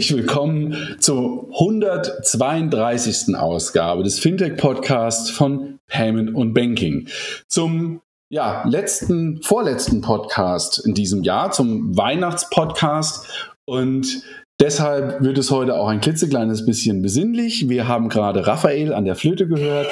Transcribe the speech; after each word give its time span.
Herzlich 0.00 0.16
willkommen 0.16 0.96
zur 0.98 1.50
132. 1.52 3.36
Ausgabe 3.36 4.02
des 4.02 4.18
Fintech-Podcasts 4.18 5.28
von 5.28 5.78
Payment 5.88 6.34
und 6.34 6.54
Banking. 6.54 7.06
Zum 7.48 8.00
ja, 8.30 8.66
letzten, 8.66 9.42
vorletzten 9.42 10.00
Podcast 10.00 10.78
in 10.86 10.94
diesem 10.94 11.22
Jahr, 11.22 11.50
zum 11.50 11.94
Weihnachtspodcast. 11.98 13.28
Und 13.66 14.22
deshalb 14.58 15.22
wird 15.22 15.36
es 15.36 15.50
heute 15.50 15.74
auch 15.74 15.88
ein 15.88 16.00
klitzekleines 16.00 16.64
bisschen 16.64 17.02
besinnlich. 17.02 17.68
Wir 17.68 17.86
haben 17.86 18.08
gerade 18.08 18.46
Raphael 18.46 18.94
an 18.94 19.04
der 19.04 19.16
Flöte 19.16 19.48
gehört, 19.48 19.88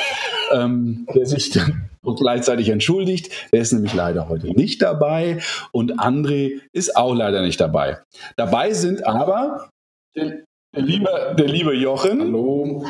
ähm, 0.54 1.06
der 1.14 1.26
sich 1.26 1.50
dann 1.50 1.90
gleichzeitig 2.16 2.70
entschuldigt. 2.70 3.30
Er 3.52 3.60
ist 3.60 3.74
nämlich 3.74 3.92
leider 3.92 4.30
heute 4.30 4.46
nicht 4.46 4.80
dabei 4.80 5.42
und 5.70 6.00
André 6.00 6.62
ist 6.72 6.96
auch 6.96 7.14
leider 7.14 7.42
nicht 7.42 7.60
dabei. 7.60 7.98
Dabei 8.36 8.72
sind 8.72 9.06
aber 9.06 9.68
der, 10.16 10.44
der, 10.74 10.82
liebe, 10.82 11.34
der 11.38 11.46
liebe 11.46 11.74
Jochen. 11.74 12.20
Hallo. 12.20 12.86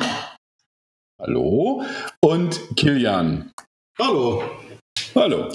Hallo. 1.21 1.83
Und 2.21 2.77
Kilian. 2.77 3.53
Hallo. 3.99 4.43
Hallo. 5.15 5.49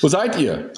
Wo 0.00 0.08
seid 0.08 0.38
ihr? 0.40 0.72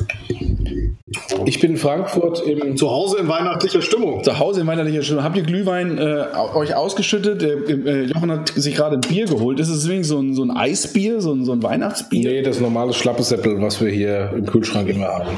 Ich 1.45 1.61
bin 1.61 1.73
in 1.73 1.77
Frankfurt 1.77 2.45
im 2.45 2.77
zu 2.77 2.91
Hause 2.91 3.19
in 3.21 3.29
weihnachtlicher 3.29 3.81
Stimmung. 3.81 4.25
Zu 4.25 4.41
Hause 4.41 4.63
in 4.63 4.67
weihnachtlicher 4.67 5.03
Stimmung. 5.03 5.23
Habt 5.23 5.37
ihr 5.37 5.45
Glühwein 5.45 5.99
äh, 5.99 6.25
euch 6.55 6.75
ausgeschüttet? 6.75 7.45
Äh, 7.45 8.07
Jochen 8.07 8.33
hat 8.33 8.49
sich 8.49 8.75
gerade 8.75 8.97
ein 8.97 9.03
Bier 9.03 9.27
geholt. 9.27 9.61
Ist 9.61 9.69
es 9.69 9.83
deswegen 9.83 10.03
so 10.03 10.19
ein, 10.19 10.35
so 10.35 10.43
ein 10.43 10.51
Eisbier, 10.51 11.21
so 11.21 11.33
ein, 11.33 11.45
so 11.45 11.53
ein 11.53 11.63
Weihnachtsbier? 11.63 12.29
Nee, 12.29 12.43
das 12.43 12.61
normale 12.61 12.93
Schlappesäppel, 12.93 13.63
was 13.63 13.81
wir 13.81 13.89
hier 13.89 14.33
im 14.35 14.47
Kühlschrank 14.47 14.89
immer 14.89 15.07
haben. 15.07 15.37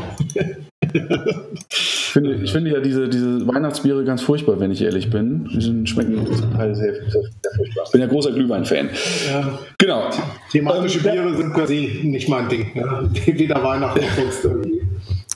ich, 0.80 2.12
finde, 2.12 2.34
ich 2.36 2.50
finde 2.50 2.70
ja 2.70 2.80
diese, 2.80 3.10
diese 3.10 3.46
Weihnachtsbiere 3.46 4.04
ganz 4.04 4.22
furchtbar, 4.22 4.60
wenn 4.60 4.70
ich 4.70 4.80
ehrlich 4.80 5.10
bin. 5.10 5.50
Die 5.52 5.86
schmecken 5.86 6.24
zum 6.34 6.54
Teil 6.54 6.74
sehr, 6.74 6.94
sehr, 6.94 7.10
sehr 7.10 7.52
furchtbar. 7.56 7.84
Ich 7.84 7.92
bin 7.92 8.00
ja 8.00 8.06
großer 8.06 8.32
Glühwein-Fan. 8.32 8.88
Ja. 9.30 9.58
Genau. 9.76 10.08
Thematische 10.50 11.00
Biere 11.00 11.36
sind 11.36 11.52
quasi 11.52 12.00
nicht 12.04 12.30
mein 12.30 12.48
Ding. 12.48 12.74
Ne? 12.74 13.10
Weder 13.26 13.62
Weihnachten 13.62 14.00
noch 14.00 14.16
sonst 14.16 14.44
irgendwie. 14.46 14.80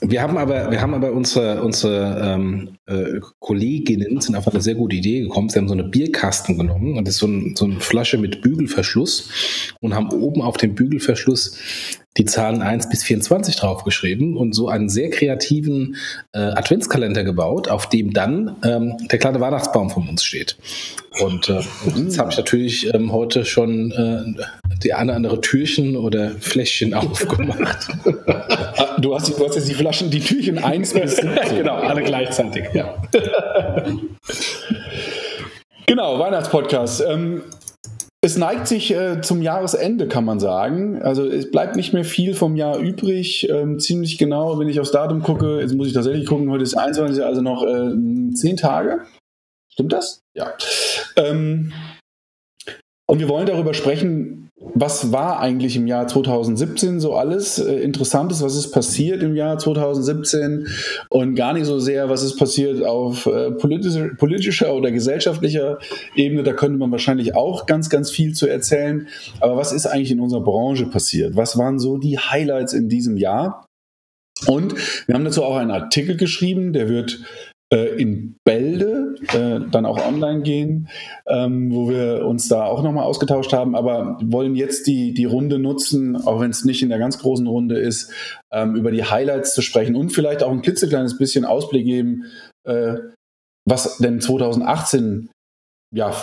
Wir 0.05 0.21
haben 0.21 0.37
aber, 0.37 0.69
wir 0.69 0.81
haben 0.81 0.93
aber 0.93 1.13
unsere, 1.13 1.63
unsere 1.63 2.19
ähm, 2.21 2.77
äh, 2.87 3.19
Kolleginnen 3.39 4.19
sind 4.19 4.35
auf 4.35 4.47
eine 4.47 4.61
sehr 4.61 4.75
gute 4.75 4.97
Idee 4.97 5.21
gekommen. 5.21 5.49
Sie 5.49 5.57
haben 5.57 5.67
so 5.69 5.73
eine 5.73 5.85
Bierkasten 5.85 6.57
genommen 6.57 6.97
und 6.97 7.07
das 7.07 7.15
ist 7.15 7.19
so, 7.21 7.27
ein, 7.27 7.55
so 7.55 7.65
eine 7.65 7.79
Flasche 7.79 8.17
mit 8.17 8.41
Bügelverschluss 8.41 9.73
und 9.79 9.95
haben 9.95 10.09
oben 10.11 10.41
auf 10.41 10.57
dem 10.57 10.75
Bügelverschluss 10.75 11.57
die 12.17 12.25
Zahlen 12.25 12.61
1 12.61 12.89
bis 12.89 13.03
24 13.03 13.55
draufgeschrieben 13.55 14.37
und 14.37 14.53
so 14.53 14.67
einen 14.67 14.89
sehr 14.89 15.09
kreativen 15.09 15.95
äh, 16.31 16.39
Adventskalender 16.39 17.23
gebaut, 17.23 17.69
auf 17.69 17.89
dem 17.89 18.13
dann 18.13 18.55
ähm, 18.63 18.95
der 19.11 19.19
kleine 19.19 19.39
Weihnachtsbaum 19.39 19.89
von 19.89 20.07
uns 20.07 20.23
steht. 20.23 20.55
Und 21.21 21.49
äh, 21.49 21.61
jetzt 21.95 22.19
habe 22.19 22.31
ich 22.31 22.37
natürlich 22.37 22.93
ähm, 22.93 23.11
heute 23.11 23.45
schon 23.45 23.91
äh, 23.91 24.43
die 24.83 24.93
eine 24.93 25.13
andere 25.13 25.41
Türchen 25.41 25.95
oder 25.95 26.31
Fläschchen 26.39 26.93
aufgemacht. 26.93 27.87
Du, 28.99 29.15
hast, 29.15 29.29
du 29.29 29.45
hast 29.45 29.55
jetzt 29.55 29.69
die 29.69 29.73
Flaschen, 29.73 30.11
die 30.11 30.19
Türchen 30.19 30.59
1 30.59 30.93
bis 30.93 31.15
17. 31.17 31.33
genau, 31.57 31.75
alle 31.75 32.03
gleichzeitig. 32.03 32.65
Ja. 32.73 32.95
genau, 35.85 36.19
Weihnachtspodcast. 36.19 37.03
Ähm, 37.07 37.41
es 38.23 38.37
neigt 38.37 38.67
sich 38.67 38.95
äh, 38.95 39.19
zum 39.19 39.41
Jahresende, 39.41 40.07
kann 40.07 40.23
man 40.23 40.39
sagen. 40.39 41.01
Also 41.01 41.25
es 41.25 41.51
bleibt 41.51 41.75
nicht 41.75 41.91
mehr 41.91 42.05
viel 42.05 42.33
vom 42.33 42.55
Jahr 42.55 42.77
übrig. 42.77 43.49
Ähm, 43.49 43.79
ziemlich 43.79 44.17
genau, 44.17 44.57
wenn 44.59 44.69
ich 44.69 44.79
aufs 44.79 44.91
Datum 44.91 45.21
gucke, 45.21 45.59
jetzt 45.59 45.73
muss 45.73 45.87
ich 45.87 45.93
tatsächlich 45.93 46.25
gucken, 46.25 46.49
heute 46.49 46.63
ist 46.63 46.75
21, 46.75 47.21
also 47.21 47.41
noch 47.41 47.63
äh, 47.63 48.33
zehn 48.33 48.55
Tage. 48.55 49.01
Stimmt 49.69 49.91
das? 49.91 50.21
Ja. 50.37 50.53
Ähm, 51.17 51.73
und 53.05 53.19
wir 53.19 53.27
wollen 53.27 53.45
darüber 53.45 53.73
sprechen, 53.73 54.49
was 54.75 55.11
war 55.11 55.39
eigentlich 55.39 55.75
im 55.75 55.87
Jahr 55.87 56.07
2017 56.07 56.99
so 56.99 57.15
alles 57.15 57.59
äh, 57.59 57.75
Interessantes, 57.75 58.41
was 58.41 58.55
ist 58.55 58.71
passiert 58.71 59.21
im 59.21 59.35
Jahr 59.35 59.57
2017 59.57 60.67
und 61.09 61.35
gar 61.35 61.53
nicht 61.53 61.65
so 61.65 61.79
sehr, 61.79 62.09
was 62.09 62.23
ist 62.23 62.37
passiert 62.37 62.83
auf 62.83 63.25
äh, 63.25 63.51
politischer, 63.51 64.09
politischer 64.17 64.73
oder 64.73 64.91
gesellschaftlicher 64.91 65.79
Ebene. 66.15 66.43
Da 66.43 66.53
könnte 66.53 66.77
man 66.77 66.91
wahrscheinlich 66.91 67.35
auch 67.35 67.65
ganz, 67.65 67.89
ganz 67.89 68.09
viel 68.09 68.33
zu 68.33 68.47
erzählen. 68.47 69.07
Aber 69.39 69.57
was 69.57 69.71
ist 69.71 69.85
eigentlich 69.85 70.11
in 70.11 70.19
unserer 70.19 70.43
Branche 70.43 70.85
passiert? 70.85 71.35
Was 71.35 71.57
waren 71.57 71.79
so 71.79 71.97
die 71.97 72.17
Highlights 72.17 72.73
in 72.73 72.89
diesem 72.89 73.17
Jahr? 73.17 73.65
Und 74.47 74.75
wir 75.07 75.15
haben 75.15 75.25
dazu 75.25 75.43
auch 75.43 75.55
einen 75.55 75.71
Artikel 75.71 76.17
geschrieben, 76.17 76.73
der 76.73 76.89
wird 76.89 77.19
in 77.77 78.35
Bälde 78.43 79.15
äh, 79.33 79.59
dann 79.71 79.85
auch 79.85 80.05
online 80.05 80.41
gehen, 80.41 80.89
ähm, 81.27 81.73
wo 81.73 81.89
wir 81.89 82.25
uns 82.25 82.47
da 82.47 82.65
auch 82.65 82.83
nochmal 82.83 83.05
ausgetauscht 83.05 83.53
haben, 83.53 83.75
aber 83.75 84.17
wollen 84.21 84.55
jetzt 84.55 84.87
die, 84.87 85.13
die 85.13 85.25
Runde 85.25 85.59
nutzen, 85.59 86.15
auch 86.15 86.39
wenn 86.39 86.51
es 86.51 86.65
nicht 86.65 86.83
in 86.83 86.89
der 86.89 86.99
ganz 86.99 87.19
großen 87.19 87.47
Runde 87.47 87.77
ist, 87.77 88.11
ähm, 88.51 88.75
über 88.75 88.91
die 88.91 89.03
Highlights 89.03 89.53
zu 89.53 89.61
sprechen 89.61 89.95
und 89.95 90.11
vielleicht 90.11 90.43
auch 90.43 90.51
ein 90.51 90.61
klitzekleines 90.61 91.17
bisschen 91.17 91.45
Ausblick 91.45 91.85
geben, 91.85 92.25
äh, 92.65 92.95
was 93.65 93.97
denn 93.97 94.19
2018 94.19 95.29
ja, 95.95 96.13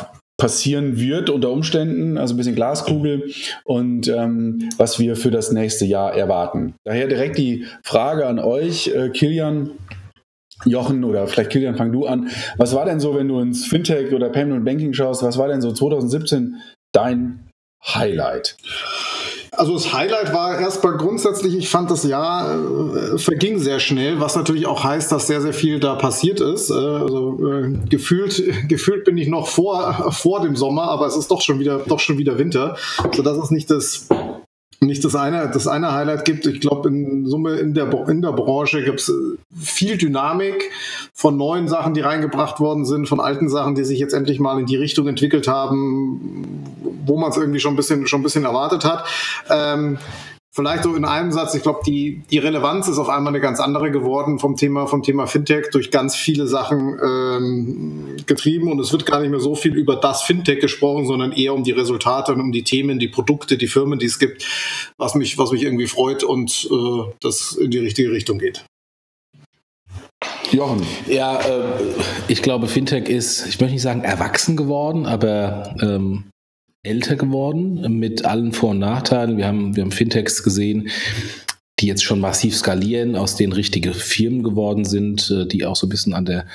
passieren 0.40 0.98
wird 0.98 1.28
unter 1.30 1.50
Umständen, 1.50 2.16
also 2.16 2.34
ein 2.34 2.38
bisschen 2.38 2.54
Glaskugel 2.54 3.30
und 3.64 4.08
ähm, 4.08 4.70
was 4.78 4.98
wir 4.98 5.14
für 5.14 5.30
das 5.30 5.52
nächste 5.52 5.84
Jahr 5.84 6.14
erwarten. 6.14 6.74
Daher 6.84 7.08
direkt 7.08 7.36
die 7.36 7.66
Frage 7.84 8.26
an 8.26 8.38
euch, 8.38 8.88
äh, 8.88 9.10
Kilian. 9.10 9.72
Jochen 10.64 11.04
oder 11.04 11.26
vielleicht 11.26 11.50
Kilian, 11.50 11.76
fang 11.76 11.92
du 11.92 12.06
an. 12.06 12.30
Was 12.56 12.74
war 12.74 12.84
denn 12.84 13.00
so, 13.00 13.14
wenn 13.14 13.28
du 13.28 13.40
ins 13.40 13.66
Fintech 13.66 14.12
oder 14.12 14.28
Payment 14.28 14.58
und 14.58 14.64
Banking 14.64 14.92
schaust, 14.92 15.22
was 15.22 15.38
war 15.38 15.48
denn 15.48 15.60
so 15.60 15.72
2017 15.72 16.56
dein 16.92 17.48
Highlight? 17.84 18.56
Also 19.52 19.74
das 19.74 19.92
Highlight 19.92 20.32
war 20.32 20.60
erstmal 20.60 20.96
grundsätzlich, 20.96 21.56
ich 21.56 21.68
fand 21.68 21.90
das 21.90 22.04
Jahr 22.04 22.54
äh, 22.54 23.18
verging 23.18 23.58
sehr 23.58 23.80
schnell, 23.80 24.20
was 24.20 24.36
natürlich 24.36 24.66
auch 24.66 24.84
heißt, 24.84 25.10
dass 25.10 25.26
sehr, 25.26 25.40
sehr 25.40 25.52
viel 25.52 25.80
da 25.80 25.96
passiert 25.96 26.40
ist. 26.40 26.70
Äh, 26.70 26.74
also 26.74 27.38
äh, 27.46 27.72
gefühlt, 27.88 28.42
gefühlt 28.68 29.04
bin 29.04 29.18
ich 29.18 29.28
noch 29.28 29.48
vor, 29.48 30.12
vor 30.12 30.40
dem 30.40 30.54
Sommer, 30.54 30.84
aber 30.84 31.06
es 31.06 31.16
ist 31.16 31.30
doch 31.30 31.42
schon 31.42 31.58
wieder, 31.58 31.80
doch 31.80 31.98
schon 31.98 32.16
wieder 32.16 32.38
Winter. 32.38 32.76
Also 33.02 33.22
das 33.22 33.38
ist 33.38 33.50
nicht 33.50 33.70
das 33.70 34.06
nicht 34.80 35.04
das 35.04 35.14
eine, 35.14 35.50
das 35.52 35.66
eine 35.66 35.92
Highlight 35.92 36.24
gibt. 36.24 36.46
Ich 36.46 36.60
glaube, 36.60 36.88
in 36.88 37.26
Summe 37.26 37.56
in 37.56 37.74
der, 37.74 37.92
in 38.08 38.22
der 38.22 38.32
Branche 38.32 38.82
gibt 38.82 39.00
es 39.00 39.10
äh, 39.10 39.12
viel 39.54 39.98
Dynamik 39.98 40.70
von 41.12 41.36
neuen 41.36 41.68
Sachen, 41.68 41.92
die 41.92 42.00
reingebracht 42.00 42.60
worden 42.60 42.86
sind, 42.86 43.06
von 43.06 43.20
alten 43.20 43.50
Sachen, 43.50 43.74
die 43.74 43.84
sich 43.84 43.98
jetzt 43.98 44.14
endlich 44.14 44.40
mal 44.40 44.58
in 44.58 44.66
die 44.66 44.76
Richtung 44.76 45.06
entwickelt 45.06 45.48
haben, 45.48 46.64
wo 47.04 47.18
man 47.18 47.30
es 47.30 47.36
irgendwie 47.36 47.60
schon 47.60 47.74
ein 47.74 47.76
bisschen, 47.76 48.06
schon 48.06 48.20
ein 48.20 48.22
bisschen 48.22 48.44
erwartet 48.44 48.84
hat. 48.86 49.04
Ähm, 49.50 49.98
Vielleicht 50.52 50.82
so 50.82 50.96
in 50.96 51.04
einem 51.04 51.30
Satz, 51.30 51.54
ich 51.54 51.62
glaube, 51.62 51.80
die, 51.86 52.22
die 52.28 52.38
Relevanz 52.38 52.88
ist 52.88 52.98
auf 52.98 53.08
einmal 53.08 53.32
eine 53.32 53.40
ganz 53.40 53.60
andere 53.60 53.92
geworden 53.92 54.40
vom 54.40 54.56
Thema, 54.56 54.88
vom 54.88 55.04
Thema 55.04 55.28
Fintech 55.28 55.70
durch 55.70 55.92
ganz 55.92 56.16
viele 56.16 56.48
Sachen 56.48 56.98
ähm, 57.00 58.16
getrieben 58.26 58.72
und 58.72 58.80
es 58.80 58.90
wird 58.90 59.06
gar 59.06 59.20
nicht 59.20 59.30
mehr 59.30 59.38
so 59.38 59.54
viel 59.54 59.76
über 59.76 59.94
das 59.94 60.22
Fintech 60.22 60.58
gesprochen, 60.58 61.06
sondern 61.06 61.30
eher 61.30 61.54
um 61.54 61.62
die 61.62 61.70
Resultate 61.70 62.32
und 62.32 62.40
um 62.40 62.50
die 62.50 62.64
Themen, 62.64 62.98
die 62.98 63.06
Produkte, 63.06 63.58
die 63.58 63.68
Firmen, 63.68 64.00
die 64.00 64.06
es 64.06 64.18
gibt, 64.18 64.44
was 64.98 65.14
mich, 65.14 65.38
was 65.38 65.52
mich 65.52 65.62
irgendwie 65.62 65.86
freut 65.86 66.24
und 66.24 66.68
äh, 66.68 67.12
das 67.20 67.52
in 67.52 67.70
die 67.70 67.78
richtige 67.78 68.10
Richtung 68.10 68.40
geht. 68.40 68.64
Jochen. 70.50 70.84
Ja, 71.06 71.38
äh, 71.42 71.78
ich 72.26 72.42
glaube, 72.42 72.66
Fintech 72.66 73.08
ist, 73.08 73.46
ich 73.46 73.60
möchte 73.60 73.74
nicht 73.74 73.82
sagen 73.82 74.02
erwachsen 74.02 74.56
geworden, 74.56 75.06
aber 75.06 75.76
ähm, 75.80 76.24
älter 76.82 77.16
geworden 77.16 77.98
mit 77.98 78.24
allen 78.24 78.52
Vor- 78.52 78.70
und 78.70 78.78
Nachteilen. 78.78 79.36
Wir 79.36 79.46
haben, 79.46 79.76
wir 79.76 79.82
haben 79.82 79.92
Fintechs 79.92 80.42
gesehen, 80.42 80.88
die 81.78 81.86
jetzt 81.86 82.04
schon 82.04 82.20
massiv 82.20 82.56
skalieren, 82.56 83.16
aus 83.16 83.36
denen 83.36 83.52
richtige 83.52 83.92
Firmen 83.92 84.42
geworden 84.42 84.84
sind, 84.84 85.30
äh, 85.30 85.46
die 85.46 85.64
auch 85.64 85.76
so 85.76 85.86
ein 85.86 85.90
bisschen 85.90 86.14
an 86.14 86.24
der 86.24 86.46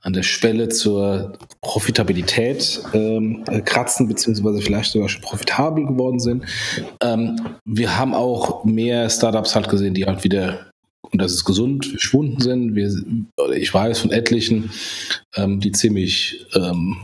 an 0.00 0.12
der 0.12 0.22
Schwelle 0.22 0.68
zur 0.68 1.36
Profitabilität 1.60 2.80
ähm, 2.92 3.44
kratzen, 3.64 4.06
beziehungsweise 4.06 4.62
vielleicht 4.62 4.92
sogar 4.92 5.08
schon 5.08 5.22
profitabel 5.22 5.86
geworden 5.86 6.20
sind. 6.20 6.44
Ähm, 7.02 7.40
wir 7.64 7.98
haben 7.98 8.14
auch 8.14 8.64
mehr 8.64 9.10
Startups 9.10 9.56
halt 9.56 9.68
gesehen, 9.68 9.94
die 9.94 10.06
halt 10.06 10.22
wieder, 10.22 10.70
und 11.10 11.20
das 11.20 11.32
ist 11.32 11.44
gesund, 11.44 11.84
verschwunden 11.84 12.40
sind. 12.40 12.74
Wir, 12.76 12.92
ich 13.56 13.74
weiß 13.74 13.98
von 13.98 14.12
etlichen, 14.12 14.70
ähm, 15.34 15.58
die 15.58 15.72
ziemlich 15.72 16.46
ähm, 16.54 16.96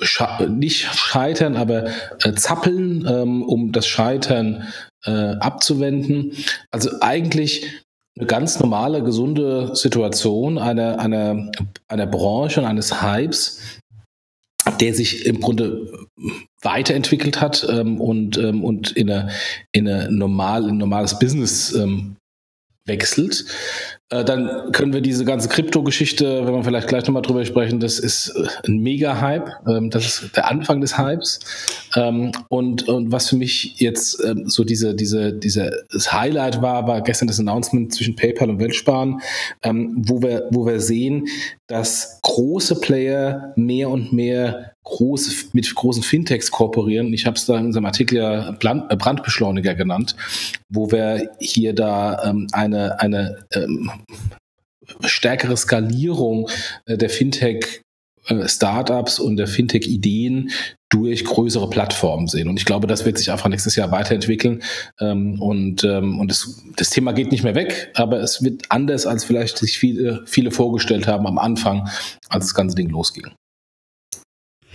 sche 0.00 0.48
nicht 0.48 0.84
scheitern, 0.94 1.56
aber 1.56 1.86
äh, 2.22 2.32
zappeln, 2.34 3.06
ähm, 3.08 3.42
um 3.42 3.72
das 3.72 3.86
Scheitern 3.86 4.68
äh, 5.04 5.10
abzuwenden. 5.10 6.32
Also 6.70 6.90
eigentlich 7.00 7.82
eine 8.16 8.26
ganz 8.26 8.60
normale, 8.60 9.02
gesunde 9.02 9.74
Situation 9.74 10.58
einer, 10.58 10.98
einer, 10.98 11.50
einer 11.88 12.06
Branche 12.06 12.60
und 12.60 12.66
eines 12.66 13.02
Hypes, 13.02 13.60
der 14.80 14.94
sich 14.94 15.26
im 15.26 15.40
Grunde 15.40 16.06
weiterentwickelt 16.62 17.40
hat 17.40 17.66
ähm, 17.68 18.00
und, 18.00 18.38
ähm, 18.38 18.64
und 18.64 18.92
in, 18.92 19.10
eine, 19.10 19.30
in, 19.72 19.88
eine 19.88 20.10
normal, 20.10 20.64
in 20.64 20.70
ein 20.70 20.78
normales 20.78 21.18
Business 21.18 21.74
ähm, 21.74 22.16
wechselt. 22.86 23.44
Äh, 24.10 24.24
dann 24.24 24.70
können 24.72 24.92
wir 24.92 25.00
diese 25.00 25.24
ganze 25.24 25.48
Krypto-Geschichte, 25.48 26.44
wenn 26.44 26.54
wir 26.54 26.62
vielleicht 26.62 26.88
gleich 26.88 27.04
nochmal 27.04 27.22
drüber 27.22 27.44
sprechen, 27.44 27.80
das 27.80 27.98
ist 27.98 28.28
äh, 28.28 28.68
ein 28.68 28.78
Mega-Hype. 28.78 29.50
Ähm, 29.66 29.88
das 29.90 30.04
ist 30.04 30.36
der 30.36 30.50
Anfang 30.50 30.82
des 30.82 30.98
Hypes. 30.98 31.40
Ähm, 31.96 32.32
und, 32.48 32.86
und 32.86 33.12
was 33.12 33.30
für 33.30 33.36
mich 33.36 33.80
jetzt 33.80 34.22
ähm, 34.22 34.46
so 34.46 34.64
diese, 34.64 34.94
diese, 34.94 35.32
diese, 35.32 35.84
das 35.90 36.12
Highlight 36.12 36.60
war, 36.60 36.86
war 36.86 37.00
gestern 37.00 37.28
das 37.28 37.40
Announcement 37.40 37.94
zwischen 37.94 38.14
PayPal 38.14 38.50
und 38.50 38.60
Weltsparen, 38.60 39.20
wo 39.62 40.22
wir, 40.22 40.48
wo 40.50 40.66
wir 40.66 40.80
sehen, 40.80 41.26
dass 41.66 42.20
große 42.22 42.80
Player 42.80 43.52
mehr 43.56 43.88
und 43.88 44.12
mehr 44.12 44.74
große, 44.84 45.46
mit 45.52 45.74
großen 45.74 46.02
Fintechs 46.02 46.50
kooperieren. 46.50 47.12
Ich 47.12 47.26
habe 47.26 47.36
es 47.36 47.46
da 47.46 47.58
in 47.58 47.66
unserem 47.66 47.86
Artikel 47.86 48.18
ja 48.18 48.50
äh, 48.50 48.96
Brandbeschleuniger 48.96 49.74
genannt, 49.74 50.14
wo 50.68 50.90
wir 50.90 51.30
hier 51.40 51.74
da 51.74 52.22
ähm, 52.24 52.46
eine, 52.52 53.00
eine 53.00 53.38
ähm, 53.52 53.90
stärkere 55.00 55.56
Skalierung 55.56 56.48
äh, 56.86 56.96
der 56.96 57.10
Fintech 57.10 57.82
äh, 58.26 58.48
Startups 58.48 59.18
und 59.18 59.36
der 59.36 59.46
Fintech-Ideen 59.46 60.50
durch 60.90 61.24
größere 61.24 61.68
Plattformen 61.68 62.26
sehen. 62.26 62.48
Und 62.48 62.58
ich 62.58 62.64
glaube, 62.64 62.86
das 62.86 63.04
wird 63.04 63.18
sich 63.18 63.30
einfach 63.30 63.48
nächstes 63.48 63.76
Jahr 63.76 63.90
weiterentwickeln. 63.90 64.62
Ähm, 65.00 65.40
und 65.40 65.84
ähm, 65.84 66.20
und 66.20 66.30
das, 66.30 66.62
das 66.76 66.90
Thema 66.90 67.12
geht 67.12 67.32
nicht 67.32 67.44
mehr 67.44 67.54
weg, 67.54 67.90
aber 67.94 68.20
es 68.20 68.42
wird 68.42 68.62
anders, 68.70 69.06
als 69.06 69.24
vielleicht 69.24 69.58
sich 69.58 69.78
viele, 69.78 70.22
viele 70.26 70.50
vorgestellt 70.50 71.06
haben 71.06 71.26
am 71.26 71.38
Anfang, 71.38 71.88
als 72.28 72.46
das 72.46 72.54
ganze 72.54 72.76
Ding 72.76 72.88
losging. 72.88 73.32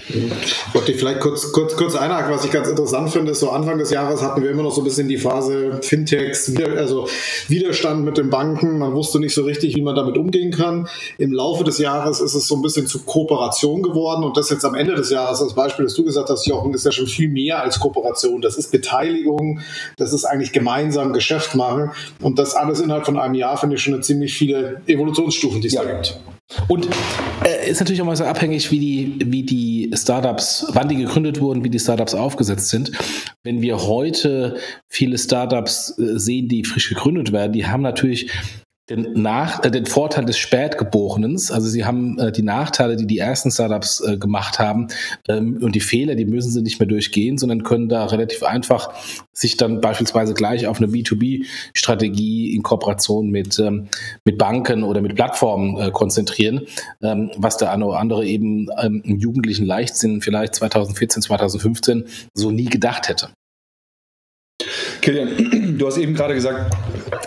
Ich 0.10 0.74
wollte 0.74 0.94
vielleicht 0.94 1.20
kurz, 1.20 1.52
kurz, 1.52 1.76
kurz 1.76 1.96
einhaken, 1.96 2.34
was 2.34 2.44
ich 2.44 2.52
ganz 2.52 2.68
interessant 2.68 3.12
finde, 3.12 3.32
ist 3.32 3.42
so 3.42 3.52
Anfang 3.52 3.78
des 3.78 3.92
Jahres 3.92 4.24
hatten 4.24 4.42
wir 4.42 4.50
immer 4.50 4.64
noch 4.64 4.72
so 4.72 4.82
ein 4.82 4.84
bisschen 4.84 5.08
die 5.08 5.18
Phase 5.18 5.80
Fintechs, 5.84 6.52
also 6.78 7.08
Widerstand 7.48 8.04
mit 8.04 8.18
den 8.18 8.32
Banken. 8.32 8.80
Man 8.80 8.94
wusste 8.94 9.20
nicht 9.20 9.36
so 9.36 9.44
richtig, 9.44 9.76
wie 9.76 9.84
man 9.84 9.96
damit 9.96 10.18
umgehen 10.18 10.52
kann. 10.52 10.88
Im 11.20 11.32
Laufe 11.32 11.64
des 11.64 11.78
Jahres 11.78 12.22
ist 12.22 12.34
es 12.34 12.48
so 12.48 12.56
ein 12.56 12.64
bisschen 12.64 12.88
zu 12.88 13.04
Kooperation 13.04 13.84
geworden 13.84 14.24
und 14.24 14.36
das 14.36 14.50
jetzt 14.50 14.66
am 14.66 14.74
Ende 14.74 14.96
des 14.96 15.12
Jahres, 15.12 15.40
das 15.40 15.54
Beispiel, 15.54 15.86
das 15.86 15.94
du 15.94 16.04
gesagt 16.04 16.30
hast, 16.30 16.48
Jochen, 16.48 16.74
ist 16.74 16.86
ja 16.86 16.92
schon 16.92 17.08
viel 17.08 17.30
mehr 17.30 17.62
als 17.62 17.80
Kooperation. 17.80 18.42
Das 18.42 18.58
ist 18.58 18.72
Beteiligung, 18.72 19.60
das 19.98 20.12
ist 20.12 20.26
eigentlich 20.26 20.54
gemeinsam 20.54 21.14
Geschäft 21.14 21.54
machen 21.54 21.92
und 22.22 22.40
das 22.40 22.56
alles 22.56 22.80
innerhalb 22.80 23.06
von 23.06 23.20
einem 23.20 23.36
Jahr 23.36 23.58
finde 23.58 23.76
ich 23.76 23.84
schon 23.84 23.94
eine 23.94 24.02
ziemlich 24.02 24.34
viele 24.34 24.82
Evolutionsstufen, 24.88 25.62
die 25.62 25.68
es 25.68 25.74
ja. 25.74 25.84
da 25.84 25.92
gibt. 25.92 26.20
Und 26.68 26.88
äh, 27.46 27.70
ist 27.70 27.80
natürlich 27.80 28.02
auch 28.02 28.06
mal 28.06 28.16
so 28.16 28.24
abhängig, 28.24 28.72
wie 28.72 28.80
die, 28.80 29.32
wie 29.32 29.44
die 29.44 29.92
Startups, 29.94 30.66
wann 30.74 30.90
die 30.90 30.96
gegründet 30.96 31.42
wurden, 31.42 31.64
wie 31.64 31.70
die 31.70 31.80
Startups 31.80 32.16
aufgesetzt 32.16 32.70
sind. 32.70 32.92
Wenn 33.44 33.62
wir 33.62 33.84
heute 33.84 34.58
viele 34.88 35.18
Startups 35.18 35.98
äh, 36.00 36.18
sehen, 36.18 36.48
die 36.48 36.64
frisch 36.64 36.90
gegründet 36.90 37.32
werden, 37.32 37.54
die 37.54 37.68
haben 37.68 37.84
natürlich 37.84 38.32
den, 38.90 39.14
Nach 39.22 39.64
äh, 39.64 39.72
den 39.72 39.86
Vorteil 39.86 40.26
des 40.26 40.38
Spätgeborenen. 40.38 41.36
Also 41.36 41.62
sie 41.62 41.86
haben 41.86 42.18
äh, 42.20 42.32
die 42.32 42.42
Nachteile, 42.42 42.96
die 42.96 43.06
die 43.06 43.20
ersten 43.20 43.52
Startups 43.52 44.02
äh, 44.02 44.18
gemacht 44.18 44.60
haben 44.60 44.88
ähm, 45.28 45.60
und 45.62 45.76
die 45.76 45.80
Fehler, 45.80 46.16
die 46.16 46.26
müssen 46.26 46.52
sie 46.52 46.62
nicht 46.62 46.80
mehr 46.80 46.88
durchgehen, 46.88 47.38
sondern 47.38 47.64
können 47.64 47.90
da 47.90 48.06
relativ 48.06 48.44
einfach 48.44 48.94
sich 49.34 49.58
dann 49.58 49.82
beispielsweise 49.82 50.34
gleich 50.34 50.68
auf 50.68 50.78
eine 50.78 50.88
B2B-Strategie 50.88 52.56
in 52.56 52.64
Kooperation 52.64 53.30
mit, 53.30 53.60
ähm, 53.60 53.90
mit 54.26 54.38
Banken 54.38 54.84
oder 54.84 55.02
mit 55.02 55.16
Plattformen 55.16 55.78
äh, 55.78 55.92
konzentrieren, 55.92 56.62
ähm, 57.02 57.32
was 57.38 57.58
der 57.58 57.72
eine 57.72 57.86
oder 57.86 58.00
andere 58.00 58.26
eben 58.26 58.68
ähm, 58.82 59.02
im 59.06 59.20
jugendlichen 59.20 59.66
Leichtsinn 59.66 60.22
vielleicht 60.22 60.56
2014, 60.56 61.22
2015 61.22 62.06
so 62.34 62.52
nie 62.52 62.66
gedacht 62.66 63.08
hätte. 63.08 63.30
Kilian, 65.02 65.30
du 65.80 65.88
hast 65.88 65.98
eben 65.98 66.14
gerade 66.14 66.34
gesagt, 66.34 66.76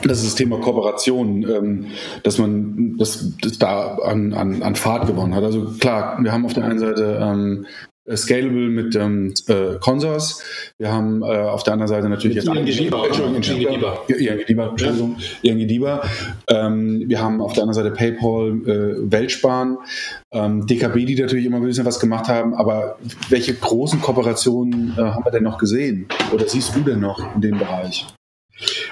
das 0.05 0.19
ist 0.19 0.27
das 0.27 0.35
Thema 0.37 0.59
Kooperation, 0.61 1.43
ähm, 1.51 1.87
dass 2.23 2.39
man 2.39 2.97
das, 2.99 3.33
das 3.41 3.59
da 3.59 3.97
an, 3.97 4.35
an, 4.35 4.63
an 4.63 4.75
Fahrt 4.77 5.07
gewonnen 5.07 5.35
hat. 5.35 5.45
Also 5.45 5.73
klar, 5.81 6.19
wir 6.23 6.33
haben 6.33 6.45
auf 6.45 6.55
der 6.55 6.65
einen 6.65 6.79
Seite 6.79 7.19
ähm, 7.21 7.67
äh, 8.05 8.17
Scalable 8.17 8.69
mit 8.69 8.97
ähm, 8.97 9.33
äh, 9.47 9.77
Consors. 9.81 10.43
Wir 10.79 10.93
haben 10.93 11.23
äh, 11.23 11.27
auf 11.27 11.63
der 11.63 11.75
anderen 11.75 11.89
Seite 11.89 12.09
natürlich 12.09 12.37
jetzt 12.37 12.49
Angediba. 12.49 13.07
Entschuldigung, 13.07 13.37
Entschuldigung. 13.37 13.77
Ähm, 16.49 17.05
wir 17.07 17.21
haben 17.21 17.41
auf 17.41 17.53
der 17.53 17.63
anderen 17.63 17.85
Seite 17.85 17.95
PayPal, 17.95 18.61
äh, 18.67 19.13
Weltsparen, 19.13 19.79
ähm, 20.33 20.67
DKB, 20.67 21.07
die 21.07 21.21
natürlich 21.21 21.47
immer 21.47 21.59
ein 21.59 21.63
bisschen 21.63 21.87
was 21.87 22.01
gemacht 22.01 22.29
haben. 22.29 22.55
Aber 22.55 22.97
welche 23.29 23.55
großen 23.55 24.01
Kooperationen 24.01 24.95
äh, 24.97 25.01
haben 25.03 25.25
wir 25.25 25.31
denn 25.31 25.45
noch 25.45 25.59
gesehen? 25.59 26.07
Oder 26.33 26.49
siehst 26.49 26.75
du 26.75 26.81
denn 26.81 27.01
noch 27.01 27.35
in 27.37 27.41
dem 27.41 27.59
Bereich? 27.59 28.07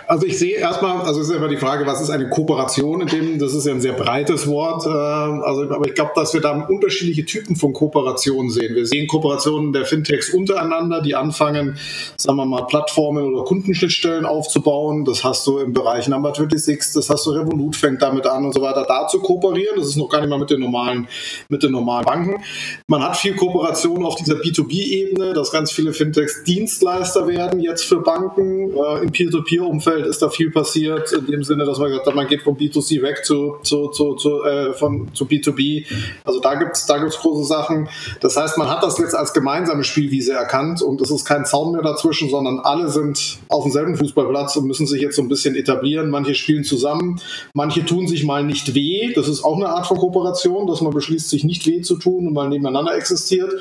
Also 0.07 0.27
ich 0.27 0.39
sehe 0.39 0.57
erstmal, 0.57 1.03
also 1.03 1.21
ist 1.21 1.31
immer 1.31 1.49
die 1.49 1.57
Frage, 1.57 1.87
was 1.87 2.01
ist 2.01 2.11
eine 2.11 2.29
Kooperation 2.29 3.01
in 3.03 3.07
dem, 3.07 3.39
das 3.39 3.55
ist 3.55 3.67
ja 3.67 3.73
ein 3.73 3.81
sehr 3.81 3.93
breites 3.93 4.47
Wort, 4.47 4.87
äh, 4.87 4.89
also, 4.89 5.63
aber 5.71 5.87
ich 5.87 5.95
glaube, 5.95 6.13
dass 6.15 6.35
wir 6.35 6.41
da 6.41 6.53
unterschiedliche 6.53 7.25
Typen 7.25 7.57
von 7.57 7.73
Kooperationen 7.73 8.51
sehen. 8.51 8.75
Wir 8.75 8.87
sehen 8.87 9.07
Kooperationen 9.07 9.73
der 9.73 9.85
Fintechs 9.85 10.31
untereinander, 10.31 11.01
die 11.01 11.15
anfangen, 11.15 11.79
sagen 12.17 12.37
wir 12.37 12.45
mal, 12.45 12.63
Plattformen 12.67 13.25
oder 13.25 13.45
Kundenschnittstellen 13.45 14.27
aufzubauen. 14.27 15.05
Das 15.05 15.23
hast 15.25 15.47
du 15.47 15.59
im 15.59 15.73
Bereich 15.73 16.09
Number 16.09 16.35
26, 16.35 16.95
das 16.95 17.11
hast 17.11 17.27
du 17.27 17.31
Revolut 17.31 17.77
fängt 17.77 18.03
damit 18.03 18.27
an 18.27 18.45
und 18.45 18.53
so 18.53 18.61
weiter, 18.61 18.85
da 18.87 19.07
zu 19.07 19.21
kooperieren. 19.21 19.77
Das 19.77 19.87
ist 19.87 19.97
noch 19.97 20.09
gar 20.09 20.21
nicht 20.21 20.31
mal 20.31 20.39
mit 20.39 20.51
den 20.51 20.61
normalen, 20.61 21.07
mit 21.49 21.63
den 21.63 21.73
normalen 21.73 22.05
Banken. 22.05 22.43
Man 22.87 23.03
hat 23.03 23.17
viel 23.17 23.37
Kooperation 23.37 24.05
auf 24.05 24.17
dieser 24.17 24.35
B2B-Ebene, 24.35 25.33
dass 25.33 25.51
ganz 25.51 25.71
viele 25.71 25.93
Fintechs 25.93 26.43
Dienstleister 26.45 27.27
werden 27.29 27.61
jetzt 27.61 27.85
für 27.85 28.01
Banken 28.01 28.71
äh, 28.71 29.05
im 29.05 29.13
Peer-to-Peer 29.13 29.60
Peer-to-Peer-Umfeld 29.61 30.07
ist 30.07 30.23
da 30.23 30.31
viel 30.31 30.51
passiert, 30.51 31.13
in 31.13 31.27
dem 31.27 31.45
Sinne, 31.45 31.65
dass 31.65 31.79
man 31.79 31.89
gesagt 31.89 32.07
hat, 32.07 32.15
man 32.15 32.27
geht 32.27 32.43
von 32.43 32.57
B2C 32.57 33.03
weg 33.03 33.25
zu, 33.25 33.59
zu, 33.63 33.89
zu, 33.89 34.15
zu, 34.15 34.43
äh, 34.45 34.73
von, 34.73 35.09
zu 35.15 35.25
B2B. 35.25 35.87
Also 36.25 36.41
da 36.41 36.55
gibt 36.55 36.77
es 36.77 36.87
da 36.87 36.99
gibt's 36.99 37.19
große 37.19 37.45
Sachen. 37.45 37.89
Das 38.21 38.37
heißt, 38.37 38.59
man 38.59 38.69
hat 38.69 38.83
das 38.83 38.99
jetzt 38.99 39.15
als 39.15 39.33
gemeinsame 39.33 39.85
Spielwiese 39.85 40.33
erkannt 40.33 40.83
und 40.83 41.01
es 41.01 41.11
ist 41.11 41.25
kein 41.25 41.45
Zaun 41.45 41.73
mehr 41.73 41.83
dazwischen, 41.83 42.31
sondern 42.31 42.61
alle 42.61 42.89
sind 42.89 43.39
auf 43.49 43.65
demselben 43.65 43.97
Fußballplatz 43.97 44.57
und 44.57 44.67
müssen 44.67 44.87
sich 44.87 45.03
jetzt 45.03 45.17
so 45.17 45.23
ein 45.23 45.29
bisschen 45.29 45.55
etablieren. 45.55 46.11
Manche 46.11 46.35
spielen 46.35 46.65
zusammen, 46.65 47.21
manche 47.55 47.85
tun 47.85 48.09
sich 48.09 48.25
mal 48.25 48.45
nicht 48.45 48.75
weh. 48.75 49.13
Das 49.15 49.29
ist 49.29 49.45
auch 49.45 49.57
eine 49.57 49.69
Art 49.69 49.87
von 49.87 49.99
Kooperation, 49.99 50.67
dass 50.67 50.81
man 50.81 50.93
beschließt, 50.93 51.29
sich 51.29 51.45
nicht 51.45 51.67
weh 51.67 51.83
zu 51.83 51.97
tun 51.97 52.27
und 52.27 52.33
mal 52.33 52.49
nebeneinander 52.49 52.95
existiert. 52.97 53.53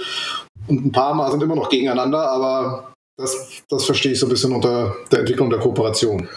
Und 0.68 0.86
ein 0.86 0.92
paar 0.92 1.16
Mal 1.16 1.32
sind 1.32 1.42
immer 1.42 1.56
noch 1.56 1.70
gegeneinander, 1.70 2.30
aber 2.30 2.94
das, 3.20 3.64
das 3.70 3.86
verstehe 3.86 4.14
ich 4.14 4.20
so 4.20 4.26
ein 4.26 4.30
bisschen 4.30 4.54
unter 4.54 4.96
der 5.12 5.20
Entwicklung 5.20 5.50
der 5.50 5.60
Kooperation. 5.60 6.28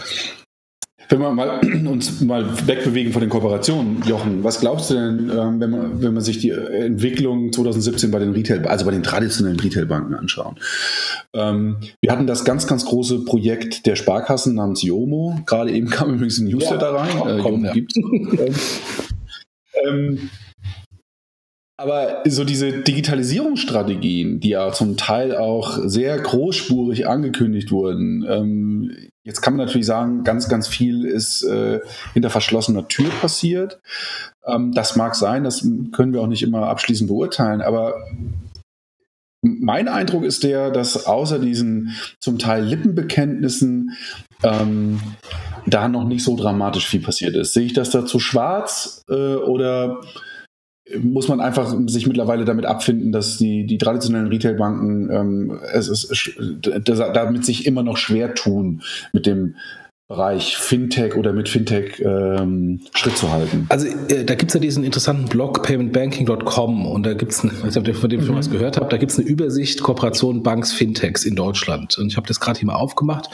Wenn 1.08 1.20
wir 1.20 1.30
mal, 1.30 1.60
uns 1.86 2.20
mal 2.22 2.66
wegbewegen 2.66 3.12
von 3.12 3.20
den 3.20 3.30
Kooperationen, 3.30 4.02
Jochen, 4.06 4.42
was 4.42 4.60
glaubst 4.60 4.90
du 4.90 4.94
denn, 4.94 5.30
ähm, 5.30 5.60
wenn, 5.60 5.70
man, 5.70 6.02
wenn 6.02 6.14
man 6.14 6.22
sich 6.22 6.38
die 6.38 6.50
Entwicklung 6.50 7.52
2017 7.52 8.10
bei 8.10 8.18
den 8.18 8.32
Retail, 8.32 8.66
also 8.66 8.84
bei 8.84 8.90
den 8.90 9.02
traditionellen 9.02 9.60
Retailbanken 9.60 10.14
anschaut? 10.14 10.58
Ähm, 11.34 11.76
wir 12.00 12.10
hatten 12.10 12.26
das 12.26 12.44
ganz, 12.44 12.66
ganz 12.66 12.84
große 12.84 13.24
Projekt 13.24 13.86
der 13.86 13.94
Sparkassen 13.94 14.54
namens 14.54 14.82
Yomo. 14.82 15.38
Gerade 15.46 15.70
eben 15.70 15.88
kam 15.88 16.10
übrigens 16.14 16.38
ein 16.38 16.48
Newsletter 16.48 16.92
ja, 16.92 16.96
rein. 16.96 17.16
Komm, 17.18 17.28
äh, 17.28 17.42
komm, 17.42 17.64
ja. 17.64 17.72
gibt's. 17.72 17.94
ähm, 19.86 20.30
aber 21.82 22.22
so 22.28 22.44
diese 22.44 22.70
Digitalisierungsstrategien, 22.82 24.38
die 24.38 24.50
ja 24.50 24.70
zum 24.70 24.96
Teil 24.96 25.36
auch 25.36 25.78
sehr 25.82 26.16
großspurig 26.16 27.08
angekündigt 27.08 27.72
wurden, 27.72 28.24
ähm, 28.28 28.96
jetzt 29.24 29.42
kann 29.42 29.56
man 29.56 29.66
natürlich 29.66 29.86
sagen, 29.86 30.22
ganz, 30.22 30.48
ganz 30.48 30.68
viel 30.68 31.04
ist 31.04 31.42
äh, 31.42 31.80
hinter 32.12 32.30
verschlossener 32.30 32.86
Tür 32.86 33.10
passiert. 33.20 33.80
Ähm, 34.46 34.72
das 34.72 34.94
mag 34.94 35.16
sein, 35.16 35.42
das 35.42 35.66
können 35.92 36.12
wir 36.12 36.20
auch 36.20 36.28
nicht 36.28 36.44
immer 36.44 36.68
abschließend 36.68 37.08
beurteilen, 37.08 37.60
aber 37.60 37.94
mein 39.44 39.88
Eindruck 39.88 40.22
ist 40.22 40.44
der, 40.44 40.70
dass 40.70 41.06
außer 41.06 41.40
diesen 41.40 41.96
zum 42.20 42.38
Teil 42.38 42.62
Lippenbekenntnissen 42.62 43.96
ähm, 44.44 45.00
da 45.66 45.88
noch 45.88 46.04
nicht 46.04 46.22
so 46.22 46.36
dramatisch 46.36 46.86
viel 46.86 47.00
passiert 47.00 47.34
ist. 47.34 47.52
Sehe 47.52 47.66
ich 47.66 47.72
das 47.72 47.90
da 47.90 48.06
zu 48.06 48.20
schwarz 48.20 49.02
äh, 49.10 49.34
oder 49.34 50.00
muss 51.00 51.28
man 51.28 51.40
einfach 51.40 51.74
sich 51.86 52.06
mittlerweile 52.06 52.44
damit 52.44 52.66
abfinden, 52.66 53.12
dass 53.12 53.38
die, 53.38 53.66
die 53.66 53.78
traditionellen 53.78 54.28
Retailbanken 54.28 55.10
ähm, 55.10 55.58
es, 55.72 55.88
es, 55.88 56.30
damit 57.14 57.44
sich 57.44 57.66
immer 57.66 57.82
noch 57.82 57.96
schwer 57.96 58.34
tun 58.34 58.82
mit 59.12 59.26
dem 59.26 59.54
Bereich 60.08 60.56
Fintech 60.58 61.16
oder 61.16 61.32
mit 61.32 61.48
Fintech 61.48 62.00
ähm, 62.04 62.80
Schritt 62.94 63.16
zu 63.16 63.30
halten? 63.30 63.66
Also 63.70 63.86
äh, 63.86 64.24
da 64.24 64.34
gibt 64.34 64.50
es 64.50 64.54
ja 64.54 64.60
diesen 64.60 64.84
interessanten 64.84 65.26
Blog 65.26 65.62
paymentbanking.com 65.62 66.86
und 66.86 67.06
da 67.06 67.14
gibt 67.14 67.32
es, 67.32 67.44
ich 67.44 67.64
weiß 67.64 67.76
nicht, 67.76 67.96
von 67.96 68.10
dem 68.10 68.20
ich 68.20 68.26
schon 68.26 68.36
was 68.36 68.48
mhm. 68.48 68.52
gehört 68.52 68.76
habe, 68.76 68.88
da 68.90 68.98
gibt 68.98 69.12
es 69.12 69.18
eine 69.18 69.26
Übersicht 69.26 69.82
Kooperation 69.82 70.42
Banks 70.42 70.72
Fintechs 70.72 71.24
in 71.24 71.34
Deutschland. 71.34 71.96
Und 71.98 72.08
ich 72.08 72.16
habe 72.16 72.26
das 72.26 72.40
gerade 72.40 72.58
hier 72.58 72.66
mal 72.66 72.74
aufgemacht 72.74 73.30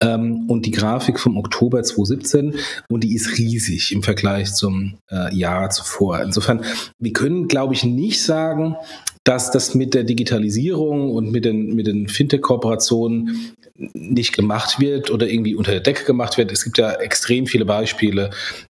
ähm, 0.00 0.44
und 0.48 0.66
die 0.66 0.70
Grafik 0.70 1.18
vom 1.18 1.36
Oktober 1.36 1.82
2017 1.82 2.56
und 2.88 3.04
die 3.04 3.14
ist 3.14 3.38
riesig 3.38 3.92
im 3.92 4.02
Vergleich 4.02 4.52
zum 4.52 4.98
äh, 5.10 5.34
Jahr 5.34 5.70
zuvor. 5.70 6.20
Insofern, 6.20 6.62
wir 6.98 7.12
können, 7.12 7.48
glaube 7.48 7.74
ich, 7.74 7.84
nicht 7.84 8.22
sagen, 8.22 8.76
dass 9.28 9.50
das 9.50 9.74
mit 9.74 9.92
der 9.92 10.04
Digitalisierung 10.04 11.10
und 11.10 11.30
mit 11.30 11.44
den, 11.44 11.74
mit 11.74 11.86
den 11.86 12.08
Fintech-Kooperationen 12.08 13.54
nicht 13.78 14.34
gemacht 14.34 14.80
wird 14.80 15.10
oder 15.10 15.28
irgendwie 15.28 15.54
unter 15.54 15.70
der 15.70 15.80
Decke 15.80 16.04
gemacht 16.04 16.36
wird. 16.36 16.50
Es 16.52 16.64
gibt 16.64 16.78
ja 16.78 16.92
extrem 16.92 17.46
viele 17.46 17.64
Beispiele, 17.64 18.30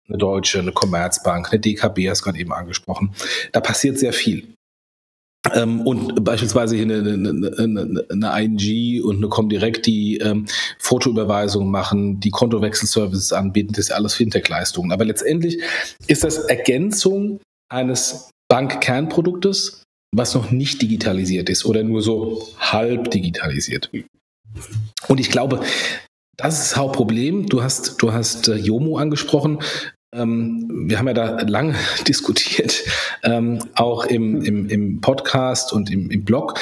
eine 0.08 0.18
Deutsche, 0.18 0.60
eine 0.60 0.72
Commerzbank, 0.72 1.52
eine 1.52 1.60
DKB, 1.60 2.10
hast 2.10 2.24
gerade 2.24 2.40
eben 2.40 2.52
angesprochen. 2.52 3.14
Da 3.52 3.60
passiert 3.60 4.00
sehr 4.00 4.14
viel. 4.14 4.48
Ähm, 5.54 5.82
und 5.82 6.24
beispielsweise 6.24 6.76
hier 6.76 6.86
eine, 6.86 7.14
eine, 7.14 7.52
eine, 7.58 8.06
eine 8.10 8.44
ING 8.44 9.04
und 9.04 9.18
eine 9.18 9.28
Comdirect, 9.28 9.86
die 9.86 10.18
ähm, 10.18 10.48
Fotoüberweisungen 10.80 11.70
machen, 11.70 12.20
die 12.20 12.32
Kontowechselservices 12.32 13.32
anbieten, 13.32 13.74
das 13.74 13.86
ist 13.86 13.92
alles 13.92 14.16
Fintech-Leistungen. 14.16 14.92
Aber 14.92 15.06
letztendlich 15.06 15.62
ist 16.08 16.24
das 16.24 16.38
Ergänzung 16.38 17.40
eines 17.70 18.32
Bankkernproduktes, 18.48 19.84
was 20.16 20.34
noch 20.34 20.52
nicht 20.52 20.82
digitalisiert 20.82 21.50
ist 21.50 21.66
oder 21.66 21.84
nur 21.84 22.02
so 22.02 22.48
halb 22.58 23.12
digitalisiert. 23.12 23.92
Und 25.08 25.20
ich 25.20 25.30
glaube, 25.30 25.62
das 26.38 26.60
ist 26.60 26.72
das 26.72 26.78
Hauptproblem. 26.78 27.48
Du 27.48 27.64
hast, 27.64 28.02
du 28.02 28.14
hast 28.14 28.48
äh, 28.48 28.56
Jomo 28.56 28.98
angesprochen. 28.98 29.60
Ähm, 30.14 30.86
wir 30.88 31.00
haben 31.00 31.08
ja 31.08 31.14
da 31.14 31.42
lange 31.42 31.76
diskutiert, 32.08 32.84
ähm, 33.24 33.60
auch 33.76 34.06
im, 34.06 34.42
im, 34.42 34.70
im 34.70 35.02
Podcast 35.02 35.74
und 35.74 35.92
im, 35.92 36.10
im 36.12 36.26
Blog. 36.26 36.60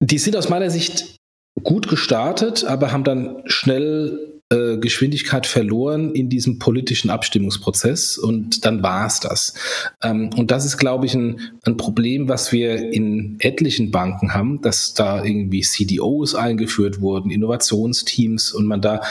Die 0.00 0.18
sind 0.18 0.36
aus 0.36 0.48
meiner 0.48 0.70
Sicht 0.70 1.16
gut 1.62 1.88
gestartet, 1.88 2.64
aber 2.64 2.92
haben 2.92 3.04
dann 3.04 3.42
schnell 3.46 4.35
äh, 4.52 4.76
Geschwindigkeit 4.76 5.44
verloren 5.44 6.14
in 6.14 6.28
diesem 6.28 6.60
politischen 6.60 7.10
Abstimmungsprozess 7.10 8.16
und 8.16 8.64
dann 8.64 8.80
war 8.80 9.06
es 9.06 9.18
das. 9.18 9.54
Ähm, 10.02 10.30
und 10.36 10.52
das 10.52 10.64
ist, 10.64 10.78
glaube 10.78 11.06
ich, 11.06 11.14
ein, 11.14 11.58
ein 11.64 11.76
Problem, 11.76 12.28
was 12.28 12.52
wir 12.52 12.92
in 12.92 13.40
etlichen 13.40 13.90
Banken 13.90 14.34
haben, 14.34 14.62
dass 14.62 14.94
da 14.94 15.24
irgendwie 15.24 15.62
CDOs 15.62 16.36
eingeführt 16.36 17.00
wurden, 17.00 17.32
Innovationsteams 17.32 18.52
und 18.52 18.66
man 18.66 18.80
da 18.80 19.02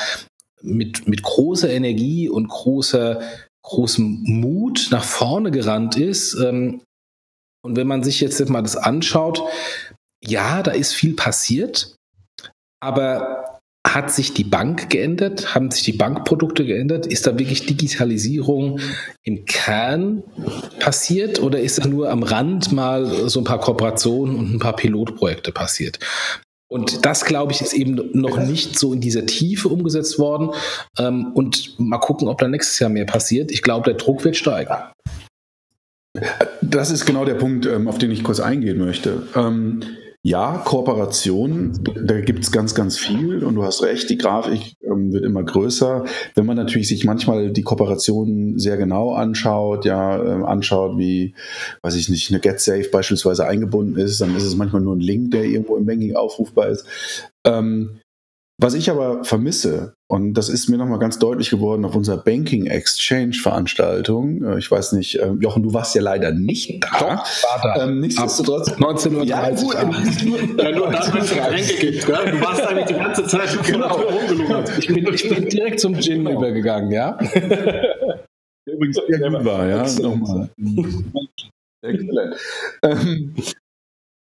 mit, 0.62 1.06
mit 1.08 1.22
großer 1.22 1.70
Energie 1.70 2.30
und 2.30 2.48
großer, 2.48 3.20
großem 3.62 4.24
Mut 4.24 4.88
nach 4.92 5.04
vorne 5.04 5.52
gerannt 5.52 5.98
ist. 5.98 6.36
Ähm, 6.36 6.82
und 7.62 7.76
wenn 7.76 7.88
man 7.88 8.04
sich 8.04 8.22
jetzt 8.22 8.48
mal 8.48 8.62
das 8.62 8.78
anschaut, 8.78 9.42
ja, 10.24 10.64
da 10.64 10.72
ist 10.72 10.94
viel 10.94 11.14
passiert, 11.14 11.96
aber 12.80 13.55
hat 13.96 14.12
sich 14.12 14.34
die 14.34 14.44
Bank 14.44 14.90
geändert? 14.90 15.56
Haben 15.56 15.72
sich 15.72 15.84
die 15.84 15.94
Bankprodukte 15.94 16.66
geändert? 16.66 17.08
Ist 17.08 17.26
da 17.26 17.40
wirklich 17.40 17.66
Digitalisierung 17.66 18.82
im 19.24 19.46
Kern 19.46 20.22
passiert 20.80 21.42
oder 21.42 21.62
ist 21.62 21.80
da 21.80 21.88
nur 21.88 22.10
am 22.10 22.22
Rand 22.22 22.74
mal 22.74 23.30
so 23.30 23.40
ein 23.40 23.46
paar 23.46 23.62
Kooperationen 23.62 24.36
und 24.36 24.54
ein 24.54 24.60
paar 24.60 24.76
Pilotprojekte 24.76 25.54
passiert? 25.54 26.00
Und 26.68 27.06
das, 27.06 27.24
glaube 27.24 27.54
ich, 27.54 27.62
ist 27.62 27.72
eben 27.72 28.10
noch 28.12 28.38
nicht 28.38 28.78
so 28.78 28.92
in 28.92 29.00
dieser 29.00 29.26
Tiefe 29.26 29.70
umgesetzt 29.70 30.20
worden. 30.20 30.50
Ähm, 31.00 31.32
und 31.34 31.80
mal 31.80 32.00
gucken, 32.00 32.28
ob 32.28 32.40
da 32.40 32.50
nächstes 32.50 32.80
Jahr 32.80 32.90
mehr 32.90 33.06
passiert. 33.06 33.50
Ich 33.50 33.62
glaube, 33.62 33.86
der 33.86 33.94
Druck 33.94 34.26
wird 34.26 34.36
steigen. 34.36 34.74
Das 36.62 36.92
ist 36.92 37.06
genau 37.06 37.24
der 37.24 37.36
Punkt, 37.36 37.66
ähm, 37.66 37.88
auf 37.88 37.98
den 37.98 38.12
ich 38.12 38.26
kurz 38.26 38.42
eingehen 38.42 38.78
möchte. 38.78 39.24
Ja, 40.26 40.58
Kooperation, 40.58 41.84
da 42.04 42.20
gibt's 42.20 42.52
ganz, 42.52 42.74
ganz 42.74 42.98
viel 42.98 43.44
und 43.44 43.54
du 43.54 43.64
hast 43.64 43.84
recht, 43.84 44.10
die 44.10 44.18
Grafik 44.18 44.76
ähm, 44.82 45.14
wird 45.14 45.24
immer 45.24 45.44
größer. 45.44 46.04
Wenn 46.34 46.48
man 46.48 46.58
natürlich 46.58 46.88
sich 46.88 47.06
manchmal 47.06 47.52
die 47.52 47.62
Kooperation 47.62 48.58
sehr 48.58 48.78
genau 48.78 49.14
anschaut, 49.14 49.86
ja, 49.86 50.18
äh, 50.18 50.44
anschaut, 50.44 50.98
wie, 50.98 51.36
weiß 51.84 51.94
ich 51.94 52.10
nicht, 52.10 52.32
eine 52.32 52.40
GetSafe 52.40 52.90
beispielsweise 52.92 53.46
eingebunden 53.46 54.00
ist, 54.00 54.20
dann 54.20 54.36
ist 54.36 54.46
es 54.46 54.56
manchmal 54.56 54.82
nur 54.82 54.96
ein 54.96 55.00
Link, 55.00 55.30
der 55.30 55.44
irgendwo 55.44 55.78
im 55.78 55.86
Banking 55.86 56.16
aufrufbar 56.16 56.70
ist. 56.70 56.88
Ähm, 57.46 58.00
was 58.60 58.74
ich 58.74 58.90
aber 58.90 59.24
vermisse, 59.26 59.94
und 60.08 60.36
das 60.36 60.50
ist 60.50 60.70
mir 60.70 60.78
nochmal 60.78 61.00
ganz 61.00 61.18
deutlich 61.18 61.50
geworden 61.50 61.84
auf 61.84 61.96
unserer 61.96 62.18
Banking 62.18 62.68
Exchange 62.68 63.34
Veranstaltung. 63.34 64.44
Äh, 64.44 64.60
ich 64.60 64.70
weiß 64.70 64.92
nicht, 64.92 65.16
äh, 65.16 65.32
Jochen, 65.40 65.64
du 65.64 65.74
warst 65.74 65.96
ja 65.96 66.02
leider 66.02 66.32
nicht 66.32 66.84
da. 66.84 67.00
Doch, 67.00 67.10
war 67.10 67.62
da. 67.64 67.84
Ähm, 67.84 68.02
nichtsdestotrotz. 68.02 68.70
19.30 68.74 69.16
Uhr. 69.16 69.24
Ja, 69.24 69.50
gut, 69.50 69.74
ja, 69.74 69.84
nur 70.72 70.92
dann, 70.92 71.14
wenn 71.14 71.22
es 71.22 71.34
Getränke 71.34 71.76
gibt. 71.80 72.06
Gell? 72.06 72.32
Du 72.32 72.42
warst 72.42 72.62
eigentlich 72.62 72.86
die 72.86 72.94
ganze 72.94 73.26
Zeit 73.26 73.50
genau. 73.66 73.96
rumgelungert. 73.96 74.78
Ich 74.78 74.88
bin, 74.88 75.12
ich 75.12 75.28
bin 75.28 75.50
direkt 75.50 75.80
zum 75.80 76.00
Gin 76.00 76.24
genau. 76.24 76.38
übergegangen, 76.38 76.92
ja. 76.92 77.18
Übrigens 78.68 79.00
sehr 79.08 79.30
gut 79.30 79.46
war, 79.46 79.68
ja. 79.68 79.86
Nochmal. 80.02 80.50
Exzellent. 81.82 82.36
Ähm, 82.84 83.36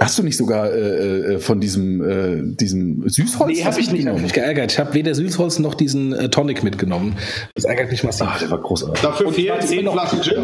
Hast 0.02 0.18
du 0.18 0.22
nicht 0.22 0.38
sogar 0.38 0.72
äh, 0.72 1.34
äh, 1.34 1.38
von 1.40 1.60
diesem, 1.60 2.02
äh, 2.02 2.56
diesem 2.56 3.06
Süßholz? 3.06 3.58
Nee, 3.58 3.64
habe 3.64 3.78
ich 3.78 3.92
nicht. 3.92 4.06
Hab 4.06 4.18
mich 4.18 4.32
geärgert. 4.32 4.72
Ich 4.72 4.78
habe 4.78 4.94
weder 4.94 5.14
Süßholz 5.14 5.58
noch 5.58 5.74
diesen 5.74 6.14
äh, 6.14 6.30
Tonic 6.30 6.62
mitgenommen. 6.64 7.18
Das 7.54 7.64
ärgert 7.64 7.90
mich 7.90 8.02
massiv. 8.02 8.26
Ah, 8.26 8.38
der 8.40 8.50
war 8.50 8.62
großartig. 8.62 9.02
Dafür 9.02 9.30
fehlen 9.30 9.60
zehn 9.60 9.86
Flaschen 9.90 10.22
Gin. 10.22 10.38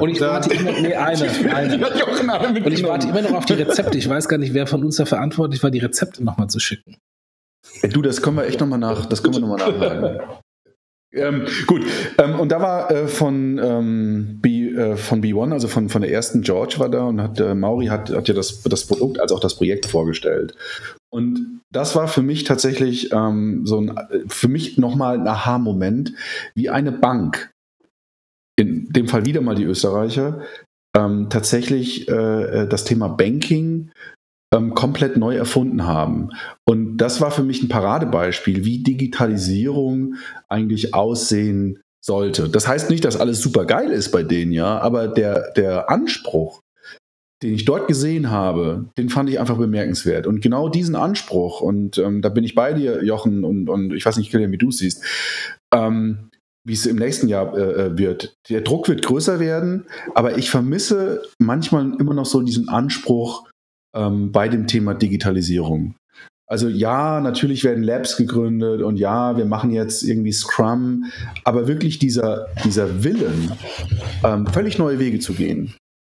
Und 0.00 0.08
ich 0.08 0.20
warte 0.20 0.54
immer, 0.54 0.70
nee, 0.70 0.94
eine, 0.94 1.54
eine. 1.54 2.64
Und 2.64 2.72
ich 2.72 2.84
warte 2.84 3.08
immer 3.08 3.22
noch 3.22 3.32
auf 3.34 3.44
die 3.44 3.52
Rezepte. 3.54 3.98
Ich 3.98 4.08
weiß 4.08 4.28
gar 4.28 4.38
nicht, 4.38 4.54
wer 4.54 4.68
von 4.68 4.84
uns 4.84 4.96
da 4.96 5.04
verantwortlich 5.04 5.60
war, 5.64 5.72
die 5.72 5.80
Rezepte 5.80 6.22
nochmal 6.22 6.48
zu 6.48 6.60
schicken. 6.60 6.96
Du, 7.90 8.02
das 8.02 8.22
können 8.22 8.36
wir 8.36 8.46
echt 8.46 8.60
nochmal 8.60 8.78
nach, 8.78 9.06
das 9.06 9.22
können 9.22 9.34
wir 9.34 9.40
nochmal 9.40 9.58
nachfragen. 9.58 10.20
Ähm, 11.14 11.46
gut, 11.66 11.84
ähm, 12.18 12.40
und 12.40 12.50
da 12.50 12.60
war 12.60 12.90
äh, 12.90 13.06
von, 13.06 13.60
ähm, 13.62 14.38
B, 14.40 14.70
äh, 14.70 14.96
von 14.96 15.22
B1, 15.22 15.52
also 15.52 15.68
von, 15.68 15.90
von 15.90 16.00
der 16.00 16.10
ersten 16.10 16.40
George 16.40 16.76
war 16.78 16.88
da 16.88 17.04
und 17.04 17.20
hat 17.20 17.38
äh, 17.38 17.54
Mauri 17.54 17.86
hat, 17.86 18.10
hat 18.10 18.28
ja 18.28 18.34
das, 18.34 18.62
das 18.62 18.86
Produkt 18.86 19.20
als 19.20 19.30
auch 19.30 19.40
das 19.40 19.56
Projekt 19.56 19.84
vorgestellt. 19.84 20.54
Und 21.10 21.60
das 21.70 21.94
war 21.94 22.08
für 22.08 22.22
mich 22.22 22.44
tatsächlich 22.44 23.12
ähm, 23.12 23.66
so 23.66 23.78
ein, 23.78 23.94
für 24.28 24.48
mich 24.48 24.78
nochmal 24.78 25.18
ein 25.18 25.28
Aha-Moment, 25.28 26.14
wie 26.54 26.70
eine 26.70 26.92
Bank, 26.92 27.50
in 28.58 28.88
dem 28.90 29.06
Fall 29.06 29.26
wieder 29.26 29.42
mal 29.42 29.54
die 29.54 29.64
Österreicher, 29.64 30.40
ähm, 30.96 31.28
tatsächlich 31.28 32.08
äh, 32.08 32.62
äh 32.62 32.68
das 32.68 32.84
Thema 32.84 33.08
Banking 33.08 33.90
ähm, 34.52 34.74
komplett 34.74 35.16
neu 35.16 35.36
erfunden 35.36 35.86
haben. 35.86 36.30
Und 36.68 36.98
das 36.98 37.20
war 37.20 37.30
für 37.30 37.42
mich 37.42 37.62
ein 37.62 37.68
Paradebeispiel, 37.68 38.64
wie 38.64 38.82
Digitalisierung 38.82 40.14
eigentlich 40.48 40.94
aussehen 40.94 41.80
sollte. 42.04 42.48
Das 42.48 42.68
heißt 42.68 42.90
nicht, 42.90 43.04
dass 43.04 43.16
alles 43.16 43.40
super 43.40 43.64
geil 43.64 43.90
ist 43.90 44.10
bei 44.10 44.22
denen, 44.22 44.52
ja, 44.52 44.78
aber 44.78 45.08
der, 45.08 45.52
der 45.52 45.88
Anspruch, 45.88 46.60
den 47.42 47.54
ich 47.54 47.64
dort 47.64 47.88
gesehen 47.88 48.30
habe, 48.30 48.86
den 48.98 49.08
fand 49.08 49.28
ich 49.28 49.40
einfach 49.40 49.56
bemerkenswert. 49.56 50.26
Und 50.26 50.40
genau 50.40 50.68
diesen 50.68 50.94
Anspruch, 50.94 51.60
und 51.60 51.98
ähm, 51.98 52.22
da 52.22 52.28
bin 52.28 52.44
ich 52.44 52.54
bei 52.54 52.72
dir, 52.72 53.04
Jochen, 53.04 53.44
und, 53.44 53.68
und 53.68 53.92
ich 53.94 54.04
weiß 54.04 54.16
nicht, 54.16 54.30
Kilian, 54.30 54.52
wie 54.52 54.58
du 54.58 54.70
siehst, 54.70 55.04
ähm, 55.74 56.30
wie 56.64 56.74
es 56.74 56.86
im 56.86 56.96
nächsten 56.96 57.28
Jahr 57.28 57.56
äh, 57.56 57.86
äh, 57.86 57.98
wird. 57.98 58.34
Der 58.48 58.60
Druck 58.60 58.88
wird 58.88 59.04
größer 59.04 59.40
werden, 59.40 59.86
aber 60.14 60.38
ich 60.38 60.50
vermisse 60.50 61.22
manchmal 61.38 61.92
immer 61.98 62.14
noch 62.14 62.26
so 62.26 62.42
diesen 62.42 62.68
Anspruch, 62.68 63.48
ähm, 63.94 64.32
bei 64.32 64.48
dem 64.48 64.66
Thema 64.66 64.94
Digitalisierung. 64.94 65.94
Also 66.46 66.68
ja, 66.68 67.20
natürlich 67.20 67.64
werden 67.64 67.82
Labs 67.82 68.16
gegründet 68.18 68.82
und 68.82 68.98
ja, 68.98 69.38
wir 69.38 69.46
machen 69.46 69.70
jetzt 69.70 70.02
irgendwie 70.02 70.32
Scrum, 70.32 71.06
aber 71.44 71.66
wirklich 71.66 71.98
dieser, 71.98 72.48
dieser 72.62 73.02
Willen, 73.04 73.52
ähm, 74.22 74.46
völlig 74.46 74.78
neue 74.78 74.98
Wege 74.98 75.18
zu 75.18 75.32
gehen, 75.32 75.72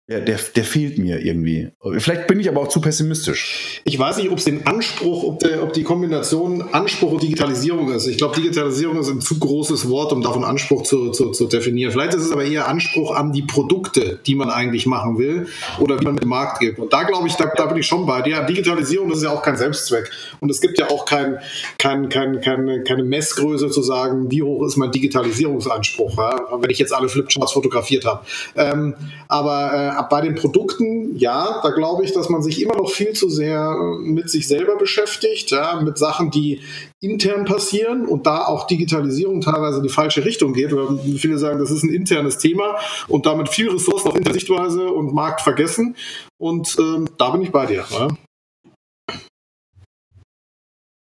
der, 0.09 0.19
der, 0.19 0.37
der 0.53 0.65
fehlt 0.65 0.97
mir 0.97 1.23
irgendwie. 1.25 1.69
Vielleicht 1.99 2.27
bin 2.27 2.37
ich 2.37 2.49
aber 2.49 2.59
auch 2.59 2.67
zu 2.67 2.81
pessimistisch. 2.81 3.81
Ich 3.85 3.97
weiß 3.97 4.17
nicht, 4.17 4.29
ob 4.31 4.37
es 4.37 4.43
den 4.43 4.67
Anspruch, 4.67 5.23
ob, 5.23 5.39
der, 5.39 5.63
ob 5.63 5.71
die 5.71 5.83
Kombination 5.83 6.61
Anspruch 6.73 7.13
und 7.13 7.23
Digitalisierung 7.23 7.89
ist. 7.89 8.07
Ich 8.07 8.17
glaube, 8.17 8.35
Digitalisierung 8.35 8.99
ist 8.99 9.07
ein 9.07 9.21
zu 9.21 9.39
großes 9.39 9.87
Wort, 9.87 10.11
um 10.11 10.21
davon 10.21 10.43
Anspruch 10.43 10.83
zu, 10.83 11.11
zu, 11.11 11.31
zu 11.31 11.45
definieren. 11.45 11.93
Vielleicht 11.93 12.15
ist 12.15 12.23
es 12.23 12.31
aber 12.33 12.43
eher 12.43 12.67
Anspruch 12.67 13.15
an 13.15 13.31
die 13.31 13.43
Produkte, 13.43 14.19
die 14.25 14.35
man 14.35 14.49
eigentlich 14.49 14.85
machen 14.85 15.17
will 15.17 15.47
oder 15.79 15.97
wie 15.97 16.03
man 16.03 16.15
mit 16.15 16.23
dem 16.23 16.29
Markt 16.29 16.59
geht. 16.59 16.79
Und 16.79 16.91
da 16.91 17.03
glaube 17.03 17.29
ich, 17.29 17.35
da, 17.35 17.45
da 17.55 17.67
bin 17.67 17.77
ich 17.77 17.87
schon 17.87 18.05
bei 18.05 18.21
dir. 18.21 18.41
Digitalisierung, 18.41 19.07
das 19.07 19.19
ist 19.19 19.23
ja 19.23 19.31
auch 19.31 19.41
kein 19.41 19.55
Selbstzweck. 19.55 20.11
Und 20.41 20.51
es 20.51 20.59
gibt 20.59 20.77
ja 20.79 20.89
auch 20.89 21.05
kein, 21.05 21.37
kein, 21.77 22.09
kein, 22.09 22.41
kein, 22.41 22.83
keine 22.83 23.05
Messgröße 23.05 23.69
zu 23.69 23.81
sagen, 23.81 24.29
wie 24.29 24.43
hoch 24.43 24.65
ist 24.65 24.75
mein 24.75 24.91
Digitalisierungsanspruch, 24.91 26.17
ja? 26.17 26.41
wenn 26.59 26.69
ich 26.69 26.79
jetzt 26.79 26.93
alle 26.93 27.07
Flipcharts 27.07 27.53
fotografiert 27.53 28.03
habe. 28.03 28.25
Ähm, 28.57 28.95
aber 29.29 29.71
äh, 29.73 29.92
bei 30.09 30.21
den 30.21 30.35
Produkten, 30.35 31.15
ja, 31.17 31.61
da 31.61 31.69
glaube 31.69 32.03
ich, 32.03 32.13
dass 32.13 32.29
man 32.29 32.41
sich 32.41 32.61
immer 32.61 32.75
noch 32.75 32.89
viel 32.89 33.13
zu 33.13 33.29
sehr 33.29 33.75
mit 34.01 34.29
sich 34.29 34.47
selber 34.47 34.75
beschäftigt, 34.77 35.51
ja, 35.51 35.81
mit 35.81 35.97
Sachen, 35.97 36.31
die 36.31 36.61
intern 37.01 37.45
passieren 37.45 38.05
und 38.05 38.25
da 38.25 38.45
auch 38.45 38.67
Digitalisierung 38.67 39.41
teilweise 39.41 39.77
in 39.77 39.83
die 39.83 39.89
falsche 39.89 40.25
Richtung 40.25 40.53
geht. 40.53 40.73
Oder 40.73 40.97
viele 41.17 41.37
sagen, 41.37 41.59
das 41.59 41.71
ist 41.71 41.83
ein 41.83 41.93
internes 41.93 42.37
Thema 42.37 42.79
und 43.07 43.25
damit 43.25 43.49
viel 43.49 43.69
Ressourcen 43.69 44.09
auf 44.09 44.33
Sichtweise 44.33 44.87
und 44.91 45.13
Markt 45.13 45.41
vergessen. 45.41 45.95
Und 46.37 46.75
ähm, 46.79 47.07
da 47.17 47.31
bin 47.31 47.41
ich 47.41 47.51
bei 47.51 47.65
dir. 47.65 47.85
Ja. 47.89 48.07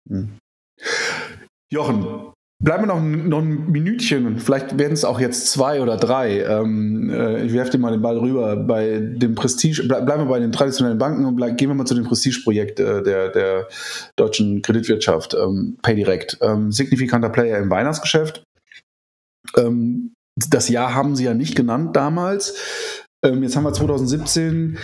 Hm. 0.09 0.37
Jochen, 1.71 2.30
Bleiben 2.63 2.83
wir 2.83 2.87
noch, 2.87 3.01
noch 3.01 3.39
ein 3.39 3.71
Minütchen, 3.71 4.37
vielleicht 4.37 4.77
werden 4.77 4.93
es 4.93 5.03
auch 5.03 5.19
jetzt 5.19 5.51
zwei 5.51 5.81
oder 5.81 5.97
drei. 5.97 6.43
Ähm, 6.43 7.09
äh, 7.09 7.43
ich 7.43 7.53
werfe 7.53 7.71
dir 7.71 7.79
mal 7.79 7.91
den 7.91 8.03
Ball 8.03 8.19
rüber. 8.19 8.55
Bei 8.55 8.99
dem 8.99 9.33
Prestige, 9.33 9.83
bleib, 9.87 10.05
bleiben 10.05 10.23
wir 10.23 10.29
bei 10.29 10.39
den 10.39 10.51
traditionellen 10.51 10.99
Banken 10.99 11.25
und 11.25 11.37
gehen 11.57 11.69
wir 11.69 11.73
mal 11.73 11.85
zu 11.85 11.95
dem 11.95 12.03
Prestigeprojekt 12.03 12.79
äh, 12.79 13.01
der, 13.01 13.29
der 13.29 13.67
deutschen 14.15 14.61
Kreditwirtschaft, 14.61 15.33
ähm, 15.33 15.77
PayDirect. 15.81 16.37
Ähm, 16.41 16.71
signifikanter 16.71 17.29
Player 17.29 17.57
im 17.57 17.71
Weihnachtsgeschäft. 17.71 18.43
Ähm, 19.57 20.13
das 20.49 20.69
Jahr 20.69 20.93
haben 20.93 21.15
sie 21.15 21.23
ja 21.23 21.33
nicht 21.33 21.55
genannt 21.55 21.95
damals. 21.95 22.95
Ähm, 23.25 23.41
jetzt 23.41 23.55
haben 23.55 23.63
wir 23.63 23.73
2017. 23.73 24.77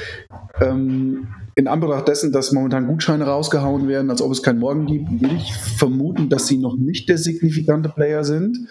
In 1.57 1.67
Anbetracht 1.67 2.07
dessen, 2.07 2.31
dass 2.31 2.51
momentan 2.51 2.85
Gutscheine 2.85 3.25
rausgehauen 3.25 3.87
werden, 3.87 4.11
als 4.11 4.21
ob 4.21 4.31
es 4.31 4.43
keinen 4.43 4.59
Morgen 4.59 4.85
gibt, 4.85 5.09
will 5.09 5.35
ich 5.37 5.55
vermuten, 5.55 6.29
dass 6.29 6.45
sie 6.45 6.59
noch 6.59 6.77
nicht 6.77 7.09
der 7.09 7.17
signifikante 7.17 7.89
Player 7.89 8.23
sind. 8.23 8.67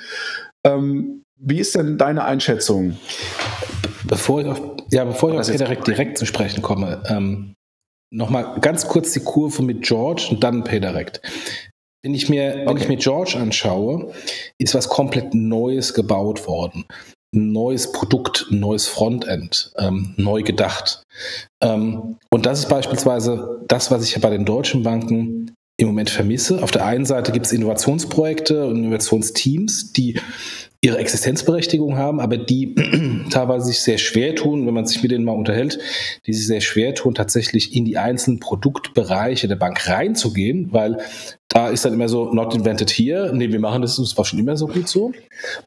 Ähm, 0.64 1.24
wie 1.36 1.58
ist 1.58 1.74
denn 1.74 1.98
deine 1.98 2.24
Einschätzung? 2.24 2.96
Bevor 4.04 4.40
ich 4.40 4.46
auf, 4.46 4.62
ja, 4.92 5.04
bevor 5.04 5.32
ich 5.32 5.40
auf 5.40 5.50
direkt, 5.50 5.88
direkt 5.88 6.16
zu 6.16 6.26
sprechen 6.26 6.62
komme, 6.62 7.02
ähm, 7.08 7.54
nochmal 8.14 8.60
ganz 8.60 8.86
kurz 8.86 9.12
die 9.12 9.20
Kurve 9.24 9.64
mit 9.64 9.82
George 9.82 10.28
und 10.30 10.44
dann 10.44 10.62
PayDirect. 10.62 11.20
Wenn 12.04 12.14
ich 12.14 12.28
mir, 12.28 12.52
okay. 12.52 12.66
wenn 12.68 12.76
ich 12.76 12.88
mir 12.88 12.98
George 12.98 13.36
anschaue, 13.36 14.12
ist 14.58 14.76
was 14.76 14.88
komplett 14.88 15.34
Neues 15.34 15.92
gebaut 15.92 16.46
worden 16.46 16.84
neues 17.36 17.92
Produkt, 17.92 18.46
neues 18.50 18.88
Frontend, 18.88 19.72
ähm, 19.78 20.14
neu 20.16 20.42
gedacht. 20.42 21.02
Ähm, 21.62 22.16
und 22.30 22.46
das 22.46 22.60
ist 22.60 22.68
beispielsweise 22.68 23.60
das, 23.68 23.90
was 23.90 24.02
ich 24.04 24.12
ja 24.12 24.18
bei 24.18 24.30
den 24.30 24.44
deutschen 24.44 24.82
Banken 24.82 25.52
im 25.78 25.88
Moment 25.88 26.10
vermisse. 26.10 26.62
Auf 26.62 26.70
der 26.70 26.86
einen 26.86 27.04
Seite 27.04 27.32
gibt 27.32 27.46
es 27.46 27.52
Innovationsprojekte 27.52 28.66
und 28.66 28.76
Innovationsteams, 28.76 29.92
die 29.92 30.18
ihre 30.86 30.98
Existenzberechtigung 30.98 31.96
haben, 31.96 32.20
aber 32.20 32.38
die 32.38 32.74
teilweise 33.30 33.66
sich 33.66 33.80
sehr 33.80 33.98
schwer 33.98 34.36
tun, 34.36 34.66
wenn 34.66 34.74
man 34.74 34.86
sich 34.86 35.02
mit 35.02 35.10
denen 35.10 35.24
mal 35.24 35.32
unterhält, 35.32 35.80
die 36.26 36.32
sich 36.32 36.46
sehr 36.46 36.60
schwer 36.60 36.94
tun, 36.94 37.14
tatsächlich 37.14 37.74
in 37.74 37.84
die 37.84 37.98
einzelnen 37.98 38.38
Produktbereiche 38.38 39.48
der 39.48 39.56
Bank 39.56 39.88
reinzugehen, 39.88 40.72
weil 40.72 40.98
da 41.48 41.68
ist 41.68 41.84
dann 41.84 41.92
immer 41.92 42.08
so, 42.08 42.32
not 42.32 42.54
invented 42.54 42.90
here, 42.90 43.32
nee, 43.34 43.50
wir 43.50 43.58
machen 43.58 43.82
das, 43.82 43.96
das 43.96 44.16
war 44.16 44.24
schon 44.24 44.38
immer 44.38 44.56
so 44.56 44.68
gut 44.68 44.88
so. 44.88 45.12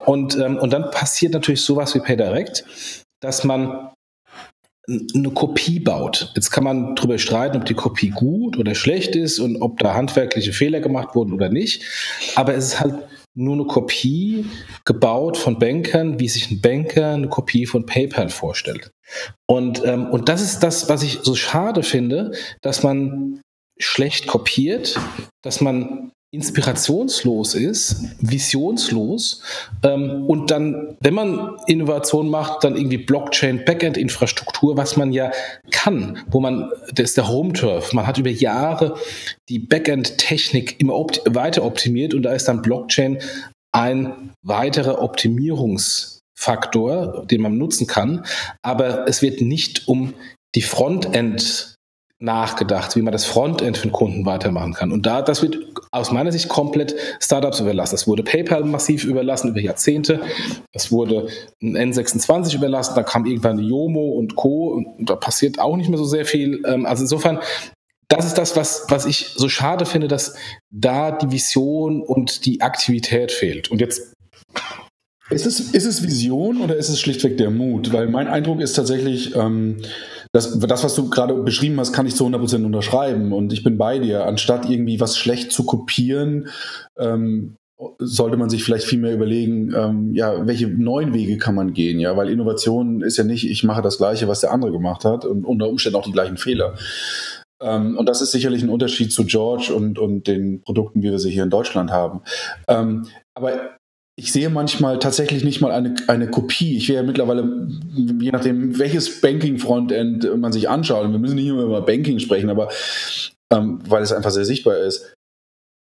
Und, 0.05 0.37
ähm, 0.37 0.57
und 0.57 0.71
dann 0.71 0.89
passiert 0.89 1.33
natürlich 1.33 1.61
sowas 1.61 1.93
wie 1.95 1.99
PayDirect, 1.99 2.63
dass 3.19 3.43
man 3.43 3.89
eine 5.13 5.29
Kopie 5.31 5.79
baut. 5.79 6.31
Jetzt 6.35 6.49
kann 6.49 6.63
man 6.63 6.95
darüber 6.95 7.17
streiten, 7.17 7.57
ob 7.57 7.65
die 7.65 7.75
Kopie 7.75 8.09
gut 8.09 8.57
oder 8.57 8.73
schlecht 8.73 9.15
ist 9.15 9.39
und 9.39 9.61
ob 9.61 9.77
da 9.79 9.93
handwerkliche 9.93 10.53
Fehler 10.53 10.79
gemacht 10.79 11.13
wurden 11.13 11.33
oder 11.33 11.49
nicht. 11.49 11.83
Aber 12.35 12.55
es 12.55 12.67
ist 12.67 12.79
halt 12.79 12.95
nur 13.39 13.55
eine 13.55 13.65
Kopie 13.65 14.45
gebaut 14.85 15.37
von 15.37 15.57
Bankern, 15.59 16.19
wie 16.19 16.27
sich 16.27 16.51
ein 16.51 16.61
Banker 16.61 17.13
eine 17.13 17.29
Kopie 17.29 17.65
von 17.65 17.85
PayPal 17.85 18.29
vorstellt. 18.29 18.91
Und, 19.47 19.83
ähm, 19.85 20.07
und 20.07 20.29
das 20.29 20.41
ist 20.41 20.59
das, 20.59 20.89
was 20.89 21.03
ich 21.03 21.19
so 21.23 21.35
schade 21.35 21.83
finde, 21.83 22.31
dass 22.61 22.83
man 22.83 23.41
schlecht 23.79 24.27
kopiert, 24.27 24.99
dass 25.41 25.61
man 25.61 26.11
inspirationslos 26.31 27.55
ist, 27.55 28.03
visionslos 28.21 29.41
ähm, 29.83 30.25
und 30.27 30.51
dann, 30.51 30.95
wenn 30.99 31.15
man 31.15 31.57
Innovation 31.65 32.29
macht, 32.29 32.63
dann 32.63 32.75
irgendwie 32.75 32.99
Blockchain, 32.99 33.65
Backend-Infrastruktur, 33.65 34.77
was 34.77 34.95
man 34.95 35.11
ja 35.11 35.31
kann, 35.71 36.23
wo 36.29 36.39
man, 36.39 36.69
das 36.93 37.09
ist 37.09 37.17
der 37.17 37.27
Home-Turf, 37.27 37.93
man 37.93 38.05
hat 38.05 38.19
über 38.19 38.29
Jahre 38.29 38.95
die 39.49 39.57
Backend-Technik 39.57 40.79
immer 40.79 40.93
opt 40.93 41.23
weiter 41.25 41.63
optimiert 41.63 42.13
und 42.13 42.21
da 42.21 42.33
ist 42.33 42.47
dann 42.47 42.61
Blockchain 42.61 43.17
ein 43.71 44.35
weiterer 44.43 45.01
Optimierungsfaktor, 45.01 47.25
den 47.25 47.41
man 47.41 47.57
nutzen 47.57 47.87
kann, 47.87 48.23
aber 48.61 49.07
es 49.07 49.23
wird 49.23 49.41
nicht 49.41 49.87
um 49.87 50.13
die 50.55 50.61
Frontend 50.61 51.75
nachgedacht, 52.19 52.97
wie 52.97 53.01
man 53.01 53.13
das 53.13 53.25
Frontend 53.25 53.77
für 53.77 53.87
den 53.87 53.93
Kunden 53.93 54.25
weitermachen 54.25 54.73
kann. 54.73 54.91
Und 54.91 55.05
da, 55.05 55.21
das 55.21 55.41
wird 55.41 55.57
aus 55.91 56.11
meiner 56.11 56.33
Sicht 56.33 56.49
komplett 56.49 56.93
Startups 57.21 57.61
überlassen. 57.61 57.95
Das 57.95 58.07
wurde 58.07 58.23
PayPal 58.23 58.65
massiv 58.65 59.05
überlassen 59.05 59.49
über 59.49 59.61
Jahrzehnte. 59.61 60.19
Das 60.73 60.91
wurde 60.91 61.27
ein 61.61 61.77
N26 61.77 62.55
überlassen. 62.55 62.93
Da 62.95 63.03
kam 63.03 63.25
irgendwann 63.25 63.59
Yomo 63.59 64.09
und 64.09 64.35
Co. 64.35 64.67
Und 64.73 65.09
da 65.09 65.15
passiert 65.15 65.59
auch 65.59 65.77
nicht 65.77 65.89
mehr 65.89 65.97
so 65.97 66.03
sehr 66.03 66.25
viel. 66.25 66.61
Ähm, 66.67 66.85
also 66.85 67.03
insofern, 67.03 67.39
das 68.09 68.25
ist 68.25 68.37
das, 68.37 68.57
was, 68.57 68.85
was 68.89 69.05
ich 69.05 69.33
so 69.35 69.47
schade 69.47 69.85
finde, 69.85 70.09
dass 70.09 70.35
da 70.71 71.11
die 71.11 71.31
Vision 71.31 72.01
und 72.01 72.45
die 72.45 72.59
Aktivität 72.59 73.31
fehlt. 73.31 73.71
Und 73.71 73.79
jetzt 73.79 74.08
ist 75.29 75.45
es, 75.45 75.59
ist 75.59 75.85
es 75.85 76.03
Vision 76.03 76.61
oder 76.61 76.75
ist 76.75 76.89
es 76.89 76.99
schlichtweg 76.99 77.37
der 77.37 77.51
Mut? 77.51 77.93
Weil 77.93 78.07
mein 78.07 78.27
Eindruck 78.27 78.61
ist 78.61 78.73
tatsächlich, 78.73 79.35
ähm, 79.35 79.77
das, 80.31 80.59
das, 80.59 80.83
was 80.83 80.95
du 80.95 81.09
gerade 81.09 81.33
beschrieben 81.35 81.79
hast, 81.79 81.93
kann 81.93 82.05
ich 82.05 82.15
zu 82.15 82.25
100% 82.25 82.63
unterschreiben 82.65 83.31
und 83.33 83.51
ich 83.53 83.63
bin 83.63 83.77
bei 83.77 83.99
dir. 83.99 84.25
Anstatt 84.25 84.69
irgendwie 84.69 84.99
was 84.99 85.17
schlecht 85.17 85.51
zu 85.51 85.65
kopieren, 85.65 86.49
ähm, 86.97 87.55
sollte 87.99 88.37
man 88.37 88.49
sich 88.49 88.63
vielleicht 88.63 88.85
viel 88.85 88.99
mehr 88.99 89.13
überlegen, 89.13 89.73
ähm, 89.73 90.13
ja, 90.13 90.45
welche 90.45 90.67
neuen 90.67 91.13
Wege 91.13 91.37
kann 91.37 91.55
man 91.55 91.73
gehen, 91.73 91.99
ja, 91.99 92.17
weil 92.17 92.29
Innovation 92.29 93.01
ist 93.01 93.17
ja 93.17 93.23
nicht, 93.23 93.49
ich 93.49 93.63
mache 93.63 93.81
das 93.81 93.97
Gleiche, 93.97 94.27
was 94.27 94.41
der 94.41 94.51
andere 94.51 94.71
gemacht 94.71 95.05
hat 95.05 95.23
und 95.25 95.45
unter 95.45 95.69
Umständen 95.69 95.97
auch 95.97 96.05
die 96.05 96.11
gleichen 96.11 96.37
Fehler. 96.37 96.75
Ähm, 97.61 97.97
und 97.97 98.07
das 98.07 98.21
ist 98.21 98.31
sicherlich 98.31 98.63
ein 98.63 98.69
Unterschied 98.69 99.13
zu 99.13 99.25
George 99.25 99.73
und, 99.73 99.97
und 99.97 100.27
den 100.27 100.61
Produkten, 100.61 101.01
wie 101.01 101.11
wir 101.11 101.19
sie 101.19 101.31
hier 101.31 101.43
in 101.43 101.49
Deutschland 101.49 101.91
haben. 101.91 102.21
Ähm, 102.67 103.07
aber 103.33 103.78
ich 104.19 104.33
sehe 104.33 104.49
manchmal 104.49 104.99
tatsächlich 104.99 105.45
nicht 105.45 105.61
mal 105.61 105.71
eine, 105.71 105.95
eine 106.07 106.29
Kopie. 106.29 106.75
Ich 106.75 106.89
wäre 106.89 107.01
ja 107.01 107.07
mittlerweile, 107.07 107.69
je 107.95 108.31
nachdem, 108.31 108.77
welches 108.77 109.21
Banking-Frontend 109.21 110.37
man 110.37 110.51
sich 110.51 110.67
anschaut, 110.67 111.09
wir 111.09 111.19
müssen 111.19 111.35
nicht 111.35 111.47
immer 111.47 111.63
über 111.63 111.81
Banking 111.81 112.19
sprechen, 112.19 112.49
aber 112.49 112.67
ähm, 113.49 113.79
weil 113.87 114.03
es 114.03 114.11
einfach 114.11 114.31
sehr 114.31 114.43
sichtbar 114.43 114.77
ist, 114.77 115.15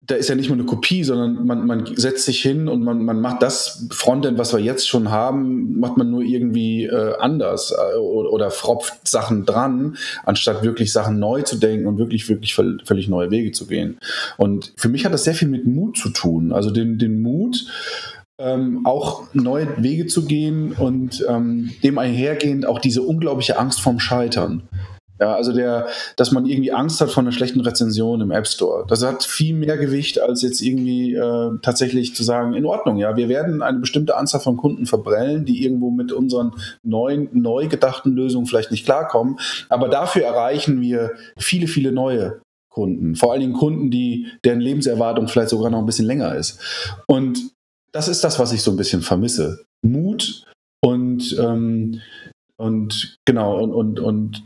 da 0.06 0.14
ist 0.16 0.28
ja 0.28 0.34
nicht 0.34 0.48
nur 0.48 0.58
eine 0.58 0.66
Kopie, 0.66 1.02
sondern 1.02 1.46
man, 1.46 1.66
man 1.66 1.96
setzt 1.96 2.26
sich 2.26 2.42
hin 2.42 2.68
und 2.68 2.82
man, 2.82 3.04
man 3.04 3.20
macht 3.20 3.42
das 3.42 3.86
Frontend, 3.90 4.38
was 4.38 4.52
wir 4.52 4.60
jetzt 4.60 4.86
schon 4.86 5.10
haben, 5.10 5.78
macht 5.78 5.96
man 5.96 6.10
nur 6.10 6.22
irgendwie 6.22 6.84
äh, 6.84 7.14
anders 7.18 7.72
äh, 7.72 7.98
oder, 7.98 8.30
oder 8.30 8.50
fropft 8.50 9.08
Sachen 9.08 9.46
dran, 9.46 9.96
anstatt 10.24 10.62
wirklich 10.62 10.92
Sachen 10.92 11.18
neu 11.18 11.42
zu 11.42 11.56
denken 11.56 11.86
und 11.86 11.98
wirklich, 11.98 12.28
wirklich 12.28 12.54
völlig 12.54 13.08
neue 13.08 13.30
Wege 13.30 13.52
zu 13.52 13.66
gehen. 13.66 13.98
Und 14.36 14.72
für 14.76 14.88
mich 14.88 15.06
hat 15.06 15.14
das 15.14 15.24
sehr 15.24 15.34
viel 15.34 15.48
mit 15.48 15.66
Mut 15.66 15.96
zu 15.96 16.10
tun. 16.10 16.52
Also 16.52 16.70
den, 16.70 16.98
den 16.98 17.22
Mut, 17.22 17.64
ähm, 18.38 18.84
auch 18.84 19.32
neue 19.32 19.82
Wege 19.82 20.06
zu 20.06 20.24
gehen 20.24 20.72
und 20.72 21.24
ähm, 21.28 21.70
dem 21.82 21.98
einhergehend 21.98 22.66
auch 22.66 22.78
diese 22.78 23.02
unglaubliche 23.02 23.58
Angst 23.58 23.80
vorm 23.80 24.00
Scheitern. 24.00 24.68
Ja, 25.20 25.36
also 25.36 25.52
der, 25.52 25.86
dass 26.16 26.32
man 26.32 26.44
irgendwie 26.44 26.72
Angst 26.72 27.00
hat 27.00 27.10
vor 27.10 27.22
einer 27.22 27.30
schlechten 27.30 27.60
Rezension 27.60 28.20
im 28.20 28.32
App 28.32 28.48
Store. 28.48 28.84
Das 28.88 29.04
hat 29.04 29.22
viel 29.22 29.54
mehr 29.54 29.76
Gewicht, 29.76 30.20
als 30.20 30.42
jetzt 30.42 30.60
irgendwie 30.60 31.14
äh, 31.14 31.50
tatsächlich 31.62 32.16
zu 32.16 32.24
sagen, 32.24 32.54
in 32.54 32.66
Ordnung, 32.66 32.96
ja, 32.96 33.16
wir 33.16 33.28
werden 33.28 33.62
eine 33.62 33.78
bestimmte 33.78 34.16
Anzahl 34.16 34.40
von 34.40 34.56
Kunden 34.56 34.86
verbrellen, 34.86 35.44
die 35.44 35.62
irgendwo 35.62 35.92
mit 35.92 36.10
unseren 36.10 36.52
neuen, 36.82 37.28
neu 37.32 37.68
gedachten 37.68 38.10
Lösungen 38.10 38.46
vielleicht 38.46 38.72
nicht 38.72 38.84
klarkommen. 38.84 39.38
Aber 39.68 39.88
dafür 39.88 40.24
erreichen 40.24 40.80
wir 40.80 41.12
viele, 41.38 41.68
viele 41.68 41.92
neue 41.92 42.40
Kunden. 42.68 43.14
Vor 43.14 43.30
allen 43.30 43.40
Dingen 43.40 43.52
Kunden, 43.52 43.92
die, 43.92 44.26
deren 44.44 44.60
Lebenserwartung 44.60 45.28
vielleicht 45.28 45.50
sogar 45.50 45.70
noch 45.70 45.78
ein 45.78 45.86
bisschen 45.86 46.06
länger 46.06 46.34
ist. 46.34 46.58
Und 47.06 47.54
das 47.94 48.08
ist 48.08 48.24
das, 48.24 48.38
was 48.38 48.52
ich 48.52 48.62
so 48.62 48.72
ein 48.72 48.76
bisschen 48.76 49.02
vermisse. 49.02 49.64
Mut 49.82 50.44
und, 50.82 51.36
ähm, 51.38 52.00
und 52.56 53.16
genau, 53.24 53.62
und, 53.62 53.72
und, 53.72 54.00
und 54.00 54.44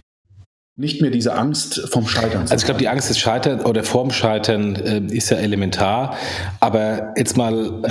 nicht 0.76 1.00
mehr 1.00 1.10
diese 1.10 1.34
Angst 1.34 1.80
vom 1.90 2.06
Scheitern. 2.06 2.42
Also 2.42 2.56
ich 2.56 2.64
glaube, 2.64 2.78
die 2.78 2.88
Angst 2.88 3.10
des 3.10 3.18
Scheitern 3.18 3.62
oder 3.62 3.82
vorm 3.82 4.10
Scheitern 4.10 4.76
äh, 4.76 5.00
ist 5.12 5.30
ja 5.30 5.38
elementar. 5.38 6.16
Aber 6.60 7.14
jetzt 7.16 7.36
mal, 7.36 7.84
äh, 7.84 7.90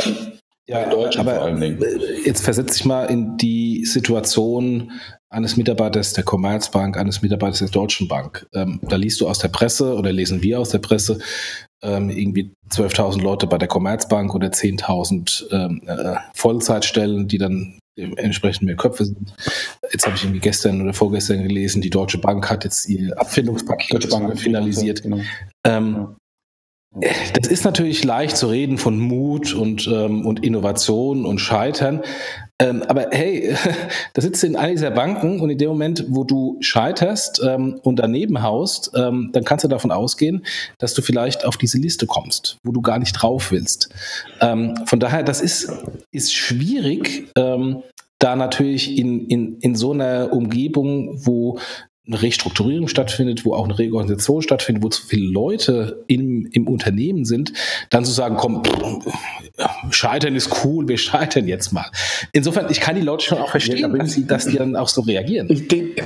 ja, 0.70 0.84
in 0.84 0.92
Deutsch 0.92 1.18
aber 1.18 1.36
vor 1.36 1.44
allen 1.46 1.60
Dingen. 1.60 1.84
Jetzt 2.24 2.44
versetze 2.44 2.76
ich 2.76 2.86
mal 2.86 3.06
in 3.06 3.36
die 3.38 3.84
Situation 3.86 4.92
eines 5.30 5.58
Mitarbeiters 5.58 6.14
der 6.14 6.24
Commerzbank, 6.24 6.98
eines 6.98 7.22
Mitarbeiters 7.22 7.60
der 7.60 7.70
Deutschen 7.70 8.08
Bank. 8.08 8.48
Ähm, 8.54 8.80
da 8.84 8.96
liest 8.96 9.20
du 9.20 9.28
aus 9.28 9.40
der 9.40 9.50
Presse 9.50 9.96
oder 9.96 10.14
lesen 10.14 10.42
wir 10.42 10.60
aus 10.60 10.70
der 10.70 10.80
Presse 10.80 11.20
ähm, 11.84 12.10
irgendwie 12.10 12.54
12.000 12.70 13.22
Leute 13.22 13.48
bei 13.48 13.58
der 13.58 13.68
Commerzbank 13.68 14.34
oder 14.34 14.48
10.000 14.48 15.52
ähm, 15.52 15.82
äh, 15.86 16.16
Vollzeitstellen, 16.34 17.28
die 17.28 17.38
dann 17.38 17.80
entsprechend 17.96 18.64
mehr 18.64 18.76
Köpfe 18.76 19.06
sind. 19.06 19.34
jetzt 19.92 20.06
habe 20.06 20.16
ich 20.16 20.24
irgendwie 20.24 20.40
gestern 20.40 20.82
oder 20.82 20.94
vorgestern 20.94 21.42
gelesen, 21.42 21.82
die 21.82 21.90
Deutsche 21.90 22.20
Bank 22.20 22.50
hat 22.50 22.64
jetzt 22.64 22.88
ihr 22.88 23.20
Abfindungspaket 23.20 24.08
finalisiert. 24.40 25.02
Genau. 25.02 25.20
Ähm, 25.66 26.16
das 27.34 27.48
ist 27.48 27.64
natürlich 27.66 28.04
leicht 28.04 28.38
zu 28.38 28.48
reden 28.48 28.78
von 28.78 29.00
Mut 29.00 29.54
und, 29.54 29.88
ähm, 29.88 30.26
und 30.26 30.44
Innovation 30.44 31.26
und 31.26 31.40
Scheitern. 31.40 32.02
Ähm, 32.60 32.84
aber 32.88 33.08
hey, 33.12 33.56
da 34.14 34.22
sitzt 34.22 34.42
du 34.42 34.48
in 34.48 34.56
einer 34.56 34.72
dieser 34.72 34.92
Banken 34.92 35.40
und 35.40 35.50
in 35.50 35.58
dem 35.58 35.70
Moment, 35.70 36.06
wo 36.10 36.24
du 36.24 36.58
scheiterst 36.60 37.42
ähm, 37.46 37.80
und 37.84 37.98
daneben 37.98 38.42
haust, 38.42 38.92
ähm, 38.96 39.30
dann 39.34 39.44
kannst 39.44 39.64
du 39.64 39.68
davon 39.68 39.92
ausgehen, 39.92 40.46
dass 40.80 40.94
du 40.94 41.02
vielleicht 41.02 41.46
auf 41.46 41.58
diese 41.58 41.78
Liste 41.78 42.08
kommst, 42.08 42.58
wo 42.64 42.72
du 42.72 42.82
gar 42.82 42.98
nicht 42.98 43.14
drauf 43.14 43.52
willst. 43.52 43.90
Ähm, 44.42 44.76
von 44.86 45.00
daher, 45.00 45.24
das 45.24 45.42
ist, 45.42 45.72
ist 46.12 46.34
schwierig, 46.34 47.28
ähm, 47.36 47.84
da 48.20 48.36
natürlich 48.36 48.98
in, 48.98 49.28
in, 49.28 49.58
in 49.60 49.76
so 49.76 49.92
einer 49.92 50.34
Umgebung, 50.34 51.24
wo 51.26 51.60
eine 52.08 52.22
Restrukturierung 52.22 52.88
stattfindet, 52.88 53.46
wo 53.46 53.54
auch 53.54 53.66
eine 53.66 53.78
Reorganisation 53.78 54.42
stattfindet, 54.42 54.84
wo 54.84 54.90
zu 54.90 55.06
viele 55.06 55.30
Leute 55.30 56.04
im, 56.08 56.48
im 56.52 56.68
Unternehmen 56.68 57.26
sind, 57.26 57.54
dann 57.90 58.06
zu 58.06 58.12
sagen, 58.12 58.38
komm, 58.38 58.64
scheitern 59.92 60.36
ist 60.36 60.64
cool, 60.64 60.88
wir 60.88 60.98
scheitern 60.98 61.48
jetzt 61.48 61.74
mal. 61.74 61.86
Insofern, 62.32 62.72
ich 62.72 62.80
kann 62.80 62.96
die 62.96 63.02
Leute 63.02 63.26
schon 63.26 63.40
auch 63.40 63.50
verstehen, 63.50 63.80
ja, 63.80 63.88
dass, 63.90 64.14
sie, 64.14 64.26
dass 64.26 64.46
die 64.46 64.58
dann 64.58 64.76
auch 64.76 64.88
so 64.88 65.02
reagieren. 65.02 65.48
Ich 65.50 65.68
denke, 65.68 66.02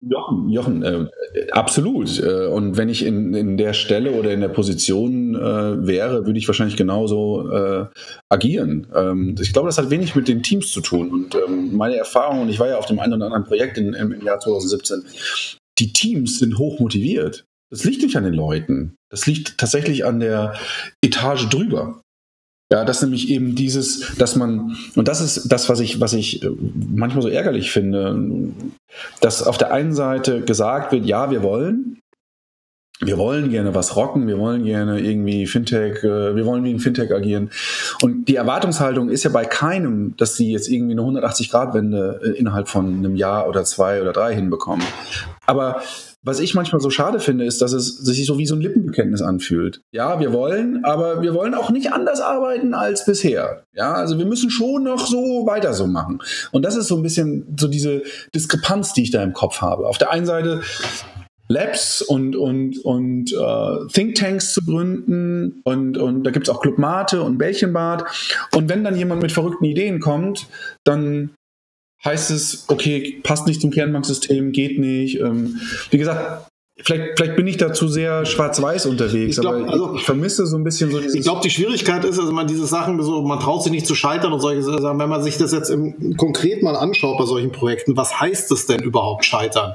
Jochen, 0.00 0.48
Jochen 0.48 0.82
äh, 0.82 1.06
absolut. 1.50 2.22
Äh, 2.22 2.46
und 2.46 2.76
wenn 2.76 2.88
ich 2.88 3.04
in, 3.04 3.34
in 3.34 3.56
der 3.56 3.72
Stelle 3.72 4.12
oder 4.12 4.32
in 4.32 4.40
der 4.40 4.48
Position 4.48 5.34
äh, 5.34 5.86
wäre, 5.86 6.24
würde 6.24 6.38
ich 6.38 6.46
wahrscheinlich 6.46 6.76
genauso 6.76 7.50
äh, 7.50 7.86
agieren. 8.28 8.86
Ähm, 8.94 9.34
ich 9.40 9.52
glaube, 9.52 9.68
das 9.68 9.78
hat 9.78 9.90
wenig 9.90 10.14
mit 10.14 10.28
den 10.28 10.42
Teams 10.42 10.70
zu 10.70 10.80
tun. 10.80 11.10
Und 11.10 11.34
ähm, 11.34 11.74
meine 11.76 11.96
Erfahrung, 11.96 12.42
und 12.42 12.48
ich 12.48 12.60
war 12.60 12.68
ja 12.68 12.78
auf 12.78 12.86
dem 12.86 13.00
einen 13.00 13.14
oder 13.14 13.26
anderen 13.26 13.44
Projekt 13.44 13.76
in, 13.76 13.92
im, 13.94 14.12
im 14.12 14.24
Jahr 14.24 14.38
2017, 14.38 15.04
die 15.78 15.92
Teams 15.92 16.38
sind 16.38 16.58
hoch 16.58 16.78
motiviert. 16.78 17.44
Das 17.70 17.84
liegt 17.84 18.02
nicht 18.02 18.16
an 18.16 18.24
den 18.24 18.34
Leuten. 18.34 18.94
Das 19.10 19.26
liegt 19.26 19.58
tatsächlich 19.58 20.04
an 20.04 20.20
der 20.20 20.54
Etage 21.02 21.48
drüber. 21.48 22.00
Ja, 22.72 22.84
das 22.84 23.00
nämlich 23.00 23.30
eben 23.30 23.54
dieses, 23.54 24.16
dass 24.16 24.34
man, 24.34 24.76
und 24.96 25.06
das 25.06 25.20
ist 25.20 25.52
das, 25.52 25.68
was 25.68 25.78
ich, 25.78 26.00
was 26.00 26.12
ich 26.12 26.42
äh, 26.42 26.50
manchmal 26.74 27.22
so 27.22 27.28
ärgerlich 27.28 27.70
finde, 27.70 28.50
dass 29.20 29.44
auf 29.44 29.56
der 29.56 29.72
einen 29.72 29.94
Seite 29.94 30.40
gesagt 30.40 30.90
wird, 30.90 31.06
ja, 31.06 31.30
wir 31.30 31.44
wollen, 31.44 32.00
wir 33.00 33.18
wollen 33.18 33.50
gerne 33.50 33.74
was 33.74 33.94
rocken, 33.94 34.26
wir 34.26 34.38
wollen 34.38 34.64
gerne 34.64 35.00
irgendwie 35.00 35.46
Fintech, 35.46 36.02
äh, 36.02 36.34
wir 36.34 36.44
wollen 36.44 36.64
wie 36.64 36.72
ein 36.72 36.80
Fintech 36.80 37.12
agieren. 37.12 37.50
Und 38.02 38.24
die 38.24 38.36
Erwartungshaltung 38.36 39.10
ist 39.10 39.22
ja 39.22 39.30
bei 39.30 39.44
keinem, 39.44 40.16
dass 40.16 40.36
sie 40.36 40.50
jetzt 40.50 40.68
irgendwie 40.68 40.98
eine 40.98 41.02
180-Grad-Wende 41.02 42.20
äh, 42.24 42.28
innerhalb 42.30 42.68
von 42.68 42.86
einem 42.86 43.14
Jahr 43.14 43.48
oder 43.48 43.64
zwei 43.64 44.00
oder 44.00 44.12
drei 44.12 44.34
hinbekommen. 44.34 44.84
Aber 45.46 45.82
was 46.26 46.40
ich 46.40 46.54
manchmal 46.54 46.80
so 46.80 46.90
schade 46.90 47.20
finde, 47.20 47.44
ist, 47.44 47.62
dass 47.62 47.72
es 47.72 47.98
sich 47.98 48.26
so 48.26 48.36
wie 48.36 48.46
so 48.46 48.56
ein 48.56 48.60
Lippenbekenntnis 48.60 49.22
anfühlt. 49.22 49.80
Ja, 49.92 50.18
wir 50.18 50.32
wollen, 50.32 50.84
aber 50.84 51.22
wir 51.22 51.34
wollen 51.34 51.54
auch 51.54 51.70
nicht 51.70 51.92
anders 51.92 52.20
arbeiten 52.20 52.74
als 52.74 53.06
bisher. 53.06 53.62
Ja, 53.74 53.94
also 53.94 54.18
wir 54.18 54.26
müssen 54.26 54.50
schon 54.50 54.82
noch 54.82 55.06
so 55.06 55.46
weiter 55.46 55.72
so 55.72 55.86
machen. 55.86 56.20
Und 56.50 56.64
das 56.64 56.74
ist 56.74 56.88
so 56.88 56.96
ein 56.96 57.02
bisschen 57.04 57.56
so 57.58 57.68
diese 57.68 58.02
Diskrepanz, 58.34 58.92
die 58.92 59.04
ich 59.04 59.12
da 59.12 59.22
im 59.22 59.34
Kopf 59.34 59.60
habe. 59.60 59.86
Auf 59.86 59.98
der 59.98 60.10
einen 60.10 60.26
Seite 60.26 60.62
Labs 61.48 62.02
und, 62.02 62.34
und, 62.34 62.84
und 62.84 63.32
äh, 63.32 63.86
Thinktanks 63.92 64.52
zu 64.52 64.64
gründen 64.64 65.60
und, 65.62 65.96
und 65.96 66.24
da 66.24 66.32
gibt's 66.32 66.48
auch 66.48 66.60
Club 66.60 66.76
Mate 66.76 67.22
und 67.22 67.38
Bällchenbad. 67.38 68.04
Und 68.52 68.68
wenn 68.68 68.82
dann 68.82 68.96
jemand 68.96 69.22
mit 69.22 69.30
verrückten 69.30 69.64
Ideen 69.64 70.00
kommt, 70.00 70.48
dann 70.82 71.35
heißt 72.06 72.30
es, 72.30 72.64
okay, 72.68 73.20
passt 73.22 73.46
nicht 73.46 73.60
zum 73.60 73.70
Kernbanksystem, 73.70 74.52
geht 74.52 74.78
nicht. 74.78 75.20
Ähm, 75.20 75.60
wie 75.90 75.98
gesagt, 75.98 76.50
Vielleicht, 76.78 77.16
vielleicht 77.16 77.36
bin 77.36 77.46
ich 77.46 77.56
da 77.56 77.72
zu 77.72 77.88
sehr 77.88 78.26
schwarz-weiß 78.26 78.84
unterwegs, 78.84 79.38
ich 79.38 79.40
glaub, 79.40 79.54
aber 79.54 79.72
also, 79.72 79.94
ich 79.94 80.02
vermisse 80.02 80.46
so 80.46 80.58
ein 80.58 80.64
bisschen 80.64 80.90
so 80.90 80.98
dieses. 80.98 81.14
Ich 81.14 81.22
glaube, 81.22 81.40
die 81.42 81.48
Schwierigkeit 81.48 82.04
ist, 82.04 82.18
also 82.18 82.30
man 82.32 82.46
diese 82.46 82.66
Sachen 82.66 83.02
so, 83.02 83.22
man 83.22 83.40
traut 83.40 83.62
sich 83.62 83.72
nicht 83.72 83.86
zu 83.86 83.94
scheitern 83.94 84.34
und 84.34 84.40
solche 84.40 84.62
Sachen. 84.62 84.98
Wenn 84.98 85.08
man 85.08 85.22
sich 85.22 85.38
das 85.38 85.52
jetzt 85.52 85.70
im, 85.70 86.18
konkret 86.18 86.62
mal 86.62 86.76
anschaut 86.76 87.16
bei 87.16 87.24
solchen 87.24 87.50
Projekten, 87.50 87.96
was 87.96 88.20
heißt 88.20 88.52
es 88.52 88.66
denn 88.66 88.82
überhaupt 88.82 89.24
scheitern? 89.24 89.72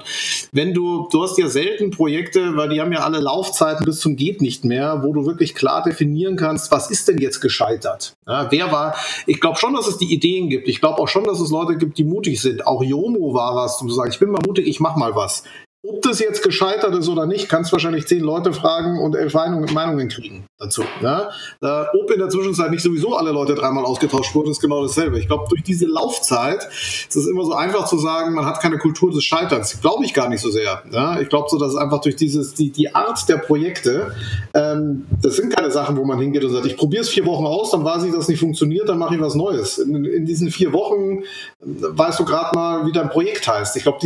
Wenn 0.51 0.75
du, 0.75 1.07
du 1.11 1.23
hast 1.23 1.39
ja 1.39 1.47
selten 1.47 1.89
Projekte, 1.89 2.55
weil 2.55 2.69
die 2.69 2.79
haben 2.79 2.91
ja 2.91 2.99
alle 2.99 3.19
Laufzeiten 3.19 3.83
bis 3.83 3.99
zum 3.99 4.15
geht 4.15 4.43
nicht 4.43 4.63
mehr, 4.63 5.01
wo 5.03 5.11
du 5.11 5.25
wirklich 5.25 5.55
klar 5.55 5.81
definieren 5.81 6.35
kannst, 6.35 6.71
was 6.71 6.91
ist 6.91 7.07
denn 7.07 7.17
jetzt 7.17 7.41
gescheitert? 7.41 8.13
Ja, 8.27 8.51
wer 8.51 8.71
war? 8.71 8.95
Ich 9.25 9.41
glaube 9.41 9.57
schon, 9.57 9.73
dass 9.73 9.87
es 9.87 9.97
die 9.97 10.13
Ideen 10.13 10.49
gibt. 10.49 10.67
Ich 10.67 10.79
glaube 10.79 10.99
auch 10.99 11.07
schon, 11.07 11.23
dass 11.23 11.39
es 11.39 11.49
Leute 11.49 11.77
gibt, 11.77 11.97
die 11.97 12.03
mutig 12.03 12.39
sind. 12.39 12.67
Auch 12.67 12.83
Jomo 12.83 13.33
war 13.33 13.55
was, 13.55 13.81
um 13.81 13.89
zu 13.89 13.95
sagen, 13.95 14.11
ich 14.11 14.19
bin 14.19 14.29
mal 14.29 14.41
mutig, 14.45 14.67
ich 14.67 14.79
mach 14.79 14.95
mal 14.95 15.15
was. 15.15 15.43
Ob 15.83 16.01
das 16.03 16.19
jetzt 16.19 16.43
gescheitert 16.43 16.95
ist 16.95 17.09
oder 17.09 17.25
nicht, 17.25 17.49
kannst 17.49 17.71
wahrscheinlich 17.71 18.07
zehn 18.07 18.21
Leute 18.21 18.53
fragen 18.53 18.99
und 18.99 19.15
elf 19.15 19.33
Meinungen 19.33 20.09
kriegen 20.09 20.45
dazu. 20.61 20.83
Ja? 21.01 21.29
Äh, 21.61 21.85
ob 21.99 22.11
in 22.11 22.19
der 22.19 22.29
Zwischenzeit 22.29 22.71
nicht 22.71 22.83
sowieso 22.83 23.15
alle 23.15 23.31
Leute 23.31 23.55
dreimal 23.55 23.83
ausgetauscht 23.83 24.33
wurden, 24.35 24.51
ist 24.51 24.61
genau 24.61 24.81
dasselbe. 24.81 25.19
Ich 25.19 25.27
glaube, 25.27 25.45
durch 25.49 25.63
diese 25.63 25.87
Laufzeit 25.87 26.67
ist 27.09 27.15
es 27.15 27.27
immer 27.27 27.43
so 27.43 27.53
einfach 27.53 27.85
zu 27.85 27.97
sagen, 27.97 28.33
man 28.33 28.45
hat 28.45 28.61
keine 28.61 28.77
Kultur 28.77 29.11
des 29.11 29.23
Scheiterns. 29.23 29.81
Glaube 29.81 30.05
ich 30.05 30.13
gar 30.13 30.29
nicht 30.29 30.41
so 30.41 30.49
sehr. 30.49 30.83
Ja? 30.91 31.19
Ich 31.19 31.29
glaube 31.29 31.47
so, 31.49 31.57
dass 31.57 31.69
es 31.69 31.75
einfach 31.75 32.01
durch 32.01 32.15
dieses, 32.15 32.53
die, 32.53 32.71
die 32.71 32.93
Art 32.93 33.27
der 33.27 33.37
Projekte, 33.37 34.15
ähm, 34.53 35.05
das 35.21 35.35
sind 35.35 35.53
keine 35.53 35.71
Sachen, 35.71 35.97
wo 35.97 36.05
man 36.05 36.19
hingeht 36.19 36.43
und 36.43 36.51
sagt, 36.51 36.65
ich 36.65 36.77
probiere 36.77 37.01
es 37.01 37.09
vier 37.09 37.25
Wochen 37.25 37.45
aus, 37.45 37.71
dann 37.71 37.83
weiß 37.83 38.03
ich, 38.03 38.11
dass 38.11 38.23
es 38.23 38.27
nicht 38.27 38.39
funktioniert, 38.39 38.87
dann 38.87 38.99
mache 38.99 39.15
ich 39.15 39.21
was 39.21 39.35
Neues. 39.35 39.79
In, 39.79 40.05
in 40.05 40.25
diesen 40.25 40.51
vier 40.51 40.71
Wochen 40.73 41.23
weißt 41.59 42.19
du 42.19 42.25
gerade 42.25 42.55
mal, 42.55 42.85
wie 42.85 42.91
dein 42.91 43.09
Projekt 43.09 43.47
heißt. 43.47 43.75
Ich 43.77 43.83
glaube, 43.83 43.99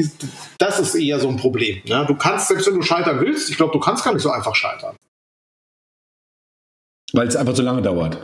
das 0.58 0.80
ist 0.80 0.96
eher 0.96 1.20
so 1.20 1.28
ein 1.28 1.38
Problem. 1.38 1.82
Ne? 1.88 2.06
Du 2.08 2.16
kannst, 2.16 2.48
selbst 2.48 2.68
wenn 2.68 2.76
du 2.76 2.82
scheitern 2.82 3.20
willst, 3.20 3.50
ich 3.50 3.58
glaube, 3.58 3.74
du 3.74 3.80
kannst 3.80 4.04
gar 4.04 4.14
nicht 4.14 4.24
so 4.24 4.32
einfach 4.32 4.56
scheitern. 4.56 4.96
Weil 7.16 7.28
es 7.28 7.36
einfach 7.36 7.54
zu 7.54 7.62
lange 7.62 7.82
dauert. 7.82 8.18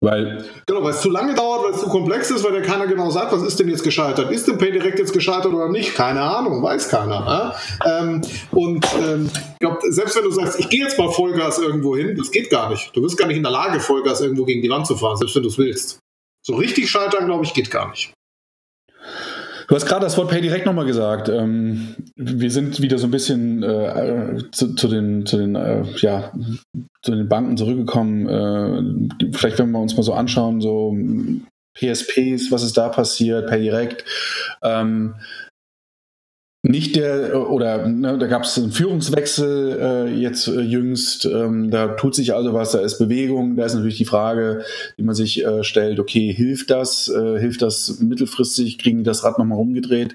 Weil 0.00 0.44
genau, 0.64 0.84
weil 0.84 0.92
es 0.92 1.00
zu 1.00 1.10
lange 1.10 1.34
dauert, 1.34 1.64
weil 1.64 1.72
es 1.72 1.80
zu 1.80 1.88
komplex 1.88 2.30
ist, 2.30 2.44
weil 2.44 2.54
ja 2.54 2.60
keiner 2.60 2.86
genau 2.86 3.10
sagt, 3.10 3.32
was 3.32 3.42
ist 3.42 3.58
denn 3.58 3.68
jetzt 3.68 3.82
gescheitert? 3.82 4.30
Ist 4.30 4.46
denn 4.46 4.56
PayDirect 4.56 5.00
jetzt 5.00 5.12
gescheitert 5.12 5.52
oder 5.52 5.68
nicht? 5.68 5.96
Keine 5.96 6.20
Ahnung, 6.20 6.62
weiß 6.62 6.88
keiner. 6.88 7.24
Ne? 7.24 7.54
Ähm, 7.84 8.22
und 8.52 8.86
ähm, 9.02 9.28
ich 9.34 9.58
glaube, 9.58 9.78
selbst 9.90 10.16
wenn 10.16 10.22
du 10.22 10.30
sagst, 10.30 10.60
ich 10.60 10.68
gehe 10.68 10.84
jetzt 10.84 10.96
mal 10.98 11.10
Vollgas 11.10 11.58
irgendwo 11.58 11.96
hin, 11.96 12.14
das 12.16 12.30
geht 12.30 12.48
gar 12.48 12.70
nicht. 12.70 12.94
Du 12.94 13.02
bist 13.02 13.18
gar 13.18 13.26
nicht 13.26 13.38
in 13.38 13.42
der 13.42 13.50
Lage, 13.50 13.80
Vollgas 13.80 14.20
irgendwo 14.20 14.44
gegen 14.44 14.62
die 14.62 14.70
Wand 14.70 14.86
zu 14.86 14.96
fahren, 14.96 15.16
selbst 15.16 15.34
wenn 15.34 15.42
du 15.42 15.48
es 15.48 15.58
willst. 15.58 15.98
So 16.46 16.54
richtig 16.54 16.88
scheitern, 16.88 17.26
glaube 17.26 17.44
ich, 17.44 17.52
geht 17.52 17.72
gar 17.72 17.90
nicht. 17.90 18.12
Du 19.68 19.74
hast 19.74 19.84
gerade 19.84 20.06
das 20.06 20.16
Wort 20.16 20.30
Pay 20.30 20.40
direkt 20.40 20.64
nochmal 20.64 20.86
gesagt. 20.86 21.28
Ähm, 21.28 21.94
wir 22.16 22.50
sind 22.50 22.80
wieder 22.80 22.96
so 22.96 23.06
ein 23.06 23.10
bisschen 23.10 23.62
äh, 23.62 24.38
zu, 24.50 24.74
zu, 24.74 24.88
den, 24.88 25.26
zu, 25.26 25.36
den, 25.36 25.56
äh, 25.56 25.84
ja, 25.98 26.32
zu 27.02 27.14
den 27.14 27.28
Banken 27.28 27.58
zurückgekommen. 27.58 29.10
Äh, 29.20 29.30
vielleicht, 29.34 29.58
wenn 29.58 29.70
wir 29.70 29.78
uns 29.78 29.94
mal 29.94 30.02
so 30.02 30.14
anschauen, 30.14 30.62
so 30.62 30.96
PSPs, 31.74 32.50
was 32.50 32.62
ist 32.62 32.78
da 32.78 32.88
passiert, 32.88 33.46
Pay 33.50 33.60
direkt. 33.60 34.06
Ähm, 34.62 35.16
nicht 36.68 36.96
der, 36.96 37.50
oder 37.50 37.88
ne, 37.88 38.18
da 38.18 38.26
gab 38.26 38.44
es 38.44 38.58
einen 38.58 38.72
Führungswechsel 38.72 39.78
äh, 39.80 40.14
jetzt 40.14 40.48
äh, 40.48 40.60
jüngst, 40.60 41.24
ähm, 41.24 41.70
da 41.70 41.88
tut 41.88 42.14
sich 42.14 42.34
also 42.34 42.52
was, 42.52 42.72
da 42.72 42.80
ist 42.80 42.98
Bewegung, 42.98 43.56
da 43.56 43.64
ist 43.64 43.74
natürlich 43.74 43.96
die 43.96 44.04
Frage, 44.04 44.64
die 44.98 45.02
man 45.02 45.14
sich 45.14 45.44
äh, 45.44 45.64
stellt, 45.64 45.98
okay, 45.98 46.30
hilft 46.30 46.70
das, 46.70 47.08
äh, 47.08 47.40
hilft 47.40 47.62
das 47.62 48.00
mittelfristig, 48.00 48.78
kriegen 48.78 48.98
die 48.98 49.04
das 49.04 49.24
Rad 49.24 49.38
nochmal 49.38 49.56
rumgedreht? 49.56 50.14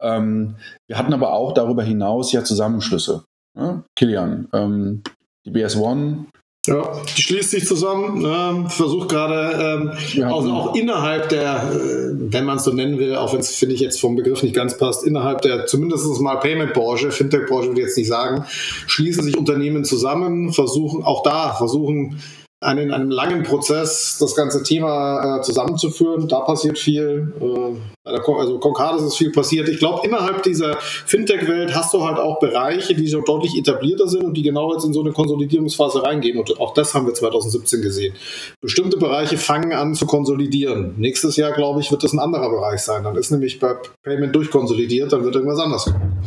Ähm, 0.00 0.54
wir 0.86 0.96
hatten 0.96 1.12
aber 1.12 1.32
auch 1.32 1.52
darüber 1.52 1.82
hinaus 1.82 2.30
ja 2.30 2.44
Zusammenschlüsse. 2.44 3.24
Ne? 3.58 3.82
Kilian, 3.96 4.46
ähm, 4.52 5.02
die 5.44 5.50
BS1 5.50 6.26
ja, 6.70 7.02
die 7.16 7.22
schließt 7.22 7.50
sich 7.50 7.66
zusammen, 7.66 8.24
ähm, 8.24 8.70
versucht 8.70 9.08
gerade, 9.08 9.58
ähm, 9.60 9.92
ja. 10.14 10.32
also 10.32 10.50
auch 10.52 10.74
innerhalb 10.76 11.28
der, 11.28 11.72
äh, 11.74 12.12
wenn 12.12 12.44
man 12.44 12.58
es 12.58 12.64
so 12.64 12.70
nennen 12.70 12.98
will, 12.98 13.16
auch 13.16 13.32
wenn 13.32 13.40
es, 13.40 13.56
finde 13.56 13.74
ich, 13.74 13.80
jetzt 13.80 14.00
vom 14.00 14.14
Begriff 14.14 14.42
nicht 14.44 14.54
ganz 14.54 14.78
passt, 14.78 15.04
innerhalb 15.04 15.42
der 15.42 15.66
zumindest 15.66 16.06
mal 16.20 16.36
Payment-Branche, 16.36 17.10
Fintech-Branche 17.10 17.68
würde 17.68 17.80
ich 17.80 17.86
jetzt 17.88 17.98
nicht 17.98 18.08
sagen, 18.08 18.44
schließen 18.86 19.24
sich 19.24 19.36
Unternehmen 19.36 19.84
zusammen, 19.84 20.52
versuchen 20.52 21.02
auch 21.02 21.24
da, 21.24 21.54
versuchen 21.54 22.20
einen, 22.62 22.88
in 22.88 22.92
einem 22.92 23.10
langen 23.10 23.42
Prozess 23.42 24.18
das 24.20 24.34
ganze 24.34 24.62
Thema 24.62 25.38
äh, 25.38 25.42
zusammenzuführen. 25.42 26.28
Da 26.28 26.40
passiert 26.40 26.78
viel. 26.78 27.32
Äh, 27.40 27.76
also 28.04 28.58
Concardis 28.58 29.02
ist 29.02 29.16
viel 29.16 29.32
passiert. 29.32 29.68
Ich 29.68 29.78
glaube, 29.78 30.06
innerhalb 30.06 30.42
dieser 30.42 30.76
Fintech-Welt 30.80 31.74
hast 31.74 31.94
du 31.94 32.04
halt 32.04 32.18
auch 32.18 32.38
Bereiche, 32.38 32.94
die 32.94 33.08
so 33.08 33.22
deutlich 33.22 33.56
etablierter 33.56 34.08
sind 34.08 34.24
und 34.24 34.34
die 34.34 34.42
genau 34.42 34.72
jetzt 34.74 34.84
in 34.84 34.92
so 34.92 35.00
eine 35.00 35.12
Konsolidierungsphase 35.12 36.02
reingehen. 36.02 36.38
Und 36.38 36.60
auch 36.60 36.74
das 36.74 36.92
haben 36.92 37.06
wir 37.06 37.14
2017 37.14 37.80
gesehen. 37.80 38.14
Bestimmte 38.60 38.98
Bereiche 38.98 39.38
fangen 39.38 39.72
an 39.72 39.94
zu 39.94 40.04
konsolidieren. 40.04 40.94
Nächstes 40.98 41.36
Jahr, 41.36 41.52
glaube 41.52 41.80
ich, 41.80 41.90
wird 41.90 42.04
das 42.04 42.12
ein 42.12 42.18
anderer 42.18 42.50
Bereich 42.50 42.80
sein. 42.80 43.04
Dann 43.04 43.16
ist 43.16 43.30
nämlich 43.30 43.58
bei 43.58 43.76
Payment 44.02 44.34
durchkonsolidiert, 44.34 45.12
dann 45.12 45.24
wird 45.24 45.34
irgendwas 45.34 45.60
anders 45.60 45.84
kommen. 45.84 46.18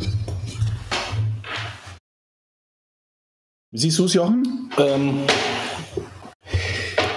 Siehst 3.72 3.98
du 3.98 4.04
es, 4.04 4.14
Jochen? 4.14 4.70
Ähm 4.78 5.18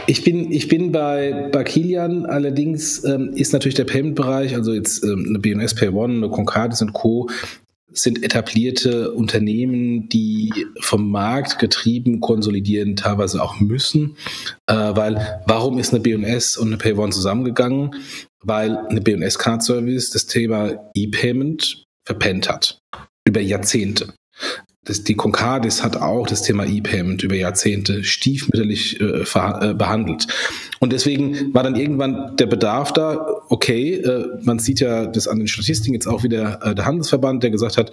Ich 0.09 0.23
bin, 0.23 0.53
ich 0.53 0.69
bin 0.69 0.93
bei, 0.93 1.49
bei 1.51 1.65
Kilian, 1.65 2.25
allerdings 2.25 3.03
ähm, 3.03 3.33
ist 3.33 3.51
natürlich 3.51 3.75
der 3.75 3.83
Payment-Bereich, 3.83 4.55
also 4.55 4.73
jetzt 4.73 5.03
ähm, 5.03 5.25
eine 5.27 5.39
BNS 5.39 5.75
Pay 5.75 5.89
One, 5.89 6.15
eine 6.15 6.29
Concardis 6.29 6.81
und 6.81 6.93
Co., 6.93 7.29
sind 7.91 8.23
etablierte 8.23 9.11
Unternehmen, 9.11 10.07
die 10.07 10.51
vom 10.79 11.09
Markt 11.09 11.59
getrieben 11.59 12.21
konsolidieren, 12.21 12.95
teilweise 12.95 13.41
auch 13.41 13.59
müssen. 13.59 14.15
Äh, 14.67 14.73
weil 14.73 15.41
warum 15.45 15.77
ist 15.77 15.93
eine 15.93 16.01
BNS 16.01 16.57
und 16.57 16.67
eine 16.67 16.77
Pay 16.77 16.93
One 16.93 17.11
zusammengegangen? 17.11 17.95
Weil 18.41 18.77
eine 18.77 19.01
BNS 19.01 19.39
Card 19.39 19.63
Service 19.63 20.09
das 20.11 20.25
Thema 20.25 20.89
E-Payment 20.93 21.85
verpennt 22.05 22.49
hat. 22.49 22.79
Über 23.25 23.41
Jahrzehnte 23.41 24.13
das, 24.87 25.03
die 25.03 25.15
Concardis 25.15 25.83
hat 25.83 25.97
auch 25.97 26.27
das 26.27 26.41
Thema 26.41 26.65
E-Payment 26.65 27.21
über 27.21 27.35
Jahrzehnte 27.35 28.03
stiefmütterlich 28.03 28.99
äh, 29.01 29.23
äh, 29.23 29.73
behandelt. 29.73 30.27
Und 30.79 30.93
deswegen 30.93 31.53
war 31.53 31.63
dann 31.63 31.75
irgendwann 31.75 32.35
der 32.37 32.45
Bedarf 32.45 32.93
da, 32.93 33.41
okay, 33.49 33.95
äh, 33.95 34.27
man 34.43 34.59
sieht 34.59 34.79
ja 34.79 35.05
das 35.05 35.27
an 35.27 35.39
den 35.39 35.47
Statistiken 35.47 35.93
jetzt 35.93 36.07
auch 36.07 36.23
wieder 36.23 36.59
äh, 36.63 36.73
der 36.73 36.85
Handelsverband, 36.85 37.43
der 37.43 37.51
gesagt 37.51 37.77
hat, 37.77 37.91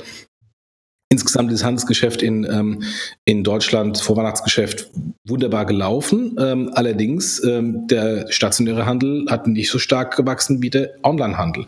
insgesamt 1.11 1.52
ist 1.52 1.64
Handelsgeschäft 1.64 2.22
in, 2.22 2.44
ähm, 2.44 2.83
in 3.24 3.44
Deutschland, 3.44 3.98
Vorweihnachtsgeschäft, 3.98 4.90
wunderbar 5.26 5.64
gelaufen. 5.66 6.37
Ähm, 6.38 6.70
allerdings, 6.74 7.42
ähm, 7.44 7.87
der 7.88 8.30
stationäre 8.30 8.87
Handel 8.87 9.26
hat 9.28 9.46
nicht 9.46 9.70
so 9.70 9.78
stark 9.78 10.16
gewachsen 10.16 10.62
wie 10.62 10.70
der 10.70 10.90
Onlinehandel. 11.02 11.66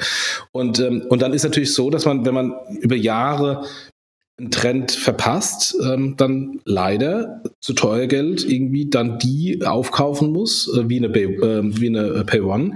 Und, 0.52 0.78
ähm, 0.80 1.04
und 1.08 1.22
dann 1.22 1.32
ist 1.32 1.44
natürlich 1.44 1.74
so, 1.74 1.90
dass 1.90 2.04
man, 2.04 2.24
wenn 2.24 2.34
man 2.34 2.54
über 2.80 2.96
Jahre 2.96 3.64
einen 4.38 4.50
Trend 4.50 4.92
verpasst, 4.92 5.76
ähm, 5.82 6.14
dann 6.16 6.60
leider 6.64 7.42
zu 7.60 7.72
teuer 7.72 8.06
Geld 8.06 8.44
irgendwie 8.44 8.90
dann 8.90 9.18
die 9.18 9.64
aufkaufen 9.64 10.30
muss, 10.30 10.68
äh, 10.76 10.88
wie 10.88 10.98
eine, 10.98 11.08
Pay, 11.08 11.24
äh, 11.24 11.62
wie 11.80 11.88
eine 11.88 12.24
Pay 12.24 12.40
One, 12.40 12.74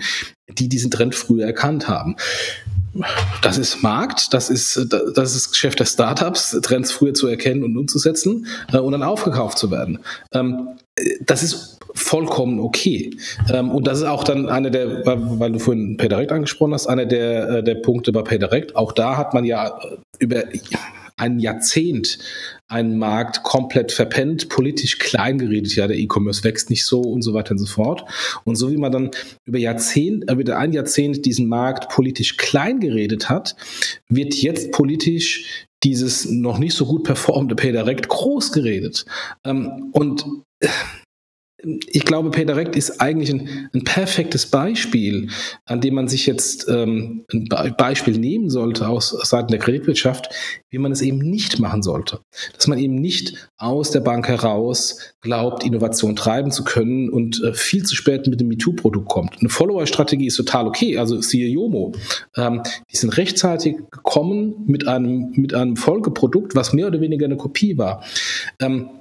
die 0.48 0.68
diesen 0.68 0.90
Trend 0.90 1.14
früher 1.14 1.44
erkannt 1.44 1.86
haben. 1.86 2.16
Das 3.42 3.58
ist 3.58 3.82
Markt, 3.82 4.34
das 4.34 4.50
ist 4.50 4.88
das 5.14 5.36
ist 5.36 5.52
Geschäft 5.52 5.78
der 5.78 5.84
Startups, 5.84 6.58
Trends 6.62 6.90
früher 6.90 7.14
zu 7.14 7.28
erkennen 7.28 7.62
und 7.62 7.76
umzusetzen 7.76 8.46
äh, 8.72 8.78
und 8.78 8.92
dann 8.92 9.02
aufgekauft 9.02 9.58
zu 9.58 9.70
werden. 9.70 10.00
Ähm, 10.32 10.70
das 11.20 11.42
ist 11.42 11.78
vollkommen 11.94 12.58
okay. 12.58 13.10
Ähm, 13.52 13.70
und 13.70 13.86
das 13.86 13.98
ist 13.98 14.04
auch 14.04 14.24
dann 14.24 14.48
einer 14.48 14.70
der, 14.70 15.04
weil 15.04 15.52
du 15.52 15.58
vorhin 15.58 15.96
PayDirect 15.98 16.32
angesprochen 16.32 16.74
hast, 16.74 16.86
einer 16.86 17.06
der, 17.06 17.48
äh, 17.48 17.62
der 17.62 17.76
Punkte 17.76 18.12
bei 18.12 18.22
PayDirect. 18.22 18.76
Auch 18.76 18.92
da 18.92 19.16
hat 19.16 19.34
man 19.34 19.44
ja 19.44 19.78
über 20.18 20.44
ein 21.20 21.38
Jahrzehnt 21.38 22.18
einen 22.68 22.98
Markt 22.98 23.42
komplett 23.42 23.92
verpennt, 23.92 24.48
politisch 24.48 24.98
klein 24.98 25.38
geredet, 25.38 25.74
ja, 25.76 25.86
der 25.86 25.98
E-Commerce 25.98 26.44
wächst 26.44 26.70
nicht 26.70 26.86
so 26.86 27.00
und 27.00 27.22
so 27.22 27.34
weiter 27.34 27.52
und 27.52 27.58
so 27.58 27.66
fort. 27.66 28.04
Und 28.44 28.56
so 28.56 28.70
wie 28.70 28.76
man 28.76 28.92
dann 28.92 29.10
über 29.44 29.58
Jahrzehnt, 29.58 30.30
äh, 30.30 30.34
über 30.34 30.56
ein 30.56 30.72
Jahrzehnt 30.72 31.26
diesen 31.26 31.48
Markt 31.48 31.88
politisch 31.90 32.36
klein 32.36 32.80
geredet 32.80 33.28
hat, 33.28 33.56
wird 34.08 34.34
jetzt 34.34 34.72
politisch 34.72 35.66
dieses 35.82 36.28
noch 36.28 36.58
nicht 36.58 36.76
so 36.76 36.86
gut 36.86 37.04
performende 37.04 37.54
PayDirect 37.54 38.08
groß 38.08 38.52
geredet. 38.52 39.04
Ähm, 39.44 39.90
und 39.92 40.24
äh, 40.60 40.68
ich 41.86 42.04
glaube, 42.04 42.30
PayDirect 42.30 42.76
ist 42.76 43.00
eigentlich 43.00 43.30
ein, 43.30 43.68
ein, 43.74 43.84
perfektes 43.84 44.46
Beispiel, 44.46 45.28
an 45.66 45.80
dem 45.80 45.94
man 45.94 46.08
sich 46.08 46.26
jetzt 46.26 46.68
ähm, 46.68 47.24
ein 47.32 47.74
Beispiel 47.76 48.18
nehmen 48.18 48.50
sollte 48.50 48.88
aus 48.88 49.10
Seiten 49.10 49.48
der 49.48 49.58
Kreditwirtschaft, 49.58 50.28
wie 50.70 50.78
man 50.78 50.92
es 50.92 51.02
eben 51.02 51.18
nicht 51.18 51.58
machen 51.58 51.82
sollte. 51.82 52.20
Dass 52.54 52.66
man 52.66 52.78
eben 52.78 52.94
nicht 52.94 53.48
aus 53.56 53.90
der 53.90 54.00
Bank 54.00 54.28
heraus 54.28 55.14
glaubt, 55.20 55.64
Innovation 55.64 56.16
treiben 56.16 56.50
zu 56.50 56.64
können 56.64 57.10
und 57.10 57.42
äh, 57.42 57.52
viel 57.52 57.84
zu 57.84 57.94
spät 57.94 58.26
mit 58.26 58.40
dem 58.40 58.48
MeToo-Produkt 58.48 59.08
kommt. 59.08 59.36
Eine 59.40 59.48
Follower-Strategie 59.48 60.26
ist 60.26 60.36
total 60.36 60.66
okay, 60.66 60.96
also 60.98 61.20
siehe 61.20 61.48
Yomo. 61.48 61.92
Ähm, 62.36 62.62
die 62.90 62.96
sind 62.96 63.16
rechtzeitig 63.16 63.76
gekommen 63.90 64.64
mit 64.66 64.86
einem, 64.88 65.32
mit 65.32 65.54
einem 65.54 65.76
Folgeprodukt, 65.76 66.54
was 66.54 66.72
mehr 66.72 66.86
oder 66.86 67.00
weniger 67.00 67.26
eine 67.26 67.36
Kopie 67.36 67.76
war. 67.76 68.04
Ähm, 68.60 68.99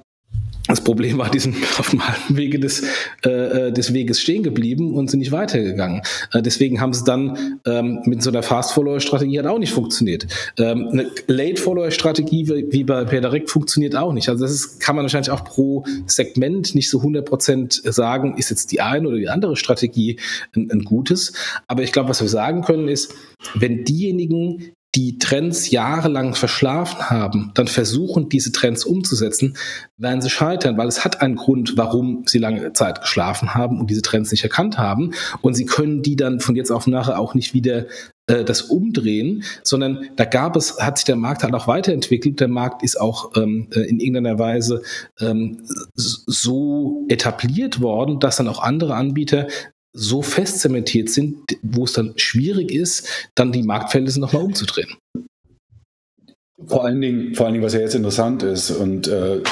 das 0.70 0.82
Problem 0.82 1.18
war, 1.18 1.30
die 1.30 1.38
sind 1.38 1.56
auf 1.78 1.90
dem 1.90 2.06
halben 2.06 2.36
Wege 2.36 2.58
des, 2.58 2.82
äh, 3.24 3.30
äh, 3.30 3.72
des 3.72 3.92
Weges 3.92 4.20
stehen 4.20 4.42
geblieben 4.42 4.94
und 4.94 5.10
sind 5.10 5.20
nicht 5.20 5.32
weitergegangen. 5.32 6.02
Äh, 6.32 6.42
deswegen 6.42 6.80
haben 6.80 6.92
sie 6.92 7.04
dann 7.04 7.60
ähm, 7.66 8.00
mit 8.04 8.22
so 8.22 8.30
einer 8.30 8.42
Fast-Follower-Strategie 8.42 9.38
hat 9.38 9.46
auch 9.46 9.58
nicht 9.58 9.72
funktioniert. 9.72 10.26
Ähm, 10.58 10.88
eine 10.92 11.10
Late-Follower-Strategie 11.26 12.48
wie, 12.48 12.72
wie 12.72 12.84
bei 12.84 13.04
PayDirect 13.04 13.50
funktioniert 13.50 13.96
auch 13.96 14.12
nicht. 14.12 14.28
Also 14.28 14.44
das 14.44 14.52
ist, 14.52 14.80
kann 14.80 14.96
man 14.96 15.04
wahrscheinlich 15.04 15.30
auch 15.30 15.44
pro 15.44 15.84
Segment 16.06 16.74
nicht 16.74 16.88
so 16.88 17.00
100% 17.00 17.90
sagen, 17.90 18.36
ist 18.36 18.50
jetzt 18.50 18.72
die 18.72 18.80
eine 18.80 19.08
oder 19.08 19.16
die 19.16 19.28
andere 19.28 19.56
Strategie 19.56 20.18
ein, 20.54 20.70
ein 20.70 20.84
gutes. 20.84 21.32
Aber 21.66 21.82
ich 21.82 21.92
glaube, 21.92 22.08
was 22.08 22.20
wir 22.20 22.28
sagen 22.28 22.62
können 22.62 22.88
ist, 22.88 23.14
wenn 23.54 23.84
diejenigen, 23.84 24.72
die 24.94 25.18
Trends 25.18 25.70
jahrelang 25.70 26.34
verschlafen 26.34 27.10
haben, 27.10 27.52
dann 27.54 27.68
versuchen, 27.68 28.28
diese 28.28 28.50
Trends 28.50 28.84
umzusetzen, 28.84 29.56
werden 29.96 30.20
sie 30.20 30.30
scheitern, 30.30 30.76
weil 30.76 30.88
es 30.88 31.04
hat 31.04 31.20
einen 31.20 31.36
Grund, 31.36 31.76
warum 31.76 32.24
sie 32.26 32.38
lange 32.38 32.72
Zeit 32.72 33.00
geschlafen 33.00 33.54
haben 33.54 33.78
und 33.78 33.88
diese 33.88 34.02
Trends 34.02 34.32
nicht 34.32 34.42
erkannt 34.42 34.78
haben. 34.78 35.12
Und 35.42 35.54
sie 35.54 35.66
können 35.66 36.02
die 36.02 36.16
dann 36.16 36.40
von 36.40 36.56
jetzt 36.56 36.72
auf 36.72 36.88
nachher 36.88 37.20
auch 37.20 37.34
nicht 37.34 37.54
wieder 37.54 37.86
äh, 38.26 38.44
das 38.44 38.62
umdrehen, 38.62 39.44
sondern 39.62 40.08
da 40.16 40.24
gab 40.24 40.56
es, 40.56 40.80
hat 40.80 40.98
sich 40.98 41.04
der 41.04 41.16
Markt 41.16 41.44
halt 41.44 41.54
auch 41.54 41.68
weiterentwickelt. 41.68 42.40
Der 42.40 42.48
Markt 42.48 42.82
ist 42.82 43.00
auch 43.00 43.36
ähm, 43.36 43.68
äh, 43.72 43.80
in 43.80 44.00
irgendeiner 44.00 44.40
Weise 44.40 44.82
ähm, 45.20 45.58
so 45.94 47.04
etabliert 47.08 47.80
worden, 47.80 48.18
dass 48.18 48.36
dann 48.36 48.48
auch 48.48 48.60
andere 48.60 48.96
Anbieter 48.96 49.46
so 49.92 50.22
fest 50.22 50.60
zementiert 50.60 51.10
sind, 51.10 51.38
wo 51.62 51.84
es 51.84 51.92
dann 51.92 52.14
schwierig 52.16 52.72
ist, 52.72 53.28
dann 53.34 53.52
die 53.52 53.62
Marktverhältnisse 53.62 54.20
nochmal 54.20 54.44
umzudrehen. 54.44 54.96
Vor 56.66 56.84
allen 56.84 57.00
Dingen, 57.00 57.34
vor 57.34 57.46
allen 57.46 57.54
Dingen, 57.54 57.64
was 57.64 57.74
ja 57.74 57.80
jetzt 57.80 57.94
interessant 57.94 58.42
ist 58.42 58.70
und 58.70 59.08
äh, 59.08 59.42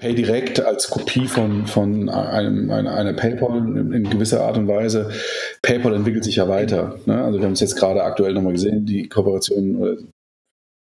PayDirect 0.00 0.60
als 0.60 0.90
Kopie 0.90 1.26
von, 1.26 1.66
von 1.66 2.08
einem, 2.08 2.70
einer, 2.70 2.94
einer 2.94 3.12
PayPal 3.14 3.58
in, 3.58 3.92
in, 3.92 4.08
gewisser 4.08 4.44
Art 4.44 4.56
und 4.56 4.68
Weise. 4.68 5.10
PayPal 5.60 5.94
entwickelt 5.94 6.22
sich 6.22 6.36
ja 6.36 6.48
weiter. 6.48 7.00
Ne? 7.06 7.22
Also 7.22 7.40
wir 7.40 7.46
haben 7.46 7.52
es 7.52 7.60
jetzt 7.60 7.76
gerade 7.76 8.04
aktuell 8.04 8.32
nochmal 8.32 8.52
gesehen, 8.52 8.86
die 8.86 9.08
Kooperation 9.08 9.84
äh, 9.84 9.96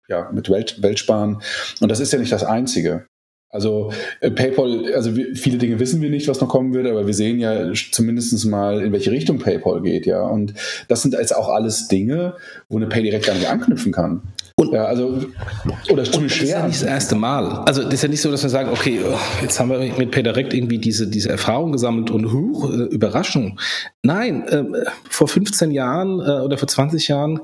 ja, 0.10 0.30
mit 0.34 0.50
Welt, 0.50 0.82
Weltsparen. 0.82 1.41
Und 1.80 1.89
das 1.89 2.02
ist 2.02 2.12
ja 2.12 2.19
nicht 2.19 2.34
das 2.34 2.43
Einzige. 2.43 3.08
Also 3.49 3.91
äh, 4.19 4.29
PayPal, 4.29 4.93
also 4.93 5.15
wir, 5.15 5.33
viele 5.36 5.57
Dinge 5.57 5.79
wissen 5.79 6.01
wir 6.01 6.10
nicht, 6.10 6.27
was 6.27 6.41
noch 6.41 6.49
kommen 6.49 6.73
wird, 6.73 6.86
aber 6.86 7.07
wir 7.07 7.13
sehen 7.13 7.39
ja 7.39 7.71
zumindest 7.91 8.45
mal, 8.45 8.81
in 8.81 8.91
welche 8.91 9.12
Richtung 9.12 9.39
PayPal 9.39 9.81
geht, 9.81 10.05
ja. 10.05 10.21
Und 10.21 10.53
das 10.89 11.01
sind 11.01 11.13
jetzt 11.13 11.33
auch 11.33 11.47
alles 11.47 11.88
Dinge, 11.88 12.33
wo 12.67 12.75
eine 12.75 12.88
PayDirect 12.88 13.25
gar 13.25 13.36
nicht 13.36 13.47
anknüpfen 13.47 13.93
kann. 13.93 14.21
Und, 14.57 14.73
ja, 14.73 14.86
also, 14.86 15.23
oder 15.89 16.03
schwer. 16.03 16.23
Das 16.23 16.41
ist 16.41 16.49
ja 16.49 16.67
nicht 16.67 16.81
das 16.81 16.89
erste 16.89 17.15
Mal. 17.15 17.45
Also, 17.65 17.83
das 17.83 17.93
ist 17.93 18.03
ja 18.03 18.10
nicht 18.10 18.21
so, 18.21 18.31
dass 18.31 18.43
wir 18.43 18.49
sagen, 18.49 18.69
okay, 18.69 18.99
oh, 19.07 19.17
jetzt 19.41 19.60
haben 19.60 19.69
wir 19.69 19.79
mit 19.79 20.12
PayDirect 20.12 20.53
irgendwie 20.53 20.79
diese, 20.79 21.07
diese 21.07 21.29
Erfahrung 21.29 21.71
gesammelt 21.71 22.12
und 22.12 22.33
huch, 22.33 22.69
äh, 22.69 22.83
Überraschung. 22.86 23.60
Nein, 24.03 24.45
äh, 24.47 24.63
vor 25.10 25.27
15 25.27 25.71
Jahren 25.71 26.19
äh, 26.19 26.43
oder 26.43 26.57
vor 26.57 26.67
20 26.67 27.07
Jahren 27.07 27.39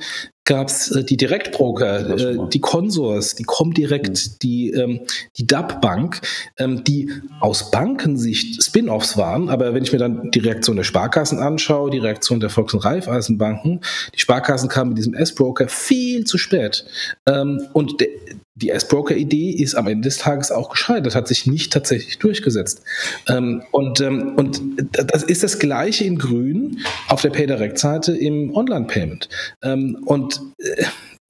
gab 0.45 0.67
es 0.67 0.91
äh, 0.91 1.03
die 1.03 1.17
Direktbroker, 1.17 2.17
äh, 2.17 2.38
die 2.51 2.60
Consors, 2.60 3.36
die 3.36 3.43
Comdirect, 3.43 4.10
mhm. 4.10 4.39
die, 4.41 4.69
ähm, 4.71 4.99
die 5.38 5.47
DAP 5.47 5.82
Bank, 5.82 6.21
ähm, 6.58 6.84
die 6.84 7.12
aus 7.39 7.71
Bankensicht 7.71 8.63
Spin-offs 8.63 9.17
waren. 9.17 9.49
Aber 9.49 9.73
wenn 9.73 9.84
ich 9.84 9.93
mir 9.93 9.99
dann 9.99 10.32
die 10.32 10.39
Reaktion 10.39 10.75
der 10.75 10.84
Sparkassen 10.84 11.39
anschaue, 11.39 11.91
die 11.91 11.99
Reaktion 11.99 12.39
der 12.39 12.49
Volks- 12.49 12.73
und 12.73 12.84
Raiffeisenbanken, 12.84 13.82
die 14.13 14.19
Sparkassen 14.19 14.69
kamen 14.69 14.89
mit 14.89 14.97
diesem 14.97 15.13
S-Broker 15.13 15.67
viel 15.67 16.25
zu 16.25 16.38
spät. 16.38 16.86
Ähm, 17.25 17.67
und 17.73 18.01
de, 18.01 18.10
die 18.55 18.69
S-Broker-Idee 18.69 19.51
ist 19.51 19.75
am 19.75 19.87
Ende 19.87 20.07
des 20.07 20.17
Tages 20.17 20.51
auch 20.51 20.69
gescheitert, 20.69 21.15
hat 21.15 21.27
sich 21.27 21.47
nicht 21.47 21.73
tatsächlich 21.73 22.19
durchgesetzt. 22.19 22.83
Ähm, 23.27 23.63
und, 23.71 23.99
ähm, 24.01 24.33
und 24.35 24.61
das 24.91 25.23
ist 25.23 25.43
das 25.43 25.59
Gleiche 25.59 26.05
in 26.05 26.17
Grün 26.17 26.79
auf 27.07 27.21
der 27.21 27.31
PayDirect-Seite 27.31 28.15
im 28.15 28.55
Online-Payment. 28.55 29.29
Ähm, 29.63 30.03
und 30.05 30.41
äh, 30.59 30.83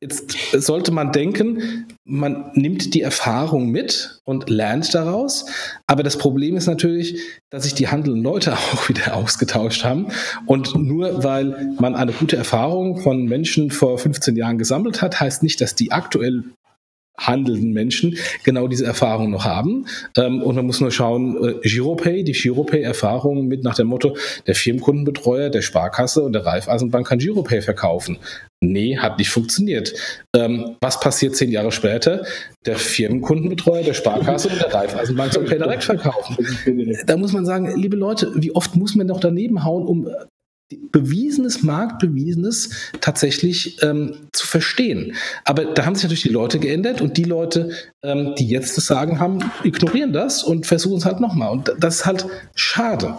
Jetzt 0.04 0.36
sollte 0.52 0.92
man 0.92 1.14
denken, 1.14 1.88
man 2.04 2.52
nimmt 2.56 2.94
die 2.94 3.02
Erfahrung 3.02 3.70
mit 3.70 4.20
und 4.26 4.50
lernt 4.50 4.94
daraus. 4.94 5.46
Aber 5.88 6.04
das 6.04 6.18
Problem 6.18 6.58
ist 6.58 6.68
natürlich, 6.68 7.22
dass 7.50 7.64
sich 7.64 7.74
die 7.74 7.88
handelnden 7.88 8.22
Leute 8.22 8.52
auch 8.74 8.90
wieder 8.90 9.16
ausgetauscht 9.16 9.86
haben. 9.86 10.08
Und 10.46 10.76
nur 10.76 11.24
weil 11.24 11.74
man 11.80 11.96
eine 11.96 12.12
gute 12.12 12.36
Erfahrung 12.36 12.98
von 12.98 13.24
Menschen 13.28 13.72
vor 13.72 13.98
15 13.98 14.36
Jahren 14.36 14.58
gesammelt 14.58 15.02
hat, 15.02 15.22
heißt 15.22 15.42
nicht, 15.42 15.62
dass 15.62 15.74
die 15.74 15.94
aktuell 15.94 16.44
handelnden 17.18 17.74
Menschen 17.74 18.18
genau 18.44 18.68
diese 18.68 18.86
Erfahrung 18.86 19.30
noch 19.30 19.46
haben. 19.46 19.86
Ähm, 20.18 20.42
und 20.42 20.56
man 20.56 20.66
muss 20.66 20.82
nur 20.82 20.92
schauen, 20.92 21.38
äh, 21.44 21.68
Giropay, 21.68 22.24
die 22.24 22.32
Giropay-Erfahrung 22.32 23.48
mit 23.48 23.64
nach 23.64 23.76
dem 23.76 23.88
Motto, 23.88 24.18
der 24.48 24.56
Firmenkundenbetreuer 24.56 25.50
der 25.50 25.62
Sparkasse 25.62 26.24
und 26.24 26.34
der 26.34 26.46
Raiffeisenbank 26.46 27.08
kann 27.08 27.20
Giropay 27.20 27.62
verkaufen. 27.62 28.18
Nee, 28.62 28.98
hat 28.98 29.18
nicht 29.18 29.30
funktioniert. 29.30 29.94
Ähm, 30.36 30.76
was 30.82 31.00
passiert 31.00 31.36
zehn 31.36 31.52
Jahre 31.52 31.72
später? 31.72 32.26
Der 32.66 32.78
Firmenkundenbetreuer 32.78 33.84
der 33.84 33.94
Sparkasse 33.94 34.50
und 34.50 34.60
der 34.60 34.74
Raiffeisenbank 34.74 35.34
soll 35.34 35.44
Pay 35.44 35.58
direkt 35.58 35.84
verkaufen. 35.84 36.38
Da 37.06 37.18
muss 37.18 37.34
man 37.34 37.46
sagen, 37.46 37.74
liebe 37.76 37.98
Leute, 37.98 38.32
wie 38.36 38.56
oft 38.56 38.76
muss 38.76 38.96
man 38.96 39.08
noch 39.08 39.20
daneben 39.20 39.64
hauen, 39.66 39.86
um 39.86 40.08
bewiesenes, 40.92 41.64
marktbewiesenes 41.64 42.70
tatsächlich 43.02 43.82
ähm, 43.82 44.16
zu 44.32 44.48
verstehen. 44.48 45.16
Aber 45.46 45.66
da 45.66 45.86
haben 45.86 45.96
sich 45.96 46.04
natürlich 46.04 46.24
die 46.24 46.30
Leute 46.30 46.60
geändert 46.60 47.02
und 47.02 47.18
die 47.18 47.24
Leute, 47.24 47.72
ähm, 48.02 48.34
die 48.38 48.48
jetzt 48.48 48.78
das 48.78 48.86
Sagen 48.86 49.20
haben, 49.20 49.40
ignorieren 49.64 50.14
das 50.14 50.44
und 50.44 50.66
versuchen 50.66 50.98
es 50.98 51.06
halt 51.06 51.20
nochmal. 51.20 51.52
Und 51.52 51.74
das 51.80 51.96
ist 51.96 52.06
halt 52.06 52.26
schade. 52.56 53.16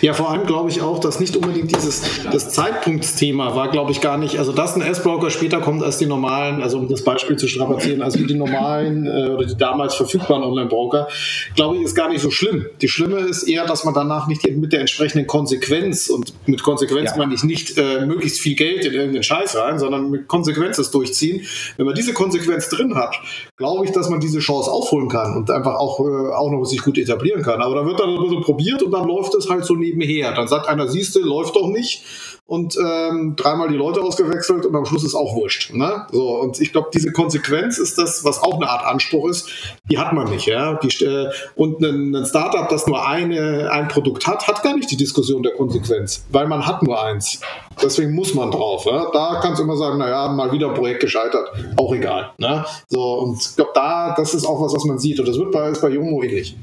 Ja, 0.00 0.14
vor 0.14 0.30
allem 0.30 0.46
glaube 0.46 0.70
ich 0.70 0.80
auch, 0.80 0.98
dass 0.98 1.20
nicht 1.20 1.36
unbedingt 1.36 1.74
dieses 1.74 2.02
das 2.30 2.50
Zeitpunktsthema 2.50 3.54
war, 3.54 3.70
glaube 3.70 3.92
ich, 3.92 4.00
gar 4.00 4.18
nicht. 4.18 4.38
Also, 4.38 4.52
dass 4.52 4.76
ein 4.76 4.82
S-Broker 4.82 5.30
später 5.30 5.60
kommt 5.60 5.82
als 5.82 5.98
die 5.98 6.06
normalen, 6.06 6.62
also 6.62 6.78
um 6.78 6.88
das 6.88 7.02
Beispiel 7.02 7.36
zu 7.36 7.48
strapazieren, 7.48 8.02
als 8.02 8.14
die 8.14 8.34
normalen 8.34 9.06
äh, 9.06 9.30
oder 9.30 9.46
die 9.46 9.56
damals 9.56 9.94
verfügbaren 9.94 10.42
Online-Broker, 10.42 11.08
glaube 11.54 11.76
ich, 11.76 11.82
ist 11.82 11.94
gar 11.94 12.08
nicht 12.08 12.20
so 12.20 12.30
schlimm. 12.30 12.66
Die 12.80 12.88
Schlimme 12.88 13.18
ist 13.18 13.44
eher, 13.44 13.66
dass 13.66 13.84
man 13.84 13.94
danach 13.94 14.26
nicht 14.26 14.44
mit 14.56 14.72
der 14.72 14.80
entsprechenden 14.80 15.26
Konsequenz 15.26 16.08
und 16.08 16.32
mit 16.46 16.62
Konsequenz 16.62 17.10
ja. 17.10 17.16
meine 17.16 17.34
ich 17.34 17.42
nicht 17.44 17.78
äh, 17.78 18.06
möglichst 18.06 18.40
viel 18.40 18.54
Geld 18.54 18.84
in 18.84 18.92
irgendeinen 18.92 19.22
Scheiß 19.22 19.56
rein, 19.56 19.78
sondern 19.78 20.10
mit 20.10 20.28
Konsequenz 20.28 20.76
das 20.76 20.90
durchziehen. 20.90 21.46
Wenn 21.76 21.86
man 21.86 21.94
diese 21.94 22.12
Konsequenz 22.12 22.68
drin 22.68 22.94
hat, 22.94 23.16
glaube 23.56 23.84
ich, 23.84 23.92
dass 23.92 24.10
man 24.10 24.20
diese 24.20 24.40
Chance 24.40 24.70
aufholen 24.70 25.08
kann 25.08 25.36
und 25.36 25.50
einfach 25.50 25.74
auch, 25.74 26.00
äh, 26.00 26.34
auch 26.34 26.50
noch 26.50 26.64
sich 26.64 26.82
gut 26.82 26.98
etablieren 26.98 27.42
kann. 27.42 27.60
Aber 27.62 27.74
da 27.74 27.86
wird 27.86 28.00
dann 28.00 28.10
ein 28.10 28.20
bisschen 28.20 28.42
probiert 28.42 28.82
und 28.82 28.92
dann 28.92 29.06
läuft 29.06 29.34
es 29.34 29.48
halt 29.48 29.64
so 29.64 29.74
nebenher. 29.74 30.32
Dann 30.32 30.48
sagt 30.48 30.68
einer, 30.68 30.88
siehste, 30.88 31.20
läuft 31.20 31.56
doch 31.56 31.68
nicht 31.68 32.04
und 32.46 32.76
ähm, 32.76 33.36
dreimal 33.36 33.68
die 33.68 33.76
Leute 33.76 34.02
ausgewechselt 34.02 34.66
und 34.66 34.76
am 34.76 34.84
Schluss 34.84 35.02
ist 35.02 35.14
auch 35.14 35.34
wurscht. 35.34 35.72
Ne? 35.72 36.06
So, 36.12 36.40
und 36.40 36.60
ich 36.60 36.72
glaube, 36.72 36.90
diese 36.92 37.10
Konsequenz 37.10 37.78
ist 37.78 37.96
das, 37.96 38.22
was 38.24 38.42
auch 38.42 38.56
eine 38.56 38.68
Art 38.68 38.84
Anspruch 38.84 39.30
ist, 39.30 39.50
die 39.90 39.98
hat 39.98 40.12
man 40.12 40.28
nicht. 40.28 40.46
Ja? 40.46 40.74
Die, 40.74 41.04
äh, 41.04 41.30
und 41.54 41.80
ein, 41.80 42.14
ein 42.14 42.26
Startup, 42.26 42.68
das 42.68 42.86
nur 42.86 43.06
eine, 43.06 43.70
ein 43.72 43.88
Produkt 43.88 44.26
hat, 44.26 44.46
hat 44.46 44.62
gar 44.62 44.76
nicht 44.76 44.90
die 44.90 44.96
Diskussion 44.96 45.42
der 45.42 45.54
Konsequenz, 45.54 46.26
weil 46.30 46.46
man 46.46 46.66
hat 46.66 46.82
nur 46.82 47.02
eins. 47.02 47.40
Deswegen 47.82 48.12
muss 48.12 48.34
man 48.34 48.50
drauf. 48.50 48.84
Ja? 48.84 49.10
Da 49.10 49.40
kannst 49.40 49.60
du 49.60 49.64
immer 49.64 49.78
sagen, 49.78 49.96
naja, 49.96 50.28
mal 50.28 50.52
wieder 50.52 50.68
ein 50.68 50.74
Projekt 50.74 51.00
gescheitert, 51.00 51.50
auch 51.76 51.94
egal. 51.94 52.32
Ne? 52.36 52.64
So, 52.88 53.20
und 53.20 53.40
ich 53.40 53.56
glaube, 53.56 53.72
da, 53.74 54.14
das 54.14 54.34
ist 54.34 54.44
auch 54.44 54.60
was, 54.60 54.74
was 54.74 54.84
man 54.84 54.98
sieht. 54.98 55.18
Und 55.18 55.26
das 55.26 55.38
wird 55.38 55.50
bei, 55.50 55.70
ist 55.70 55.80
bei 55.80 55.88
Jomo 55.88 56.22
ähnlich. 56.22 56.56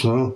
Ja. 0.00 0.32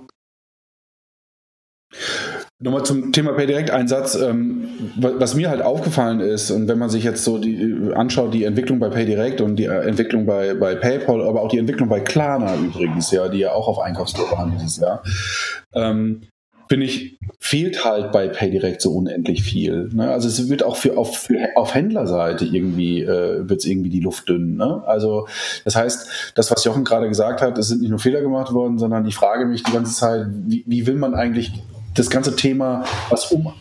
Nochmal 2.59 2.85
zum 2.85 3.13
Thema 3.13 3.35
PayDirect-Einsatz. 3.35 4.15
Ähm, 4.15 4.69
was 4.97 5.35
mir 5.35 5.51
halt 5.51 5.61
aufgefallen 5.61 6.21
ist, 6.21 6.51
und 6.51 6.69
wenn 6.69 6.79
man 6.79 6.89
sich 6.89 7.05
jetzt 7.05 7.23
so 7.23 7.37
die, 7.37 7.93
anschaut, 7.95 8.33
die 8.33 8.45
Entwicklung 8.45 8.79
bei 8.79 8.89
PayDirect 8.89 9.43
und 9.43 9.57
die 9.57 9.67
äh, 9.67 9.87
Entwicklung 9.87 10.25
bei, 10.25 10.55
bei 10.55 10.75
PayPal, 10.75 11.23
aber 11.23 11.43
auch 11.43 11.49
die 11.49 11.59
Entwicklung 11.59 11.91
bei 11.91 12.01
Klarna 12.01 12.57
übrigens, 12.57 13.11
ja, 13.11 13.29
die 13.29 13.41
ja 13.41 13.53
auch 13.53 13.69
auf 13.69 13.79
Einkaufstour 13.79 14.31
waren 14.33 14.53
dieses 14.53 14.79
Jahr, 14.79 15.03
ähm, 15.75 16.23
finde 16.67 16.87
ich, 16.87 17.19
fehlt 17.39 17.85
halt 17.85 18.11
bei 18.11 18.27
PayDirect 18.27 18.81
so 18.81 18.93
unendlich 18.93 19.43
viel. 19.43 19.91
Ne? 19.93 20.11
Also 20.11 20.27
es 20.27 20.49
wird 20.49 20.63
auch 20.63 20.77
für 20.77 20.97
auf, 20.97 21.17
für, 21.17 21.51
auf 21.57 21.75
Händlerseite 21.75 22.47
irgendwie, 22.47 23.03
äh, 23.03 23.47
wird 23.47 23.61
es 23.61 23.67
irgendwie 23.67 23.91
die 23.91 24.01
Luft 24.01 24.31
dünn. 24.31 24.57
Ne? 24.57 24.83
Also 24.87 25.29
das 25.65 25.77
heißt, 25.77 26.33
das, 26.35 26.51
was 26.51 26.65
Jochen 26.65 26.85
gerade 26.85 27.07
gesagt 27.07 27.43
hat, 27.43 27.59
es 27.59 27.69
sind 27.69 27.83
nicht 27.83 27.91
nur 27.91 27.99
Fehler 27.99 28.23
gemacht 28.23 28.55
worden, 28.55 28.79
sondern 28.79 29.07
ich 29.07 29.15
frage 29.15 29.45
mich 29.45 29.63
die 29.63 29.73
ganze 29.73 29.95
Zeit, 29.95 30.27
wie, 30.31 30.65
wie 30.67 30.87
will 30.87 30.97
man 30.97 31.15
eigentlich 31.15 31.53
das 31.97 32.11
ganze 32.11 32.37
Thema, 32.37 32.85
was 33.11 33.33
um, 33.33 33.53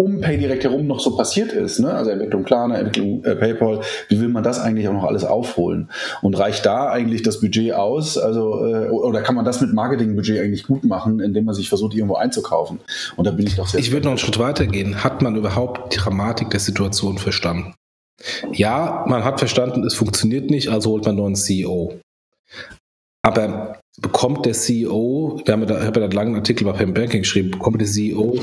um 0.00 0.20
PayDirect 0.20 0.64
herum 0.64 0.86
noch 0.86 1.00
so 1.00 1.16
passiert 1.16 1.52
ist, 1.52 1.78
ne? 1.78 1.92
also 1.92 2.10
Entwicklung 2.10 2.44
Klarna, 2.44 2.78
Entwicklung 2.78 3.24
äh, 3.24 3.36
PayPal, 3.36 3.80
wie 4.08 4.20
will 4.20 4.28
man 4.28 4.42
das 4.42 4.58
eigentlich 4.58 4.88
auch 4.88 4.92
noch 4.92 5.04
alles 5.04 5.24
aufholen? 5.24 5.90
Und 6.22 6.38
reicht 6.38 6.64
da 6.64 6.90
eigentlich 6.90 7.22
das 7.22 7.40
Budget 7.40 7.74
aus? 7.74 8.16
Also, 8.16 8.64
äh, 8.64 8.88
oder 8.88 9.22
kann 9.22 9.34
man 9.34 9.44
das 9.44 9.60
mit 9.60 9.72
Marketingbudget 9.72 10.40
eigentlich 10.40 10.66
gut 10.66 10.84
machen, 10.84 11.20
indem 11.20 11.44
man 11.44 11.54
sich 11.54 11.68
versucht, 11.68 11.94
irgendwo 11.94 12.14
einzukaufen? 12.14 12.80
Und 13.16 13.26
da 13.26 13.30
bin 13.30 13.46
ich 13.46 13.56
doch 13.56 13.66
sehr. 13.66 13.80
Ich 13.80 13.92
würde 13.92 14.04
noch 14.04 14.12
einen 14.12 14.18
Schritt 14.18 14.38
weiter 14.38 14.66
gehen. 14.66 15.04
Hat 15.04 15.22
man 15.22 15.36
überhaupt 15.36 15.92
die 15.92 15.98
Dramatik 15.98 16.50
der 16.50 16.60
Situation 16.60 17.18
verstanden? 17.18 17.74
Ja, 18.52 19.04
man 19.08 19.24
hat 19.24 19.38
verstanden, 19.38 19.84
es 19.84 19.94
funktioniert 19.94 20.50
nicht, 20.50 20.68
also 20.68 20.90
holt 20.90 21.06
man 21.06 21.18
einen 21.18 21.36
CEO. 21.36 21.94
Aber 23.22 23.80
bekommt 24.00 24.46
der 24.46 24.52
CEO, 24.52 25.40
wir 25.44 25.52
haben 25.52 25.66
da, 25.66 25.78
ich 25.78 25.86
habe 25.86 26.00
ja 26.00 26.04
einen 26.04 26.14
langen 26.14 26.34
Artikel 26.34 26.64
bei 26.64 26.72
Payment 26.72 26.94
Banking 26.94 27.22
geschrieben, 27.22 27.50
bekommt 27.50 27.80
der 27.80 27.88
CEO 27.88 28.38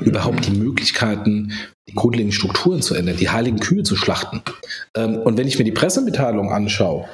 überhaupt 0.00 0.46
die 0.46 0.58
Möglichkeiten, 0.58 1.52
die 1.88 1.94
grundlegenden 1.94 2.32
Strukturen 2.32 2.82
zu 2.82 2.94
ändern, 2.94 3.16
die 3.16 3.30
heiligen 3.30 3.60
Kühe 3.60 3.82
zu 3.82 3.96
schlachten? 3.96 4.42
Ähm, 4.96 5.16
und 5.18 5.36
wenn 5.36 5.48
ich 5.48 5.58
mir 5.58 5.64
die 5.64 5.72
Pressemitteilung 5.72 6.52
anschaue, 6.52 7.08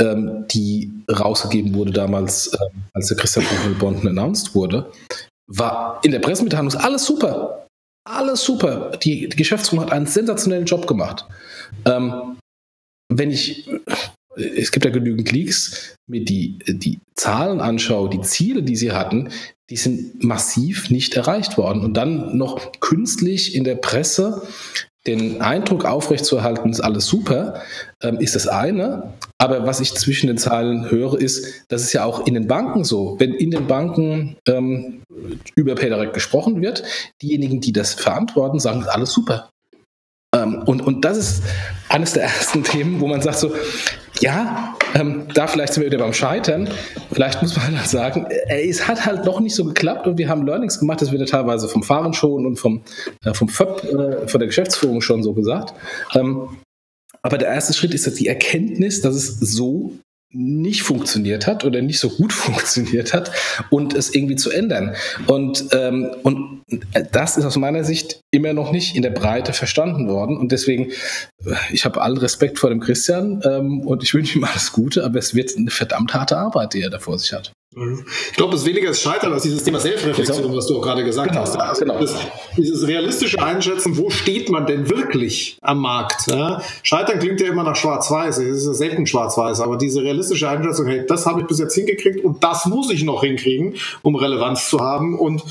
ähm, 0.00 0.46
die 0.50 0.92
rausgegeben 1.10 1.74
wurde 1.74 1.92
damals, 1.92 2.52
ähm, 2.54 2.82
als 2.92 3.08
der 3.08 3.16
Christian 3.16 3.46
Bonden 3.78 4.08
announced 4.08 4.54
wurde, 4.54 4.90
war 5.46 6.00
in 6.02 6.12
der 6.12 6.20
Pressemitteilung 6.20 6.74
alles 6.74 7.04
super. 7.04 7.66
Alles 8.08 8.42
super. 8.42 8.92
Die, 9.02 9.28
die 9.28 9.36
Geschäftsführung 9.36 9.84
hat 9.84 9.92
einen 9.92 10.06
sensationellen 10.06 10.66
Job 10.66 10.86
gemacht. 10.86 11.24
Wenn 11.84 13.30
ich 13.30 13.68
es 14.36 14.70
gibt 14.70 14.84
ja 14.84 14.90
genügend 14.90 15.32
Leaks, 15.32 15.96
mir 16.06 16.24
die, 16.24 16.58
die 16.66 17.00
Zahlen 17.14 17.60
anschaue, 17.60 18.10
die 18.10 18.20
Ziele, 18.20 18.62
die 18.62 18.76
sie 18.76 18.92
hatten, 18.92 19.30
die 19.70 19.76
sind 19.76 20.22
massiv 20.22 20.90
nicht 20.90 21.14
erreicht 21.16 21.58
worden. 21.58 21.82
Und 21.82 21.94
dann 21.94 22.36
noch 22.36 22.72
künstlich 22.80 23.54
in 23.54 23.64
der 23.64 23.76
Presse 23.76 24.42
den 25.06 25.40
Eindruck 25.40 25.84
aufrechtzuerhalten, 25.84 26.70
ist 26.70 26.80
alles 26.80 27.06
super, 27.06 27.62
ähm, 28.02 28.18
ist 28.18 28.34
das 28.34 28.48
eine. 28.48 29.14
Aber 29.38 29.66
was 29.66 29.80
ich 29.80 29.94
zwischen 29.94 30.26
den 30.26 30.38
Zeilen 30.38 30.90
höre, 30.90 31.14
ist, 31.14 31.64
das 31.68 31.82
ist 31.82 31.92
ja 31.92 32.04
auch 32.04 32.26
in 32.26 32.34
den 32.34 32.48
Banken 32.48 32.84
so. 32.84 33.16
Wenn 33.18 33.32
in 33.32 33.50
den 33.50 33.66
Banken 33.66 34.36
ähm, 34.48 35.02
über 35.54 35.74
PayDirect 35.74 36.12
gesprochen 36.12 36.60
wird, 36.60 36.82
diejenigen, 37.22 37.60
die 37.60 37.72
das 37.72 37.94
verantworten, 37.94 38.58
sagen, 38.58 38.84
alles 38.84 39.12
super. 39.12 39.50
Ähm, 40.34 40.62
und, 40.66 40.82
und 40.82 41.04
das 41.04 41.16
ist 41.16 41.42
eines 41.88 42.12
der 42.12 42.24
ersten 42.24 42.62
Themen, 42.64 43.00
wo 43.00 43.06
man 43.06 43.20
sagt 43.20 43.38
so, 43.38 43.54
ja, 44.20 44.74
ähm, 44.94 45.26
da 45.34 45.46
vielleicht 45.46 45.74
sind 45.74 45.82
wir 45.82 45.90
wieder 45.90 46.02
beim 46.02 46.12
Scheitern. 46.12 46.68
Vielleicht 47.12 47.42
muss 47.42 47.56
man 47.56 47.76
halt 47.78 47.88
sagen, 47.88 48.26
äh, 48.48 48.68
es 48.68 48.88
hat 48.88 49.04
halt 49.04 49.24
noch 49.24 49.40
nicht 49.40 49.54
so 49.54 49.64
geklappt 49.64 50.06
und 50.06 50.18
wir 50.18 50.28
haben 50.28 50.46
Learnings 50.46 50.78
gemacht, 50.78 51.02
das 51.02 51.10
wird 51.10 51.20
ja 51.20 51.26
teilweise 51.26 51.68
vom 51.68 51.82
Fahren 51.82 52.12
schon 52.14 52.46
und 52.46 52.56
vom, 52.56 52.82
äh, 53.24 53.34
vom 53.34 53.48
FÖP, 53.48 53.84
äh, 53.84 54.28
von 54.28 54.38
der 54.38 54.46
Geschäftsführung 54.46 55.00
schon 55.00 55.22
so 55.22 55.34
gesagt. 55.34 55.74
Ähm, 56.14 56.48
aber 57.22 57.38
der 57.38 57.48
erste 57.48 57.74
Schritt 57.74 57.92
ist 57.92 58.06
die 58.18 58.28
Erkenntnis, 58.28 59.00
dass 59.00 59.14
es 59.14 59.40
so 59.40 59.98
nicht 60.32 60.82
funktioniert 60.82 61.46
hat 61.46 61.64
oder 61.64 61.82
nicht 61.82 61.98
so 61.98 62.10
gut 62.10 62.32
funktioniert 62.32 63.14
hat 63.14 63.30
und 63.70 63.94
es 63.94 64.14
irgendwie 64.14 64.36
zu 64.36 64.50
ändern. 64.50 64.94
Und, 65.26 65.66
ähm, 65.72 66.10
und 66.22 66.62
das 67.12 67.36
ist 67.36 67.44
aus 67.44 67.56
meiner 67.56 67.84
Sicht 67.84 68.20
immer 68.32 68.52
noch 68.52 68.72
nicht 68.72 68.96
in 68.96 69.02
der 69.02 69.10
Breite 69.10 69.52
verstanden 69.52 70.08
worden. 70.08 70.36
Und 70.36 70.52
deswegen, 70.52 70.90
äh, 71.44 71.54
ich 71.70 71.84
habe 71.84 72.02
allen 72.02 72.18
Respekt 72.18 72.58
vor 72.58 72.70
dem 72.70 72.80
Christian 72.80 73.42
ähm, 73.44 73.80
und 73.80 74.02
ich 74.02 74.14
wünsche 74.14 74.38
ihm 74.38 74.44
alles 74.44 74.72
Gute, 74.72 75.04
aber 75.04 75.18
es 75.18 75.34
wird 75.34 75.56
eine 75.56 75.70
verdammt 75.70 76.14
harte 76.14 76.36
Arbeit, 76.36 76.74
die 76.74 76.82
er 76.82 76.90
da 76.90 76.98
vor 76.98 77.18
sich 77.18 77.32
hat. 77.32 77.52
Ich 77.78 78.32
glaube, 78.32 78.54
es 78.54 78.62
ist 78.62 78.66
weniger 78.66 78.88
das 78.88 79.02
Scheitern 79.02 79.34
als 79.34 79.42
dieses 79.42 79.62
Thema 79.62 79.78
Selbstreflexion, 79.78 80.56
was 80.56 80.66
du 80.66 80.78
auch 80.78 80.82
gerade 80.82 81.04
gesagt 81.04 81.28
genau, 81.28 81.42
hast. 81.42 81.56
Also 81.56 81.84
genau. 81.84 82.00
Das, 82.00 82.14
dieses 82.56 82.88
realistische 82.88 83.42
Einschätzen, 83.42 83.98
wo 83.98 84.08
steht 84.08 84.48
man 84.48 84.64
denn 84.64 84.88
wirklich 84.88 85.58
am 85.60 85.80
Markt? 85.80 86.26
Ja? 86.26 86.62
Scheitern 86.82 87.18
klingt 87.18 87.38
ja 87.42 87.48
immer 87.48 87.64
nach 87.64 87.76
Schwarz-Weiß, 87.76 88.38
es 88.38 88.60
ist 88.62 88.66
ja 88.66 88.72
selten 88.72 89.06
Schwarz-Weiß, 89.06 89.60
aber 89.60 89.76
diese 89.76 90.00
realistische 90.02 90.48
Einschätzung, 90.48 90.86
hey, 90.86 91.04
das 91.06 91.26
habe 91.26 91.42
ich 91.42 91.46
bis 91.48 91.58
jetzt 91.58 91.74
hingekriegt 91.74 92.24
und 92.24 92.42
das 92.42 92.64
muss 92.64 92.90
ich 92.90 93.04
noch 93.04 93.22
hinkriegen, 93.22 93.74
um 94.00 94.16
Relevanz 94.16 94.70
zu 94.70 94.80
haben. 94.80 95.18
Und 95.18 95.44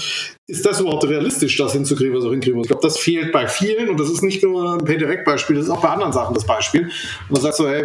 ist 0.48 0.66
das 0.66 0.80
überhaupt 0.80 1.08
realistisch, 1.08 1.56
das 1.58 1.74
hinzukriegen, 1.74 2.16
was 2.16 2.24
ich 2.24 2.32
hinkriegen 2.32 2.58
muss? 2.58 2.66
Ich 2.66 2.70
glaube, 2.70 2.88
das 2.88 2.98
fehlt 2.98 3.32
bei 3.34 3.48
vielen 3.48 3.88
und 3.88 4.00
das 4.00 4.10
ist 4.10 4.24
nicht 4.24 4.42
nur 4.42 4.74
ein 4.74 4.84
PayDirect-Beispiel, 4.84 5.58
das 5.58 5.66
ist 5.66 5.72
auch 5.72 5.82
bei 5.82 5.90
anderen 5.90 6.12
Sachen 6.12 6.34
das 6.34 6.46
Beispiel. 6.46 6.86
Und 6.86 7.32
man 7.32 7.42
sagt 7.42 7.56
so, 7.56 7.68
hey, 7.68 7.84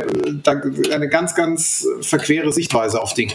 eine 0.91 1.11
ganz, 1.11 1.35
ganz 1.35 1.87
verquere 2.01 2.51
Sichtweise 2.53 3.03
auf 3.03 3.13
Dinge. 3.13 3.35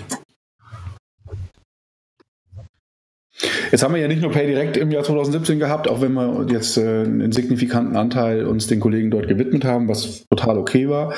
Jetzt 3.71 3.83
haben 3.83 3.93
wir 3.93 4.01
ja 4.01 4.07
nicht 4.07 4.21
nur 4.21 4.31
PayDirect 4.31 4.77
im 4.77 4.91
Jahr 4.91 5.03
2017 5.03 5.59
gehabt, 5.59 5.89
auch 5.89 6.01
wenn 6.01 6.13
wir 6.13 6.45
jetzt 6.49 6.77
äh, 6.77 7.01
einen 7.01 7.31
signifikanten 7.33 7.97
Anteil 7.97 8.45
uns 8.45 8.67
den 8.67 8.79
Kollegen 8.79 9.11
dort 9.11 9.27
gewidmet 9.27 9.65
haben, 9.65 9.89
was 9.89 10.25
total 10.29 10.57
okay 10.57 10.87
war. 10.87 11.13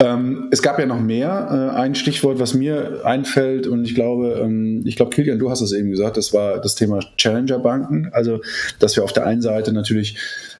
Ähm, 0.00 0.48
es 0.52 0.62
gab 0.62 0.78
ja 0.78 0.86
noch 0.86 1.00
mehr. 1.00 1.72
Äh, 1.74 1.76
ein 1.76 1.94
Stichwort, 1.94 2.38
was 2.38 2.54
mir 2.54 3.00
einfällt, 3.04 3.66
und 3.66 3.84
ich 3.84 3.94
glaube, 3.94 4.40
ähm, 4.42 4.82
ich 4.84 4.96
glaube, 4.96 5.10
Kilian, 5.10 5.38
du 5.38 5.50
hast 5.50 5.60
es 5.60 5.72
eben 5.72 5.90
gesagt, 5.90 6.16
das 6.16 6.32
war 6.32 6.60
das 6.60 6.76
Thema 6.76 7.00
Challenger-Banken. 7.16 8.10
Also, 8.12 8.40
dass 8.78 8.96
wir 8.96 9.02
auf 9.02 9.12
der 9.12 9.26
einen 9.26 9.42
Seite 9.42 9.72
natürlich 9.72 10.16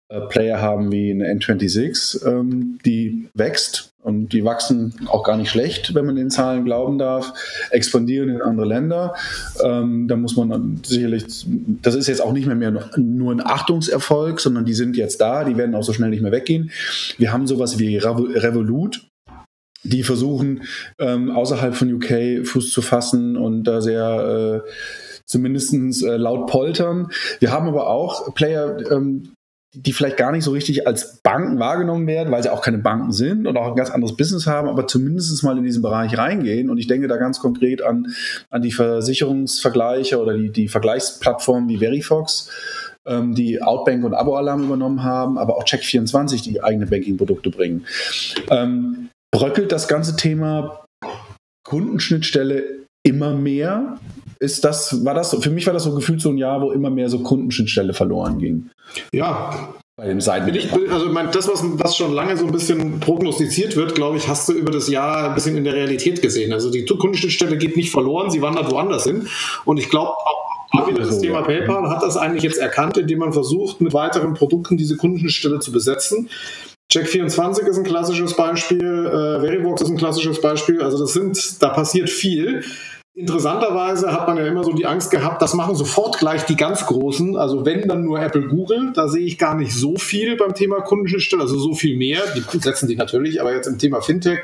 äh, 0.09 0.20
Player 0.22 0.61
haben 0.61 0.91
wie 0.91 1.12
eine 1.12 1.32
N26, 1.32 2.26
ähm, 2.26 2.78
die 2.84 3.28
wächst 3.34 3.89
und 4.03 4.30
die 4.30 4.44
wachsen 4.44 4.94
auch 5.07 5.22
gar 5.22 5.36
nicht 5.36 5.51
schlecht, 5.51 5.94
wenn 5.94 6.07
man 6.07 6.16
den 6.16 6.30
Zahlen 6.30 6.64
glauben 6.64 6.98
darf, 6.98 7.34
expandieren 7.70 8.30
in 8.30 8.40
andere 8.40 8.66
Länder. 8.66 9.14
Ähm, 9.62 10.09
da 10.09 10.16
muss 10.16 10.36
man 10.36 10.80
sicherlich, 10.84 11.46
das 11.82 11.94
ist 11.94 12.07
jetzt 12.07 12.22
auch 12.22 12.32
nicht 12.32 12.46
mehr, 12.46 12.57
mehr 12.57 12.90
nur 12.96 13.32
ein 13.32 13.44
Achtungserfolg, 13.44 14.40
sondern 14.40 14.64
die 14.64 14.74
sind 14.74 14.96
jetzt 14.96 15.20
da, 15.20 15.44
die 15.44 15.57
werden 15.57 15.74
auch 15.74 15.82
so 15.82 15.92
schnell 15.92 16.11
nicht 16.11 16.22
mehr 16.22 16.32
weggehen. 16.32 16.70
Wir 17.18 17.32
haben 17.32 17.46
sowas 17.46 17.78
wie 17.78 17.98
Revolut, 17.98 19.07
die 19.82 20.03
versuchen, 20.03 20.62
ähm, 20.98 21.30
außerhalb 21.30 21.74
von 21.74 21.92
UK 21.92 22.46
Fuß 22.46 22.72
zu 22.72 22.82
fassen 22.82 23.36
und 23.36 23.64
da 23.64 23.80
sehr 23.80 24.62
äh, 24.64 24.70
zumindest 25.26 25.74
äh, 25.74 26.16
laut 26.16 26.48
poltern. 26.48 27.09
Wir 27.38 27.53
haben 27.53 27.68
aber 27.68 27.88
auch 27.88 28.34
Player, 28.34 28.78
ähm, 28.90 29.34
die 29.73 29.93
vielleicht 29.93 30.16
gar 30.16 30.33
nicht 30.33 30.43
so 30.43 30.51
richtig 30.51 30.87
als 30.87 31.18
Banken 31.23 31.61
wahrgenommen 31.61 32.07
werden, 32.07 32.33
weil 32.33 32.43
sie 32.43 32.53
auch 32.53 32.62
keine 32.62 32.79
Banken 32.79 33.12
sind 33.12 33.47
und 33.47 33.57
auch 33.57 33.68
ein 33.68 33.77
ganz 33.77 33.91
anderes 33.91 34.16
Business 34.16 34.47
haben, 34.47 34.68
aber 34.68 34.87
zumindest 34.89 35.43
mal 35.45 35.57
in 35.57 35.64
diesen 35.64 35.83
Bereich 35.83 36.18
reingehen. 36.18 36.71
Und 36.71 36.79
ich 36.79 36.89
denke 36.89 37.07
da 37.07 37.16
ganz 37.16 37.39
konkret 37.39 37.81
an, 37.81 38.09
an 38.51 38.62
die 38.62 38.73
Versicherungsvergleiche 38.73 40.21
oder 40.21 40.37
die, 40.37 40.51
die 40.51 40.68
Vergleichsplattformen 40.68 41.68
wie 41.68 41.79
Verifox, 41.79 42.51
ähm, 43.07 43.35
die 43.35 43.62
Outbank 43.62 44.05
und 44.05 44.14
Abo-Alarm 44.14 44.64
übernommen 44.64 45.05
haben, 45.05 45.39
aber 45.39 45.57
auch 45.57 45.64
Check24, 45.64 46.43
die 46.43 46.62
eigene 46.62 46.87
Banking-Produkte 46.87 47.51
bringen. 47.51 47.87
Ähm, 48.51 49.09
bröckelt 49.31 49.71
das 49.71 49.87
ganze 49.87 50.16
Thema 50.16 50.85
Kundenschnittstelle 51.64 52.64
immer 53.05 53.35
mehr? 53.35 53.99
Ist 54.43 54.64
das, 54.64 55.05
war 55.05 55.14
das, 55.14 55.36
für 55.38 55.51
mich 55.51 55.66
war 55.66 55.74
das 55.74 55.84
so 55.84 55.95
gefühlt 55.95 56.20
so 56.20 56.30
ein 56.30 56.38
Jahr, 56.38 56.62
wo 56.62 56.70
immer 56.70 56.88
mehr 56.88 57.11
so 57.11 57.18
Kundenschnittstelle 57.18 57.93
verloren 57.93 58.38
ging. 58.38 58.70
Ja, 59.12 59.74
bei 60.01 60.07
dem 60.07 60.22
Seiten. 60.22 60.51
also 60.91 61.11
mein, 61.11 61.30
das, 61.30 61.47
was, 61.47 61.62
was 61.62 61.95
schon 61.95 62.14
lange 62.14 62.34
so 62.34 62.47
ein 62.47 62.53
bisschen 62.53 63.01
prognostiziert 63.01 63.76
wird, 63.76 63.95
glaube 63.95 64.16
ich, 64.16 64.28
hast 64.28 64.49
du 64.49 64.55
über 64.55 64.72
das 64.72 64.88
Jahr 64.88 65.28
ein 65.28 65.34
bisschen 65.34 65.59
in 65.59 65.64
der 65.64 65.74
Realität 65.74 66.22
gesehen. 66.22 66.55
Also 66.55 66.70
die 66.70 66.86
Kundenschnittstelle 66.86 67.59
geht 67.59 67.76
nicht 67.76 67.91
verloren, 67.91 68.30
sie 68.30 68.41
wandert 68.41 68.70
woanders 68.70 69.05
hin. 69.05 69.28
Und 69.66 69.76
ich 69.76 69.91
glaube, 69.91 70.12
auch 70.72 70.88
wieder 70.88 71.03
das 71.03 71.18
Thema 71.18 71.43
PayPal 71.43 71.91
hat 71.91 72.03
das 72.03 72.16
eigentlich 72.16 72.45
jetzt 72.45 72.59
erkannt, 72.59 72.97
indem 72.97 73.18
man 73.18 73.34
versucht, 73.34 73.82
mit 73.82 73.93
weiteren 73.93 74.32
Produkten 74.32 74.78
diese 74.78 74.97
Kundenschnittstelle 74.97 75.59
zu 75.59 75.70
besetzen. 75.70 76.30
Check24 76.91 77.66
ist 77.66 77.76
ein 77.76 77.84
klassisches 77.84 78.34
Beispiel, 78.34 78.80
äh, 78.80 79.41
Verivox 79.41 79.82
ist 79.82 79.91
ein 79.91 79.99
klassisches 79.99 80.41
Beispiel. 80.41 80.80
Also 80.80 80.99
das 80.99 81.12
sind, 81.12 81.62
da 81.62 81.68
passiert 81.68 82.09
viel. 82.09 82.64
Interessanterweise 83.13 84.13
hat 84.13 84.29
man 84.29 84.37
ja 84.37 84.47
immer 84.47 84.63
so 84.63 84.73
die 84.73 84.87
Angst 84.87 85.11
gehabt, 85.11 85.43
das 85.43 85.53
machen 85.55 85.75
sofort 85.75 86.19
gleich 86.19 86.45
die 86.45 86.55
ganz 86.55 86.87
Großen. 86.87 87.37
Also 87.37 87.67
wenn 87.67 87.89
dann 87.89 88.05
nur 88.05 88.21
Apple, 88.21 88.47
Google, 88.47 88.93
da 88.95 89.09
sehe 89.09 89.27
ich 89.27 89.37
gar 89.37 89.57
nicht 89.57 89.75
so 89.75 89.97
viel 89.97 90.37
beim 90.37 90.55
Thema 90.55 90.81
Kundenschnittstelle, 90.81 91.43
also 91.43 91.59
so 91.59 91.75
viel 91.75 91.97
mehr. 91.97 92.21
Die 92.37 92.59
setzen 92.61 92.89
die 92.89 92.95
natürlich, 92.95 93.41
aber 93.41 93.53
jetzt 93.53 93.67
im 93.67 93.79
Thema 93.79 94.01
Fintech 94.01 94.39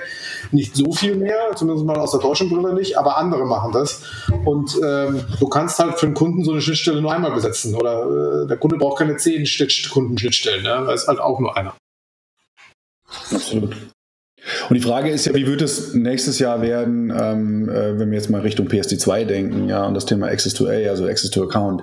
nicht 0.51 0.75
so 0.75 0.93
viel 0.93 1.15
mehr, 1.15 1.55
zumindest 1.55 1.87
mal 1.87 1.97
aus 1.97 2.11
der 2.11 2.21
deutschen 2.21 2.51
Brille 2.51 2.75
nicht, 2.75 2.99
aber 2.99 3.19
andere 3.19 3.47
machen 3.47 3.71
das. 3.71 4.03
Und 4.45 4.77
ähm, 4.85 5.25
du 5.39 5.49
kannst 5.49 5.79
halt 5.79 6.01
für 6.01 6.07
einen 6.07 6.17
Kunden 6.17 6.43
so 6.43 6.51
eine 6.51 6.61
Schnittstelle 6.61 7.01
nur 7.01 7.13
einmal 7.13 7.33
besetzen 7.33 7.77
oder 7.77 8.43
äh, 8.43 8.47
der 8.49 8.57
Kunde 8.57 8.79
braucht 8.79 8.99
keine 8.99 9.17
zehn 9.17 9.47
Kundenschnittstellen, 9.91 10.65
ne? 10.65 10.83
da 10.87 10.93
ist 10.93 11.07
halt 11.07 11.21
auch 11.21 11.39
nur 11.39 11.57
einer. 11.57 11.75
Absolut. 13.33 13.77
Und 14.69 14.75
die 14.75 14.83
Frage 14.83 15.11
ist 15.11 15.27
ja, 15.27 15.35
wie 15.35 15.47
wird 15.47 15.63
es 15.63 15.95
nächstes 15.95 16.39
Jahr 16.39 16.63
werden, 16.63 17.13
ähm, 17.17 17.69
äh, 17.69 17.99
wenn 17.99 18.11
wir 18.11 18.19
jetzt 18.19 18.31
mal 18.31 18.41
Richtung 18.41 18.69
PSD2 18.69 19.25
denken, 19.25 19.69
ja, 19.69 19.85
und 19.87 19.95
das 19.95 20.07
Thema 20.07 20.29
Access 20.29 20.55
to 20.55 20.67
A, 20.67 20.89
also 20.89 21.07
Access 21.07 21.31
to 21.31 21.43
Account. 21.43 21.83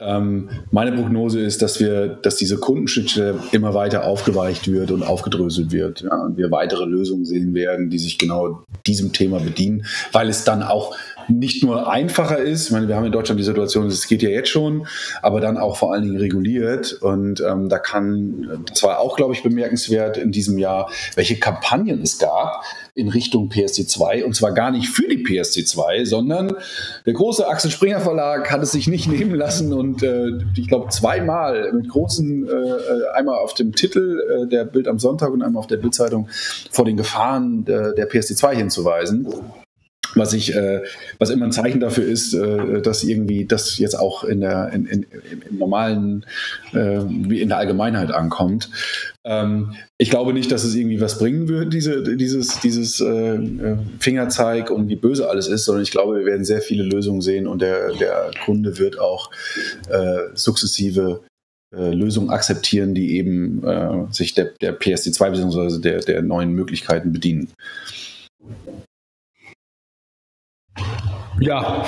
Ähm, 0.00 0.50
meine 0.72 0.92
Prognose 0.92 1.40
ist, 1.40 1.62
dass 1.62 1.78
wir, 1.78 2.08
dass 2.08 2.36
diese 2.36 2.58
Kundenschnittstelle 2.58 3.38
immer 3.52 3.74
weiter 3.74 4.04
aufgeweicht 4.04 4.70
wird 4.70 4.90
und 4.90 5.04
aufgedröselt 5.04 5.70
wird, 5.70 6.02
ja, 6.02 6.16
und 6.16 6.36
wir 6.36 6.50
weitere 6.50 6.84
Lösungen 6.84 7.24
sehen 7.24 7.54
werden, 7.54 7.90
die 7.90 7.98
sich 7.98 8.18
genau 8.18 8.64
diesem 8.86 9.12
Thema 9.12 9.38
bedienen, 9.38 9.86
weil 10.10 10.28
es 10.28 10.42
dann 10.44 10.62
auch 10.62 10.96
nicht 11.28 11.62
nur 11.62 11.90
einfacher 11.90 12.38
ist, 12.38 12.66
ich 12.66 12.72
meine, 12.72 12.88
wir 12.88 12.96
haben 12.96 13.04
in 13.04 13.12
Deutschland 13.12 13.40
die 13.40 13.44
Situation, 13.44 13.86
es 13.86 14.06
geht 14.06 14.22
ja 14.22 14.28
jetzt 14.28 14.48
schon, 14.48 14.86
aber 15.22 15.40
dann 15.40 15.56
auch 15.56 15.76
vor 15.76 15.92
allen 15.92 16.02
Dingen 16.02 16.16
reguliert. 16.16 16.92
Und 16.94 17.40
ähm, 17.40 17.68
da 17.68 17.78
kann, 17.78 18.64
das 18.66 18.82
war 18.82 18.98
auch, 18.98 19.16
glaube 19.16 19.34
ich, 19.34 19.42
bemerkenswert 19.42 20.16
in 20.16 20.32
diesem 20.32 20.58
Jahr, 20.58 20.90
welche 21.14 21.38
Kampagnen 21.38 22.02
es 22.02 22.18
gab 22.18 22.62
in 22.94 23.08
Richtung 23.08 23.48
PSD2 23.50 24.22
und 24.22 24.36
zwar 24.36 24.52
gar 24.52 24.70
nicht 24.70 24.88
für 24.88 25.08
die 25.08 25.24
PSD2, 25.24 26.06
sondern 26.06 26.54
der 27.04 27.12
große 27.12 27.46
Axel 27.46 27.70
Springer 27.70 28.00
Verlag 28.00 28.50
hat 28.52 28.62
es 28.62 28.72
sich 28.72 28.86
nicht 28.86 29.08
nehmen 29.10 29.34
lassen 29.34 29.72
und 29.72 30.02
äh, 30.02 30.28
ich 30.56 30.68
glaube 30.68 30.90
zweimal 30.90 31.72
mit 31.72 31.88
großen, 31.88 32.48
äh, 32.48 33.16
einmal 33.16 33.38
auf 33.38 33.54
dem 33.54 33.72
Titel 33.72 34.20
äh, 34.20 34.48
der 34.48 34.64
Bild 34.64 34.86
am 34.86 34.98
Sonntag 34.98 35.32
und 35.32 35.42
einmal 35.42 35.60
auf 35.60 35.66
der 35.66 35.78
Bildzeitung 35.78 36.28
vor 36.70 36.84
den 36.84 36.96
Gefahren 36.96 37.64
der, 37.64 37.92
der 37.92 38.08
PSD2 38.08 38.54
hinzuweisen 38.54 39.26
was 40.14 40.32
ich, 40.32 40.54
äh, 40.54 40.82
was 41.18 41.30
immer 41.30 41.46
ein 41.46 41.52
Zeichen 41.52 41.80
dafür 41.80 42.04
ist, 42.04 42.34
äh, 42.34 42.80
dass 42.82 43.04
irgendwie 43.04 43.44
das 43.44 43.78
jetzt 43.78 43.98
auch 43.98 44.24
in 44.24 44.40
der 44.40 44.70
in, 44.72 44.86
in, 44.86 45.06
im 45.50 45.58
normalen 45.58 46.26
äh, 46.72 47.00
wie 47.06 47.40
in 47.40 47.48
der 47.48 47.58
Allgemeinheit 47.58 48.10
ankommt. 48.10 48.70
Ähm, 49.24 49.74
ich 49.96 50.10
glaube 50.10 50.34
nicht, 50.34 50.52
dass 50.52 50.64
es 50.64 50.74
irgendwie 50.74 51.00
was 51.00 51.18
bringen 51.18 51.48
wird, 51.48 51.72
diese, 51.72 52.16
dieses, 52.16 52.60
dieses 52.60 53.00
äh, 53.00 53.36
äh, 53.36 53.76
Fingerzeig 53.98 54.70
und 54.70 54.88
wie 54.88 54.96
böse 54.96 55.28
alles 55.28 55.48
ist, 55.48 55.64
sondern 55.64 55.82
ich 55.82 55.90
glaube, 55.90 56.18
wir 56.18 56.26
werden 56.26 56.44
sehr 56.44 56.60
viele 56.60 56.84
Lösungen 56.84 57.22
sehen 57.22 57.46
und 57.46 57.62
der, 57.62 57.92
der 57.94 58.30
Kunde 58.44 58.78
wird 58.78 58.98
auch 58.98 59.30
äh, 59.88 60.18
sukzessive 60.34 61.20
Lösungen 61.76 62.30
akzeptieren, 62.30 62.94
die 62.94 63.16
eben 63.16 63.60
sich 64.12 64.32
der, 64.32 64.52
der 64.60 64.78
PSD2 64.78 65.30
bzw. 65.30 65.80
Der, 65.80 65.98
der 66.02 66.22
neuen 66.22 66.52
Möglichkeiten 66.52 67.12
bedienen. 67.12 67.48
Ja. 71.40 71.84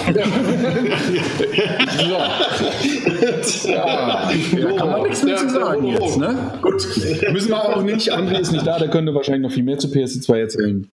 so. 1.99 3.69
ja. 3.71 4.31
Da 4.61 4.73
kann 4.77 4.91
man 4.91 5.03
nichts 5.03 5.23
mehr 5.23 5.37
zu 5.37 5.49
sagen 5.51 5.87
jetzt. 5.87 6.19
Ne? 6.19 6.53
Gut. 6.63 6.87
Müssen 7.33 7.49
wir 7.51 7.65
auch 7.65 7.83
nicht. 7.83 8.13
André 8.13 8.41
ist 8.41 8.53
nicht 8.53 8.67
da, 8.67 8.79
der 8.79 8.89
könnte 8.89 9.15
wahrscheinlich 9.15 9.43
noch 9.43 9.53
viel 9.53 9.63
mehr 9.63 9.79
zu 9.79 9.89
PS2 9.89 10.37
erzählen. 10.37 10.91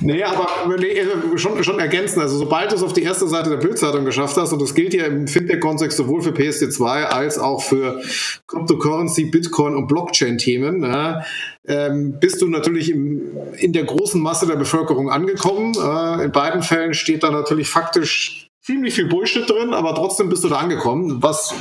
Nee, 0.00 0.22
aber 0.22 0.48
nee, 0.78 1.00
also 1.00 1.36
schon, 1.36 1.62
schon 1.64 1.78
ergänzen. 1.78 2.20
Also, 2.20 2.36
sobald 2.38 2.72
du 2.72 2.76
es 2.76 2.82
auf 2.82 2.92
die 2.92 3.02
erste 3.02 3.26
Seite 3.26 3.50
der 3.50 3.56
Bildzeitung 3.56 4.04
geschafft 4.04 4.36
hast, 4.36 4.52
und 4.52 4.62
das 4.62 4.74
gilt 4.74 4.94
ja 4.94 5.06
im 5.06 5.26
Fintech-Kontext 5.28 5.96
sowohl 5.96 6.22
für 6.22 6.30
PSD2 6.30 7.04
als 7.04 7.38
auch 7.38 7.62
für 7.62 8.00
Cryptocurrency, 8.46 9.26
Bitcoin 9.26 9.74
und 9.74 9.86
Blockchain-Themen, 9.86 10.82
ja, 10.82 11.22
ähm, 11.66 12.18
bist 12.20 12.42
du 12.42 12.48
natürlich 12.48 12.90
im, 12.90 13.22
in 13.56 13.72
der 13.72 13.84
großen 13.84 14.20
Masse 14.20 14.46
der 14.46 14.56
Bevölkerung 14.56 15.10
angekommen. 15.10 15.74
Äh, 15.74 16.24
in 16.24 16.32
beiden 16.32 16.62
Fällen 16.62 16.94
steht 16.94 17.22
da 17.22 17.30
natürlich 17.30 17.68
faktisch 17.68 18.46
ziemlich 18.66 18.94
viel 18.94 19.06
Bullshit 19.06 19.48
drin, 19.48 19.72
aber 19.72 19.94
trotzdem 19.94 20.28
bist 20.28 20.42
du 20.42 20.48
da 20.48 20.56
angekommen, 20.56 21.22
was 21.22 21.54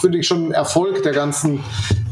finde 0.00 0.18
ich 0.18 0.26
schon 0.26 0.46
ein 0.46 0.52
Erfolg 0.52 1.02
der 1.02 1.12
ganzen, 1.12 1.60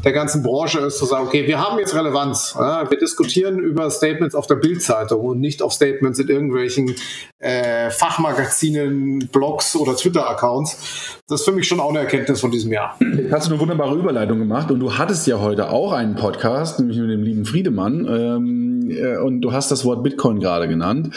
der 0.04 0.12
ganzen 0.12 0.42
Branche 0.42 0.80
ist, 0.80 0.98
zu 0.98 1.06
sagen, 1.06 1.26
okay, 1.26 1.46
wir 1.46 1.58
haben 1.58 1.78
jetzt 1.78 1.94
Relevanz. 1.94 2.54
Ja, 2.58 2.88
wir 2.90 2.98
diskutieren 2.98 3.58
über 3.58 3.90
Statements 3.90 4.34
auf 4.34 4.46
der 4.46 4.56
Bildzeitung 4.56 5.24
und 5.24 5.40
nicht 5.40 5.62
auf 5.62 5.72
Statements 5.72 6.18
in 6.18 6.28
irgendwelchen 6.28 6.94
äh, 7.38 7.90
Fachmagazinen, 7.90 9.28
Blogs 9.32 9.76
oder 9.76 9.96
Twitter-Accounts. 9.96 11.20
Das 11.28 11.40
ist 11.40 11.44
für 11.44 11.52
mich 11.52 11.66
schon 11.66 11.80
auch 11.80 11.90
eine 11.90 12.00
Erkenntnis 12.00 12.40
von 12.40 12.50
diesem 12.50 12.72
Jahr. 12.72 12.96
Jetzt 13.00 13.32
hast 13.32 13.48
du 13.48 13.52
eine 13.52 13.60
wunderbare 13.60 13.96
Überleitung 13.96 14.38
gemacht 14.38 14.70
und 14.70 14.80
du 14.80 14.96
hattest 14.96 15.26
ja 15.26 15.40
heute 15.40 15.70
auch 15.70 15.92
einen 15.92 16.14
Podcast, 16.14 16.78
nämlich 16.78 16.98
mit 16.98 17.10
dem 17.10 17.22
lieben 17.22 17.44
Friedemann, 17.44 18.06
ähm, 18.06 18.90
äh, 18.90 19.16
und 19.18 19.40
du 19.40 19.52
hast 19.52 19.70
das 19.70 19.84
Wort 19.84 20.02
Bitcoin 20.02 20.40
gerade 20.40 20.68
genannt. 20.68 21.14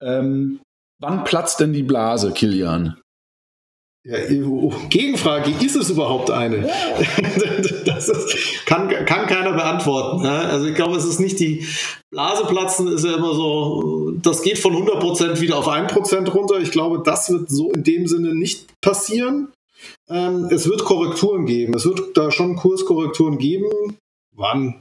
Ähm, 0.00 0.60
Wann 1.00 1.22
platzt 1.22 1.60
denn 1.60 1.72
die 1.72 1.84
Blase, 1.84 2.32
Kilian? 2.32 2.96
Ja, 4.04 4.16
Gegenfrage, 4.88 5.50
ist 5.64 5.76
es 5.76 5.90
überhaupt 5.90 6.30
eine? 6.30 6.56
das 8.06 8.08
ist, 8.08 8.66
kann, 8.66 8.88
kann 9.06 9.26
keiner 9.26 9.52
beantworten. 9.52 10.22
Ne? 10.22 10.30
Also 10.30 10.66
ich 10.66 10.74
glaube, 10.74 10.96
es 10.96 11.04
ist 11.04 11.20
nicht 11.20 11.40
die 11.40 11.66
Blase 12.10 12.44
platzen, 12.46 12.88
ist 12.88 13.04
ja 13.04 13.16
immer 13.16 13.34
so, 13.34 14.12
das 14.22 14.42
geht 14.42 14.58
von 14.58 14.74
100% 14.74 15.40
wieder 15.40 15.58
auf 15.58 15.68
1% 15.68 16.30
runter. 16.30 16.58
Ich 16.60 16.70
glaube, 16.70 17.02
das 17.04 17.30
wird 17.30 17.50
so 17.50 17.70
in 17.70 17.84
dem 17.84 18.06
Sinne 18.06 18.34
nicht 18.34 18.66
passieren. 18.80 19.52
Ähm, 20.08 20.48
es 20.50 20.68
wird 20.68 20.84
Korrekturen 20.84 21.46
geben. 21.46 21.74
Es 21.74 21.84
wird 21.84 22.16
da 22.16 22.30
schon 22.30 22.56
Kurskorrekturen 22.56 23.38
geben. 23.38 23.96
Wann? 24.34 24.80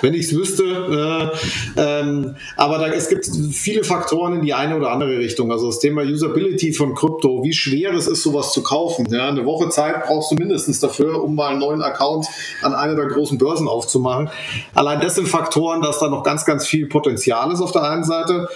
Wenn 0.00 0.14
ich 0.14 0.26
es 0.26 0.36
wüsste. 0.36 1.32
Äh, 1.76 1.80
ähm, 1.80 2.36
aber 2.56 2.78
da, 2.78 2.88
es 2.88 3.08
gibt 3.08 3.28
viele 3.52 3.84
Faktoren 3.84 4.34
in 4.34 4.42
die 4.42 4.54
eine 4.54 4.76
oder 4.76 4.90
andere 4.90 5.18
Richtung. 5.18 5.50
Also 5.50 5.66
das 5.66 5.78
Thema 5.78 6.02
Usability 6.02 6.72
von 6.72 6.94
Krypto, 6.94 7.42
wie 7.42 7.52
schwer 7.52 7.92
es 7.94 8.06
ist, 8.06 8.22
sowas 8.22 8.52
zu 8.52 8.62
kaufen. 8.62 9.06
Ja, 9.10 9.28
eine 9.28 9.44
Woche 9.44 9.68
Zeit 9.68 10.04
brauchst 10.04 10.30
du 10.30 10.36
mindestens 10.36 10.80
dafür, 10.80 11.22
um 11.22 11.34
mal 11.34 11.48
einen 11.48 11.60
neuen 11.60 11.82
Account 11.82 12.26
an 12.62 12.74
einer 12.74 12.94
der 12.94 13.06
großen 13.06 13.38
Börsen 13.38 13.68
aufzumachen. 13.68 14.30
Allein 14.74 15.00
das 15.00 15.16
sind 15.16 15.28
Faktoren, 15.28 15.82
dass 15.82 15.98
da 15.98 16.08
noch 16.08 16.22
ganz, 16.22 16.44
ganz 16.44 16.66
viel 16.66 16.86
Potenzial 16.86 17.50
ist 17.52 17.60
auf 17.60 17.72
der 17.72 17.82
einen 17.82 18.04
Seite. 18.04 18.48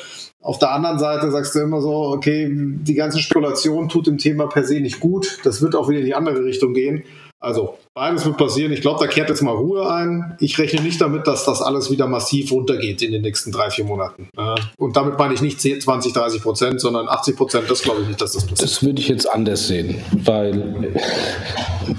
Auf 0.43 0.59
der 0.59 0.73
anderen 0.73 0.99
Seite 0.99 1.31
sagst 1.31 1.55
du 1.55 1.59
immer 1.59 1.83
so, 1.83 1.91
okay, 1.91 2.49
die 2.51 2.95
ganze 2.95 3.19
Spekulation 3.19 3.91
tut 3.91 4.07
dem 4.07 4.17
Thema 4.17 4.47
per 4.47 4.65
se 4.65 4.81
nicht 4.81 4.99
gut. 4.99 5.39
Das 5.45 5.61
wird 5.61 5.75
auch 5.75 5.91
wieder 5.91 6.01
in 6.01 6.07
die 6.07 6.15
andere 6.15 6.43
Richtung 6.43 6.73
gehen. 6.73 7.05
Also 7.43 7.79
beides 7.95 8.27
wird 8.27 8.37
passieren. 8.37 8.71
Ich 8.71 8.83
glaube, 8.83 9.01
da 9.01 9.07
kehrt 9.07 9.31
jetzt 9.31 9.41
mal 9.41 9.55
Ruhe 9.55 9.91
ein. 9.91 10.37
Ich 10.41 10.59
rechne 10.59 10.83
nicht 10.83 11.01
damit, 11.01 11.27
dass 11.27 11.47
das 11.47 11.63
alles 11.63 11.91
wieder 11.91 12.07
massiv 12.07 12.53
runtergeht 12.53 13.01
in 13.01 13.13
den 13.13 13.23
nächsten 13.23 13.51
drei, 13.51 13.71
vier 13.71 13.87
Monaten. 13.87 14.29
Und 14.77 14.95
damit 14.95 15.19
meine 15.19 15.33
ich 15.33 15.41
nicht 15.41 15.59
10, 15.59 15.81
20, 15.81 16.13
30 16.13 16.43
Prozent, 16.43 16.81
sondern 16.83 17.09
80 17.09 17.37
Prozent. 17.37 17.71
Das 17.71 17.81
glaube 17.81 18.03
ich 18.03 18.09
nicht, 18.09 18.21
dass 18.21 18.33
das 18.33 18.43
passiert. 18.43 18.63
Das 18.63 18.83
würde 18.83 19.01
ich 19.01 19.09
jetzt 19.09 19.25
anders 19.25 19.67
sehen, 19.67 20.03
weil 20.23 20.93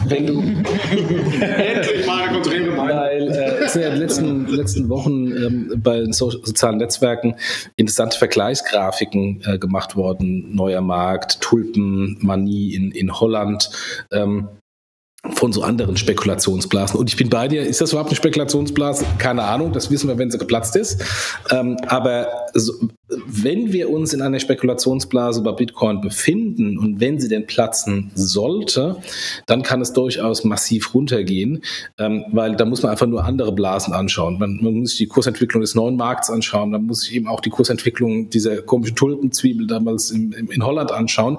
wenn 0.06 0.28
du 0.28 0.42
endlich 1.42 2.06
mal 2.06 2.22
eine 2.22 2.34
konträre 2.34 2.76
Meinung. 2.76 2.98
Weil 2.98 3.32
äh, 3.32 3.64
es 3.64 3.74
sind 3.74 3.82
ja 3.82 3.88
in 3.88 3.94
den 3.96 4.02
letzten, 4.02 4.48
letzten 4.48 4.90
Wochen 4.90 5.32
ähm, 5.32 5.82
bei 5.84 6.02
den 6.02 6.14
so 6.14 6.30
sozialen 6.30 6.78
Netzwerken 6.78 7.36
interessante 7.78 8.18
Vergleichsgrafiken 8.18 9.42
äh, 9.46 9.58
gemacht 9.58 9.96
worden. 9.96 10.54
Neuer 10.54 10.82
Markt, 10.82 11.42
Tulpenmanie 11.42 12.76
in, 12.76 12.92
in 12.92 13.20
Holland. 13.20 13.72
Ähm, 14.12 14.50
von 15.30 15.54
so 15.54 15.62
anderen 15.62 15.98
Spekulationsblasen. 15.98 17.00
Und 17.00 17.10
ich 17.10 17.16
bin 17.16 17.30
bei 17.30 17.48
dir, 17.48 17.62
ist 17.62 17.80
das 17.80 17.92
überhaupt 17.92 18.10
eine 18.10 18.16
Spekulationsblase? 18.16 19.06
Keine 19.20 19.44
Ahnung, 19.44 19.72
das 19.72 19.92
wissen 19.92 20.08
wir, 20.08 20.18
wenn 20.18 20.32
sie 20.32 20.40
geplatzt 20.40 20.76
ist. 20.76 21.04
Ähm, 21.52 21.78
aber 21.88 22.28
so, 22.54 22.74
wenn 23.08 23.72
wir 23.72 23.90
uns 23.92 24.14
in 24.14 24.22
einer 24.22 24.40
Spekulationsblase 24.40 25.44
bei 25.44 25.52
Bitcoin 25.52 26.02
befinden 26.02 26.78
und 26.80 27.00
wenn 27.00 27.20
sie 27.20 27.28
denn 27.28 27.46
platzen 27.46 28.12
sollte, 28.16 28.98
dann 29.46 29.62
kann 29.62 29.82
es 29.82 29.94
durchaus 29.94 30.44
massiv 30.44 30.94
runtergehen, 30.94 31.64
ähm, 32.00 32.26
weil 32.32 32.56
da 32.56 32.66
muss 32.66 32.82
man 32.82 32.92
einfach 32.92 33.08
nur 33.08 33.24
andere 33.24 33.52
Blasen 33.52 33.94
anschauen. 33.94 34.40
Man, 34.40 34.60
man, 34.62 34.74
muss 34.74 34.92
sich 34.92 35.00
die 35.00 35.08
Kursentwicklung 35.08 35.62
des 35.62 35.76
neuen 35.76 35.98
Markts 35.98 36.32
anschauen, 36.32 36.72
dann 36.72 36.84
muss 36.84 37.02
sich 37.02 37.14
eben 37.14 37.28
auch 37.28 37.42
die 37.42 37.52
Kursentwicklung 37.52 38.30
dieser 38.32 38.62
komischen 38.64 38.96
Tulpenzwiebel 38.96 39.68
damals 39.68 40.10
in, 40.10 40.32
in 40.32 40.66
Holland 40.66 40.92
anschauen. 40.92 41.38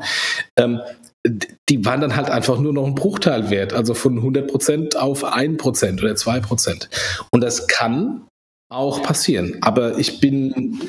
Ähm, 0.56 0.80
die 1.24 1.84
waren 1.84 2.00
dann 2.00 2.16
halt 2.16 2.28
einfach 2.28 2.58
nur 2.58 2.72
noch 2.72 2.86
ein 2.86 2.94
Bruchteil 2.94 3.50
wert, 3.50 3.72
also 3.72 3.94
von 3.94 4.20
100% 4.20 4.96
auf 4.96 5.24
1% 5.24 6.00
oder 6.00 6.12
2%. 6.12 6.88
Und 7.30 7.40
das 7.42 7.68
kann 7.68 8.26
auch 8.68 9.02
passieren. 9.02 9.58
Aber 9.60 9.98
ich 9.98 10.20
bin. 10.20 10.80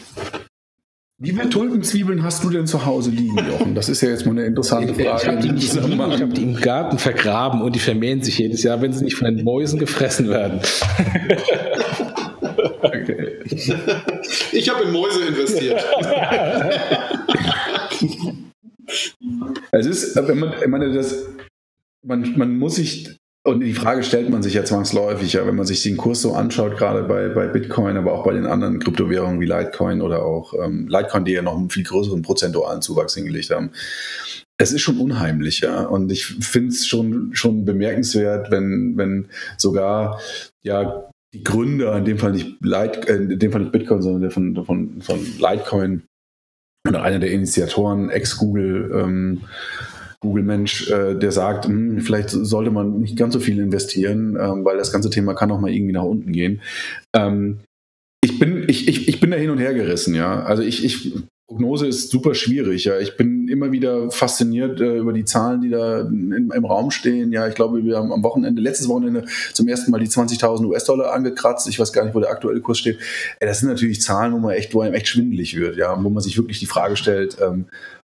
Wie 1.19 1.31
viele 1.31 1.49
Tulpenzwiebeln 1.49 2.23
hast 2.23 2.43
du 2.43 2.49
denn 2.49 2.67
zu 2.67 2.85
Hause 2.85 3.11
liegen, 3.11 3.37
Jochen? 3.37 3.75
Das 3.75 3.87
ist 3.87 4.01
ja 4.01 4.09
jetzt 4.09 4.25
mal 4.25 4.31
eine 4.31 4.45
interessante 4.45 4.93
Frage. 4.93 5.21
Ich 5.21 5.27
habe 5.27 5.37
die, 5.37 6.21
hab 6.21 6.33
die, 6.33 6.43
im 6.43 6.55
Garten 6.55 6.97
vergraben 6.97 7.61
und 7.61 7.75
die 7.75 7.79
vermehren 7.79 8.23
sich 8.23 8.39
jedes 8.39 8.63
Jahr, 8.63 8.81
wenn 8.81 8.91
sie 8.91 9.05
nicht 9.05 9.15
von 9.15 9.33
den 9.33 9.45
Mäusen 9.45 9.79
gefressen 9.79 10.29
werden. 10.29 10.59
okay. 12.81 13.39
Ich 14.51 14.69
habe 14.69 14.83
in 14.83 14.91
Mäuse 14.91 15.25
investiert. 15.25 15.81
Es 19.71 19.85
ist, 19.85 20.15
man, 20.15 20.53
ich 20.61 20.67
meine, 20.67 20.93
das, 20.93 21.27
man, 22.03 22.37
man 22.37 22.57
muss 22.57 22.75
sich, 22.75 23.17
und 23.45 23.59
die 23.59 23.73
Frage 23.73 24.03
stellt 24.03 24.29
man 24.29 24.41
sich 24.41 24.53
ja 24.53 24.63
zwangsläufig, 24.63 25.33
ja, 25.33 25.45
wenn 25.45 25.55
man 25.55 25.65
sich 25.65 25.83
den 25.83 25.97
Kurs 25.97 26.21
so 26.21 26.33
anschaut, 26.33 26.77
gerade 26.77 27.03
bei, 27.03 27.29
bei 27.29 27.47
Bitcoin, 27.47 27.97
aber 27.97 28.13
auch 28.13 28.23
bei 28.23 28.33
den 28.33 28.45
anderen 28.45 28.79
Kryptowährungen 28.79 29.41
wie 29.41 29.45
Litecoin 29.45 30.01
oder 30.01 30.23
auch 30.23 30.53
ähm, 30.63 30.87
Litecoin, 30.87 31.25
die 31.25 31.33
ja 31.33 31.41
noch 31.41 31.57
einen 31.57 31.69
viel 31.69 31.83
größeren 31.83 32.21
prozentualen 32.21 32.81
Zuwachs 32.81 33.15
hingelegt 33.15 33.49
haben. 33.49 33.71
Es 34.57 34.71
ist 34.71 34.81
schon 34.81 34.99
unheimlich, 34.99 35.59
ja. 35.59 35.83
Und 35.83 36.11
ich 36.11 36.25
finde 36.25 36.69
es 36.69 36.87
schon, 36.87 37.31
schon 37.33 37.65
bemerkenswert, 37.65 38.49
wenn, 38.51 38.93
wenn 38.95 39.27
sogar 39.57 40.21
ja, 40.61 41.09
die 41.33 41.43
Gründer, 41.43 41.97
in 41.97 42.05
dem 42.05 42.19
Fall 42.19 42.31
nicht 42.31 42.57
Lite, 42.61 43.09
äh, 43.09 43.15
in 43.15 43.39
dem 43.39 43.51
Fall 43.51 43.61
nicht 43.61 43.73
Bitcoin, 43.73 44.01
sondern 44.01 44.21
der 44.21 44.31
von, 44.31 44.63
von, 44.63 45.01
von 45.01 45.19
Litecoin, 45.39 46.03
oder 46.87 47.03
einer 47.03 47.19
der 47.19 47.31
Initiatoren, 47.31 48.09
Ex-Google, 48.09 48.91
ähm, 48.93 49.41
Google-Mensch, 50.19 50.89
äh, 50.89 51.15
der 51.15 51.31
sagt, 51.31 51.65
hm, 51.65 52.01
vielleicht 52.01 52.29
sollte 52.29 52.71
man 52.71 52.99
nicht 52.99 53.17
ganz 53.17 53.33
so 53.33 53.39
viel 53.39 53.59
investieren, 53.59 54.37
ähm, 54.39 54.63
weil 54.63 54.77
das 54.77 54.91
ganze 54.91 55.09
Thema 55.09 55.33
kann 55.33 55.51
auch 55.51 55.59
mal 55.59 55.71
irgendwie 55.71 55.93
nach 55.93 56.03
unten 56.03 56.31
gehen. 56.31 56.61
Ähm, 57.13 57.59
ich 58.21 58.39
bin, 58.39 58.63
ich, 58.67 58.87
ich, 58.87 59.07
ich 59.09 59.19
bin 59.19 59.31
da 59.31 59.37
hin 59.37 59.49
und 59.49 59.57
her 59.57 59.73
gerissen, 59.73 60.15
ja. 60.15 60.43
Also 60.43 60.63
ich, 60.63 60.85
ich 60.85 61.13
Prognose 61.53 61.87
ist 61.87 62.09
super 62.09 62.33
schwierig. 62.35 62.85
Ja, 62.85 62.99
ich 62.99 63.17
bin 63.17 63.32
immer 63.53 63.71
wieder 63.71 64.09
fasziniert 64.09 64.81
äh, 64.81 64.97
über 64.97 65.13
die 65.13 65.25
Zahlen, 65.25 65.61
die 65.61 65.69
da 65.69 66.01
in, 66.01 66.51
im 66.53 66.65
Raum 66.65 66.91
stehen. 66.91 67.31
Ja, 67.31 67.47
ich 67.47 67.55
glaube, 67.55 67.85
wir 67.85 67.97
haben 67.97 68.11
am 68.11 68.23
Wochenende, 68.23 68.61
letztes 68.61 68.87
Wochenende 68.89 69.25
zum 69.53 69.67
ersten 69.67 69.91
Mal 69.91 69.99
die 69.99 70.07
20.000 70.07 70.65
US-Dollar 70.65 71.13
angekratzt. 71.13 71.67
Ich 71.67 71.79
weiß 71.79 71.93
gar 71.93 72.03
nicht, 72.03 72.15
wo 72.15 72.19
der 72.19 72.31
aktuelle 72.31 72.61
Kurs 72.61 72.79
steht. 72.79 72.97
Ey, 73.39 73.47
das 73.47 73.59
sind 73.59 73.69
natürlich 73.69 74.01
Zahlen, 74.01 74.33
wo 74.33 74.39
man 74.39 74.51
echt, 74.55 74.73
wo 74.73 74.81
einem 74.81 74.95
echt 74.95 75.07
schwindelig 75.07 75.55
wird. 75.55 75.77
Ja, 75.77 76.03
wo 76.03 76.09
man 76.09 76.23
sich 76.23 76.35
wirklich 76.35 76.59
die 76.59 76.65
Frage 76.65 76.95
stellt, 76.95 77.37
ähm, 77.41 77.65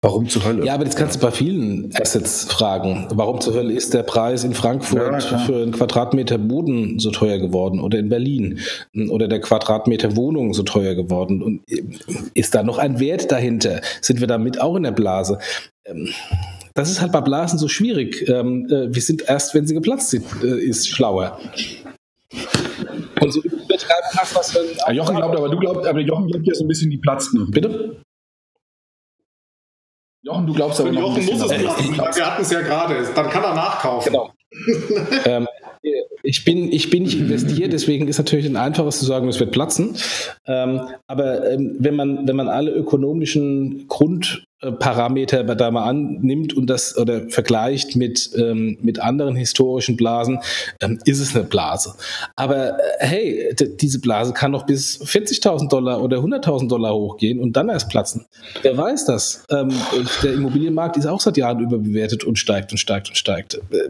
Warum 0.04 0.28
zur 0.28 0.44
Hölle? 0.44 0.66
Ja, 0.66 0.74
aber 0.74 0.84
das 0.84 0.96
kannst 0.96 1.14
du 1.14 1.20
bei 1.20 1.30
vielen 1.30 1.94
Assets 1.94 2.46
fragen. 2.46 3.06
Warum 3.14 3.40
zur 3.40 3.54
Hölle 3.54 3.72
ist 3.72 3.94
der 3.94 4.02
Preis 4.02 4.42
in 4.42 4.52
Frankfurt 4.52 5.30
ja, 5.30 5.38
für 5.38 5.62
einen 5.62 5.70
Quadratmeter 5.70 6.38
Boden 6.38 6.98
so 6.98 7.12
teuer 7.12 7.38
geworden 7.38 7.78
oder 7.78 8.00
in 8.00 8.08
Berlin 8.08 8.58
oder 9.10 9.28
der 9.28 9.40
Quadratmeter 9.40 10.16
Wohnung 10.16 10.54
so 10.54 10.64
teuer 10.64 10.96
geworden? 10.96 11.40
Und 11.40 11.62
ist 12.34 12.52
da 12.52 12.64
noch 12.64 12.78
ein 12.78 12.98
Wert 12.98 13.30
dahinter? 13.30 13.80
Sind 14.00 14.18
wir 14.18 14.26
damit 14.26 14.60
auch 14.60 14.74
in 14.74 14.82
der 14.82 14.90
Blase? 14.90 15.38
Ähm, 15.84 16.08
das 16.74 16.90
ist 16.90 17.00
halt 17.00 17.12
bei 17.12 17.20
Blasen 17.20 17.60
so 17.60 17.68
schwierig. 17.68 18.28
Ähm, 18.28 18.66
äh, 18.70 18.92
wir 18.92 19.02
sind 19.02 19.22
erst, 19.28 19.54
wenn 19.54 19.68
sie 19.68 19.74
geplatzt 19.74 20.10
sind, 20.10 20.24
äh, 20.42 20.58
ist 20.58 20.88
schlauer. 20.88 21.38
Und 23.20 23.32
so 23.32 23.40
betreiben 23.40 24.08
hast, 24.16 24.34
was 24.34 24.52
dann. 24.52 24.96
Jochen 24.96 25.14
glaubt, 25.14 25.36
aber 25.36 25.48
du 25.48 25.58
glaubst, 25.58 25.86
aber 25.86 26.00
Jochen 26.00 26.26
glaubt 26.26 26.44
ja 26.44 26.54
so 26.54 26.64
ein 26.64 26.68
bisschen, 26.68 26.90
die 26.90 26.98
platzt 26.98 27.32
noch. 27.34 27.48
Bitte? 27.52 28.02
Jochen, 30.32 30.46
du 30.46 30.52
glaubst 30.54 30.80
aber 30.80 30.92
noch 30.92 31.16
Jochen 31.16 31.26
muss 31.26 31.50
es 31.50 31.58
platzen. 31.58 31.96
Wir 31.96 32.26
hatten 32.26 32.42
es 32.42 32.50
ja 32.50 32.60
gerade. 32.60 32.96
Dann 33.14 33.28
kann 33.28 33.44
er 33.44 33.54
nachkaufen. 33.54 34.12
Genau. 34.12 34.30
ähm, 35.24 35.46
ich 36.22 36.44
bin, 36.44 36.72
ich 36.72 36.90
bin 36.90 37.02
nicht 37.02 37.18
investiert, 37.18 37.72
deswegen 37.72 38.06
ist 38.06 38.18
natürlich 38.18 38.46
ein 38.46 38.56
einfaches 38.56 39.00
zu 39.00 39.04
sagen, 39.04 39.28
es 39.28 39.40
wird 39.40 39.50
platzen. 39.50 39.96
Ähm, 40.46 40.80
aber 41.06 41.50
ähm, 41.50 41.76
wenn, 41.78 41.96
man, 41.96 42.28
wenn 42.28 42.36
man 42.36 42.48
alle 42.48 42.70
ökonomischen 42.70 43.88
Grundparameter 44.62 45.42
da 45.42 45.70
mal 45.70 45.88
annimmt 45.88 46.54
und 46.54 46.68
das 46.68 46.96
oder 46.96 47.28
vergleicht 47.28 47.96
mit, 47.96 48.30
ähm, 48.36 48.78
mit 48.80 49.00
anderen 49.00 49.34
historischen 49.34 49.96
Blasen, 49.96 50.38
ähm, 50.80 50.98
ist 51.04 51.18
es 51.18 51.34
eine 51.34 51.44
Blase. 51.44 51.94
Aber 52.36 52.78
äh, 52.78 52.82
hey, 53.00 53.54
diese 53.80 54.00
Blase 54.00 54.32
kann 54.32 54.52
doch 54.52 54.64
bis 54.64 55.00
40.000 55.02 55.68
Dollar 55.68 56.00
oder 56.00 56.18
100.000 56.18 56.68
Dollar 56.68 56.94
hochgehen 56.94 57.40
und 57.40 57.54
dann 57.54 57.68
erst 57.68 57.88
platzen. 57.88 58.26
Wer 58.62 58.76
weiß 58.76 59.06
das? 59.06 59.44
Ähm, 59.50 59.72
der 60.22 60.34
Immobilienmarkt 60.34 60.96
ist 60.96 61.06
auch 61.06 61.20
seit 61.20 61.36
Jahren 61.36 61.60
überbewertet 61.60 62.24
und 62.24 62.38
steigt 62.38 62.70
und 62.70 62.78
steigt 62.78 63.08
und 63.08 63.16
steigt. 63.16 63.54
Äh, 63.54 63.88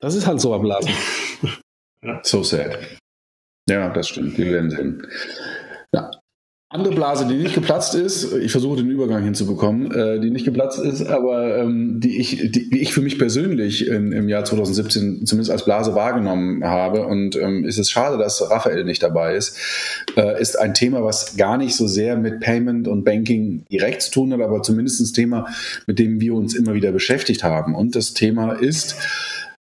das 0.00 0.14
ist 0.14 0.26
halt 0.26 0.40
so 0.40 0.54
am 0.54 0.62
Blasen. 0.62 0.92
so 2.22 2.42
sad. 2.42 2.78
Ja, 3.68 3.90
das 3.90 4.08
stimmt. 4.08 4.38
Wir 4.38 4.50
werden 4.52 4.70
sehen. 4.70 5.06
Andere 6.72 6.94
Blase, 6.94 7.26
die 7.26 7.34
nicht 7.34 7.56
geplatzt 7.56 7.96
ist, 7.96 8.32
ich 8.32 8.52
versuche 8.52 8.76
den 8.76 8.88
Übergang 8.88 9.24
hinzubekommen, 9.24 9.90
äh, 9.90 10.20
die 10.20 10.30
nicht 10.30 10.44
geplatzt 10.44 10.78
ist, 10.78 11.04
aber 11.04 11.58
ähm, 11.58 11.98
die, 11.98 12.16
ich, 12.20 12.52
die, 12.52 12.70
die 12.70 12.78
ich 12.78 12.94
für 12.94 13.00
mich 13.00 13.18
persönlich 13.18 13.88
in, 13.88 14.12
im 14.12 14.28
Jahr 14.28 14.44
2017 14.44 15.26
zumindest 15.26 15.50
als 15.50 15.64
Blase 15.64 15.96
wahrgenommen 15.96 16.62
habe 16.62 17.08
und 17.08 17.34
ähm, 17.34 17.64
ist 17.64 17.80
es 17.80 17.90
schade, 17.90 18.18
dass 18.18 18.48
Raphael 18.52 18.84
nicht 18.84 19.02
dabei 19.02 19.34
ist, 19.34 19.58
äh, 20.16 20.40
ist 20.40 20.56
ein 20.60 20.72
Thema, 20.72 21.02
was 21.02 21.36
gar 21.36 21.58
nicht 21.58 21.74
so 21.74 21.88
sehr 21.88 22.16
mit 22.16 22.38
Payment 22.38 22.86
und 22.86 23.02
Banking 23.02 23.64
direkt 23.72 24.02
zu 24.02 24.12
tun 24.12 24.32
hat, 24.32 24.40
aber 24.40 24.62
zumindest 24.62 25.00
ein 25.00 25.12
Thema, 25.12 25.48
mit 25.88 25.98
dem 25.98 26.20
wir 26.20 26.34
uns 26.34 26.54
immer 26.54 26.74
wieder 26.74 26.92
beschäftigt 26.92 27.42
haben. 27.42 27.74
Und 27.74 27.96
das 27.96 28.14
Thema 28.14 28.52
ist, 28.52 28.94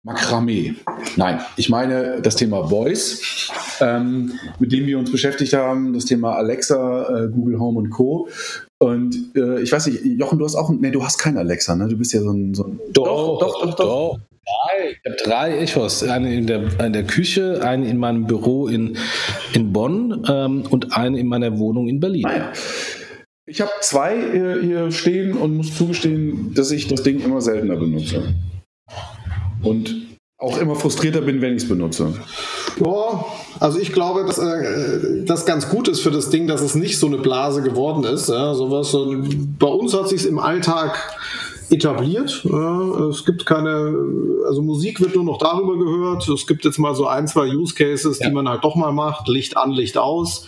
Makramee. 0.05 0.75
Nein, 1.15 1.39
ich 1.57 1.67
meine 1.67 2.21
das 2.21 2.35
Thema 2.35 2.67
Voice, 2.67 3.49
ähm, 3.81 4.33
mit 4.59 4.71
dem 4.71 4.85
wir 4.85 4.99
uns 4.99 5.11
beschäftigt 5.11 5.53
haben, 5.53 5.93
das 5.93 6.05
Thema 6.05 6.35
Alexa, 6.35 7.23
äh, 7.23 7.27
Google 7.29 7.59
Home 7.59 7.79
und 7.79 7.89
Co. 7.89 8.29
Und 8.77 9.35
äh, 9.35 9.61
ich 9.61 9.71
weiß 9.71 9.87
nicht, 9.87 10.05
Jochen, 10.05 10.37
du 10.37 10.45
hast 10.45 10.55
auch, 10.55 10.69
nee, 10.69 10.91
du 10.91 11.03
hast 11.03 11.17
kein 11.17 11.37
Alexa, 11.37 11.75
ne? 11.75 11.87
Du 11.87 11.97
bist 11.97 12.13
ja 12.13 12.21
so 12.21 12.31
ein, 12.31 12.53
so 12.53 12.65
ein 12.65 12.79
doch, 12.93 13.39
doch, 13.39 13.39
doch, 13.39 13.73
doch. 13.73 13.75
doch. 13.77 14.19
Drei. 14.45 14.91
Ich 14.91 15.11
habe 15.11 15.23
drei 15.23 15.57
Echos. 15.57 16.03
Eine 16.03 16.35
in 16.35 16.45
der, 16.45 16.79
in 16.79 16.93
der 16.93 17.05
Küche, 17.05 17.61
eine 17.63 17.89
in 17.89 17.97
meinem 17.97 18.27
Büro 18.27 18.67
in, 18.67 18.95
in 19.53 19.73
Bonn 19.73 20.23
ähm, 20.29 20.65
und 20.69 20.95
eine 20.95 21.17
in 21.17 21.25
meiner 21.25 21.57
Wohnung 21.57 21.87
in 21.87 21.99
Berlin. 21.99 22.27
Ah, 22.27 22.37
ja. 22.37 22.53
Ich 23.47 23.59
habe 23.59 23.71
zwei 23.81 24.13
äh, 24.15 24.61
hier 24.61 24.91
stehen 24.91 25.33
und 25.33 25.57
muss 25.57 25.75
zugestehen, 25.75 26.53
dass 26.53 26.69
ich 26.69 26.87
das 26.87 27.01
Ding 27.01 27.21
immer 27.21 27.41
seltener 27.41 27.75
benutze 27.75 28.35
und 29.65 29.94
auch 30.37 30.57
immer 30.57 30.75
frustrierter 30.75 31.21
bin, 31.21 31.41
wenn 31.41 31.55
ich 31.55 31.63
es 31.63 31.69
benutze. 31.69 32.13
Ja, 32.83 33.25
also 33.59 33.79
ich 33.79 33.93
glaube, 33.93 34.25
dass 34.25 34.37
äh, 34.37 35.23
das 35.25 35.45
ganz 35.45 35.69
gut 35.69 35.87
ist 35.87 36.01
für 36.01 36.11
das 36.11 36.29
Ding, 36.29 36.47
dass 36.47 36.61
es 36.61 36.75
nicht 36.75 36.99
so 36.99 37.07
eine 37.07 37.17
Blase 37.17 37.61
geworden 37.61 38.03
ist. 38.03 38.27
Ja, 38.29 38.53
sowas, 38.53 38.91
so, 38.91 39.15
bei 39.59 39.67
uns 39.67 39.93
hat 39.93 40.09
sich 40.09 40.25
im 40.25 40.39
Alltag 40.39 41.17
etabliert. 41.69 42.45
es 43.09 43.25
gibt 43.25 43.45
keine, 43.45 43.95
also 44.47 44.61
Musik 44.61 45.01
wird 45.01 45.15
nur 45.15 45.23
noch 45.23 45.37
darüber 45.37 45.77
gehört. 45.77 46.27
Es 46.27 46.45
gibt 46.45 46.65
jetzt 46.65 46.77
mal 46.77 46.93
so 46.93 47.07
ein, 47.07 47.27
zwei 47.27 47.47
Use 47.47 47.73
Cases, 47.73 48.19
ja. 48.19 48.27
die 48.27 48.33
man 48.33 48.47
halt 48.47 48.63
doch 48.63 48.75
mal 48.75 48.91
macht. 48.91 49.27
Licht 49.27 49.57
an, 49.57 49.71
Licht 49.71 49.97
aus. 49.97 50.47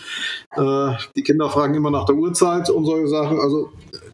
Äh, 0.55 0.91
die 1.15 1.23
Kinder 1.23 1.49
fragen 1.49 1.73
immer 1.73 1.91
nach 1.91 2.05
der 2.05 2.15
Uhrzeit 2.15 2.69
und 2.69 2.85
solche 2.85 3.07
Sachen. 3.07 3.39
Also 3.39 3.69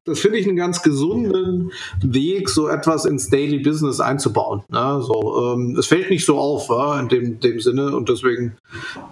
das 0.06 0.20
finde 0.20 0.38
ich 0.38 0.48
einen 0.48 0.58
ganz 0.58 0.82
gesunden 0.82 1.72
Weg, 2.02 2.50
so 2.50 2.68
etwas 2.68 3.06
ins 3.06 3.30
Daily 3.30 3.60
Business 3.60 4.00
einzubauen. 4.00 4.64
Ja, 4.72 5.00
so, 5.00 5.54
ähm, 5.54 5.76
es 5.78 5.88
fällt 5.88 6.10
nicht 6.10 6.26
so 6.26 6.38
auf 6.38 6.70
ja, 6.70 7.00
in 7.00 7.10
dem, 7.10 7.40
dem 7.40 7.60
Sinne 7.60 7.96
und 7.96 8.10
deswegen 8.10 8.58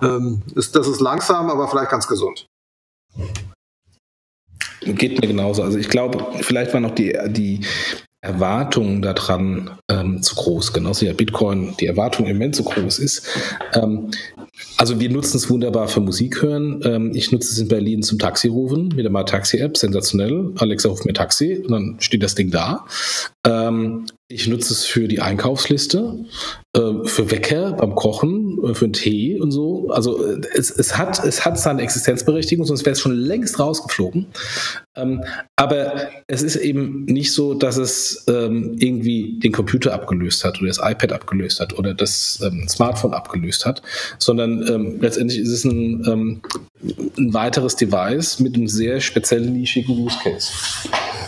ähm, 0.01 0.41
ist 0.55 0.75
das 0.75 0.87
ist 0.87 0.99
langsam, 0.99 1.49
aber 1.49 1.67
vielleicht 1.67 1.91
ganz 1.91 2.07
gesund. 2.07 2.45
Geht 4.81 5.21
mir 5.21 5.27
genauso. 5.27 5.63
Also 5.63 5.77
ich 5.77 5.89
glaube, 5.89 6.25
vielleicht 6.41 6.73
war 6.73 6.79
noch 6.79 6.95
die, 6.95 7.15
die 7.27 7.61
Erwartung 8.21 9.01
daran 9.01 9.71
ähm, 9.89 10.21
zu 10.21 10.35
groß, 10.35 10.73
genauso 10.73 11.05
wie 11.05 11.13
Bitcoin 11.13 11.75
die 11.79 11.87
Erwartung 11.87 12.27
im 12.27 12.37
Moment 12.37 12.55
zu 12.55 12.63
groß 12.63 12.99
ist. 12.99 13.27
Ähm, 13.73 14.11
also 14.77 14.99
wir 14.99 15.09
nutzen 15.09 15.37
es 15.37 15.49
wunderbar 15.49 15.87
für 15.87 16.01
Musik 16.01 16.41
hören. 16.41 16.81
Ähm, 16.83 17.11
ich 17.15 17.31
nutze 17.31 17.51
es 17.51 17.57
in 17.57 17.67
Berlin 17.67 18.03
zum 18.03 18.19
Taxi 18.19 18.47
rufen 18.47 18.89
mit 18.95 19.05
der 19.05 19.25
Taxi-App, 19.25 19.75
sensationell. 19.75 20.53
Alexa 20.57 20.89
ruft 20.89 21.05
mir 21.05 21.13
Taxi 21.13 21.63
und 21.65 21.71
dann 21.71 21.95
steht 21.99 22.21
das 22.21 22.35
Ding 22.35 22.51
da. 22.51 22.85
Ähm, 24.31 24.35
ich 24.35 24.47
nutze 24.47 24.73
es 24.73 24.85
für 24.85 25.07
die 25.07 25.19
Einkaufsliste, 25.19 26.25
äh, 26.73 26.79
für 27.05 27.31
Wecker 27.31 27.73
beim 27.73 27.95
Kochen, 27.95 28.59
äh, 28.63 28.73
für 28.73 28.85
einen 28.85 28.93
Tee 28.93 29.39
und 29.39 29.51
so. 29.51 29.89
Also 29.89 30.25
äh, 30.25 30.41
es, 30.53 30.71
es, 30.71 30.97
hat, 30.97 31.23
es 31.23 31.45
hat 31.45 31.59
seine 31.59 31.81
Existenzberechtigung, 31.81 32.65
sonst 32.65 32.85
wäre 32.85 32.93
es 32.93 32.99
schon 32.99 33.15
längst 33.15 33.59
rausgeflogen. 33.59 34.27
Ähm, 34.95 35.23
aber 35.55 36.09
es 36.27 36.41
ist 36.41 36.55
eben 36.57 37.05
nicht 37.05 37.33
so, 37.33 37.53
dass 37.53 37.77
es 37.77 38.25
ähm, 38.27 38.75
irgendwie 38.79 39.39
den 39.39 39.51
Computer 39.51 39.93
abgelöst 39.93 40.43
hat 40.43 40.59
oder 40.59 40.67
das 40.67 40.79
iPad 40.79 41.13
abgelöst 41.13 41.59
hat 41.59 41.77
oder 41.77 41.93
das 41.93 42.39
ähm, 42.43 42.67
Smartphone 42.67 43.13
abgelöst 43.13 43.65
hat, 43.65 43.81
sondern 44.17 44.67
ähm, 44.67 44.97
letztendlich 45.01 45.39
ist 45.39 45.51
es 45.51 45.63
ein, 45.63 46.05
ähm, 46.07 46.41
ein 46.83 47.33
weiteres 47.33 47.75
Device 47.75 48.39
mit 48.39 48.55
einem 48.55 48.67
sehr 48.67 48.99
speziellen, 49.01 49.53
nischigen 49.53 50.03
Use 50.03 50.17
Case. 50.23 50.51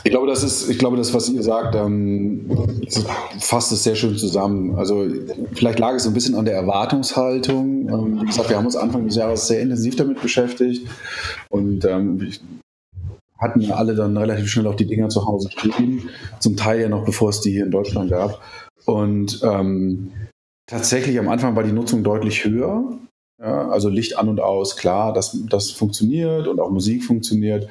Ich 0.03 0.11
glaube, 0.11 0.27
das 0.27 0.43
ist, 0.43 0.69
ich 0.69 0.77
glaube, 0.77 0.97
das, 0.97 1.13
was 1.13 1.29
ihr 1.29 1.43
sagt, 1.43 1.75
ähm, 1.75 2.49
fasst 3.39 3.71
es 3.71 3.83
sehr 3.83 3.95
schön 3.95 4.17
zusammen. 4.17 4.75
Also 4.75 5.07
vielleicht 5.53 5.79
lag 5.79 5.93
es 5.93 6.03
so 6.03 6.09
ein 6.09 6.13
bisschen 6.13 6.35
an 6.35 6.45
der 6.45 6.55
Erwartungshaltung. 6.55 7.87
Ähm, 7.89 8.21
wie 8.21 8.25
gesagt, 8.25 8.49
wir 8.49 8.57
haben 8.57 8.65
uns 8.65 8.75
Anfang 8.75 9.05
des 9.05 9.15
Jahres 9.15 9.47
sehr 9.47 9.61
intensiv 9.61 9.95
damit 9.95 10.21
beschäftigt 10.21 10.87
und 11.49 11.85
ähm, 11.85 12.31
hatten 13.39 13.71
alle 13.71 13.95
dann 13.95 14.17
relativ 14.17 14.49
schnell 14.49 14.67
auch 14.67 14.75
die 14.75 14.87
Dinger 14.87 15.09
zu 15.09 15.25
Hause 15.25 15.49
stehen. 15.51 16.09
Zum 16.39 16.57
Teil 16.57 16.81
ja 16.81 16.89
noch, 16.89 17.05
bevor 17.05 17.29
es 17.29 17.41
die 17.41 17.51
hier 17.51 17.65
in 17.65 17.71
Deutschland 17.71 18.09
gab. 18.09 18.41
Und 18.85 19.41
ähm, 19.43 20.11
tatsächlich 20.67 21.17
am 21.19 21.29
Anfang 21.29 21.55
war 21.55 21.63
die 21.63 21.71
Nutzung 21.71 22.03
deutlich 22.03 22.43
höher. 22.43 22.97
Ja, 23.43 23.67
also 23.67 23.89
Licht 23.89 24.17
an 24.17 24.29
und 24.29 24.39
aus, 24.39 24.77
klar, 24.77 25.11
das, 25.11 25.37
das 25.49 25.69
funktioniert 25.69 26.47
und 26.47 26.61
auch 26.61 26.69
Musik 26.69 27.03
funktioniert. 27.03 27.67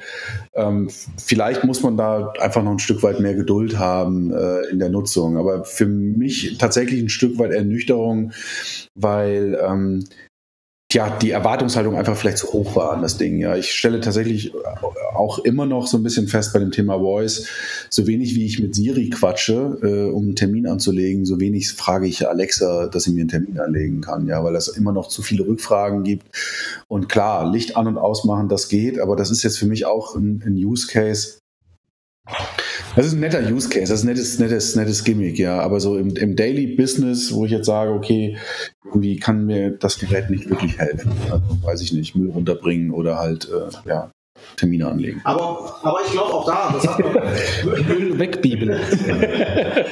Ähm, 0.53 0.87
vielleicht 1.17 1.63
muss 1.63 1.81
man 1.81 1.97
da 1.97 2.31
einfach 2.39 2.61
noch 2.61 2.73
ein 2.73 2.79
Stück 2.79 3.01
weit 3.01 3.19
mehr 3.19 3.33
Geduld 3.33 3.79
haben 3.79 4.31
äh, 4.31 4.69
in 4.69 4.77
der 4.77 4.89
Nutzung. 4.89 5.35
Aber 5.35 5.63
für 5.63 5.87
mich 5.87 6.59
tatsächlich 6.59 7.01
ein 7.01 7.09
Stück 7.09 7.39
weit 7.39 7.53
Ernüchterung, 7.53 8.33
weil 8.93 9.59
ähm, 9.67 10.05
ja, 10.93 11.09
die 11.09 11.31
Erwartungshaltung 11.31 11.95
einfach 11.95 12.15
vielleicht 12.15 12.37
zu 12.37 12.53
hoch 12.53 12.75
war 12.75 12.91
an 12.91 13.01
das 13.01 13.17
Ding. 13.17 13.39
Ja, 13.39 13.55
ich 13.55 13.71
stelle 13.71 13.99
tatsächlich 13.99 14.53
auch 15.15 15.39
immer 15.39 15.65
noch 15.65 15.87
so 15.87 15.97
ein 15.97 16.03
bisschen 16.03 16.27
fest 16.27 16.53
bei 16.53 16.59
dem 16.59 16.71
Thema 16.71 16.99
Voice, 16.99 17.47
so 17.89 18.07
wenig 18.07 18.35
wie 18.35 18.45
ich 18.45 18.59
mit 18.59 18.75
Siri 18.75 19.09
quatsche, 19.09 19.77
äh, 19.81 20.11
um 20.11 20.23
einen 20.23 20.35
Termin 20.35 20.67
anzulegen, 20.67 21.25
so 21.25 21.39
wenig 21.39 21.71
frage 21.71 22.07
ich 22.07 22.27
Alexa, 22.27 22.87
dass 22.87 23.03
sie 23.03 23.11
mir 23.11 23.21
einen 23.21 23.29
Termin 23.29 23.59
anlegen 23.59 24.01
kann, 24.01 24.27
ja, 24.27 24.43
weil 24.43 24.55
es 24.55 24.67
immer 24.67 24.91
noch 24.91 25.07
zu 25.07 25.21
viele 25.21 25.45
Rückfragen 25.45 26.03
gibt. 26.03 26.25
Und 26.87 27.09
klar, 27.09 27.51
Licht 27.51 27.77
an 27.77 27.87
und 27.87 27.97
ausmachen, 27.97 28.49
das 28.49 28.69
geht, 28.69 28.99
aber 28.99 29.15
das 29.15 29.31
ist 29.31 29.43
jetzt 29.43 29.57
für 29.57 29.67
mich 29.67 29.85
auch 29.85 30.15
ein, 30.15 30.43
ein 30.45 30.55
Use 30.55 30.87
Case, 30.87 31.39
das 32.95 33.07
ist 33.07 33.13
ein 33.13 33.19
netter 33.19 33.41
Use 33.51 33.69
Case, 33.69 33.91
das 33.91 33.99
ist 33.99 34.03
ein 34.03 34.07
nettes, 34.07 34.39
nettes, 34.39 34.75
nettes 34.75 35.03
Gimmick, 35.03 35.37
ja. 35.39 35.59
Aber 35.59 35.79
so 35.79 35.97
im, 35.97 36.15
im 36.15 36.35
Daily 36.35 36.67
Business, 36.67 37.33
wo 37.33 37.45
ich 37.45 37.51
jetzt 37.51 37.65
sage, 37.65 37.91
okay, 37.91 38.37
irgendwie 38.85 39.17
kann 39.17 39.45
mir 39.45 39.71
das 39.71 39.99
Gerät 39.99 40.29
nicht 40.29 40.49
wirklich 40.49 40.77
helfen. 40.79 41.11
Also, 41.29 41.43
weiß 41.63 41.81
ich 41.81 41.93
nicht, 41.93 42.15
Müll 42.15 42.29
runterbringen 42.29 42.91
oder 42.91 43.17
halt, 43.17 43.49
äh, 43.49 43.89
ja, 43.89 44.11
Termine 44.55 44.87
anlegen. 44.87 45.21
Aber, 45.23 45.79
aber 45.81 45.99
ich 46.05 46.11
glaube 46.11 46.33
auch 46.33 46.45
da, 46.45 46.73
das 46.73 46.87
hat 46.87 46.99
man 46.99 47.13
Müll 47.87 48.19
wegbibeln. 48.19 48.79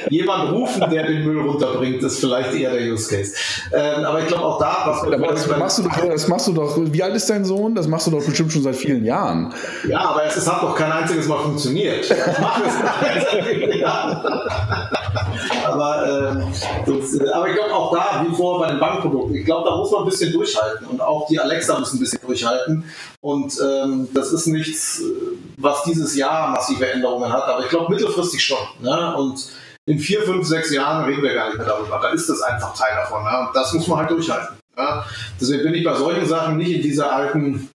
Jemand 0.08 0.52
rufen, 0.52 0.90
der 0.90 1.06
den 1.06 1.24
Müll 1.24 1.40
runterbringt, 1.40 2.02
ist 2.02 2.20
vielleicht 2.20 2.54
eher 2.54 2.72
der 2.72 2.92
Use 2.92 3.14
Case. 3.14 3.34
Ähm, 3.72 4.04
aber 4.04 4.20
ich 4.20 4.26
glaube 4.26 4.44
auch 4.44 4.58
da, 4.58 4.84
was 4.86 5.02
aber 5.02 5.16
das 5.16 5.46
machst, 5.48 5.78
du 5.78 5.82
doch, 5.82 5.96
das 5.96 6.28
machst 6.28 6.48
du 6.48 6.52
doch. 6.52 6.78
Wie 6.78 7.02
alt 7.02 7.14
ist 7.14 7.28
dein 7.28 7.44
Sohn? 7.44 7.74
Das 7.74 7.88
machst 7.88 8.06
du 8.06 8.10
doch 8.10 8.24
bestimmt 8.24 8.52
schon 8.52 8.62
seit 8.62 8.76
vielen 8.76 9.04
Jahren. 9.04 9.52
Ja, 9.88 10.00
aber 10.00 10.24
es 10.24 10.50
hat 10.50 10.62
doch 10.62 10.74
kein 10.74 10.92
einziges 10.92 11.26
Mal 11.28 11.38
funktioniert. 11.38 12.04
Ich 12.04 12.40
mache 12.40 12.62
es 12.64 13.82
aber, 15.64 16.30
ähm, 16.30 16.52
das, 16.86 17.20
aber 17.32 17.48
ich 17.48 17.54
glaube 17.54 17.74
auch 17.74 17.92
da, 17.92 18.24
wie 18.26 18.34
vorher 18.34 18.66
bei 18.66 18.72
den 18.72 18.80
Bankprodukten, 18.80 19.34
ich 19.34 19.44
glaube, 19.44 19.68
da 19.68 19.76
muss 19.76 19.90
man 19.90 20.02
ein 20.02 20.08
bisschen 20.08 20.32
durchhalten 20.32 20.86
und 20.86 21.00
auch 21.00 21.26
die 21.28 21.38
Alexa 21.38 21.78
muss 21.78 21.92
ein 21.92 22.00
bisschen 22.00 22.20
durchhalten. 22.26 22.84
Und 23.22 23.56
ähm, 23.62 24.08
das 24.12 24.32
ist 24.32 24.46
nichts, 24.46 25.00
was 25.56 25.84
dieses 25.84 26.16
Jahr 26.16 26.50
massive 26.50 26.90
Änderungen 26.90 27.32
hat, 27.32 27.44
aber 27.44 27.62
ich 27.62 27.68
glaube 27.68 27.92
mittelfristig 27.92 28.42
schon. 28.42 28.58
Ne? 28.80 29.16
Und 29.16 29.48
in 29.86 29.98
vier, 29.98 30.22
fünf, 30.22 30.46
sechs 30.46 30.72
Jahren 30.72 31.04
reden 31.04 31.22
wir 31.22 31.34
gar 31.34 31.48
nicht 31.48 31.58
mehr 31.58 31.66
darüber. 31.66 32.00
Da 32.00 32.08
ist 32.08 32.28
das 32.28 32.42
einfach 32.42 32.74
Teil 32.74 32.96
davon. 32.96 33.22
Ne? 33.22 33.46
Und 33.46 33.54
das 33.54 33.72
muss 33.74 33.86
man 33.86 33.98
halt 33.98 34.10
durchhalten. 34.10 34.56
Ne? 34.76 35.04
Deswegen 35.40 35.62
bin 35.62 35.74
ich 35.74 35.84
bei 35.84 35.94
solchen 35.94 36.26
Sachen 36.26 36.56
nicht 36.56 36.72
in 36.72 36.82
dieser 36.82 37.12
alten 37.12 37.70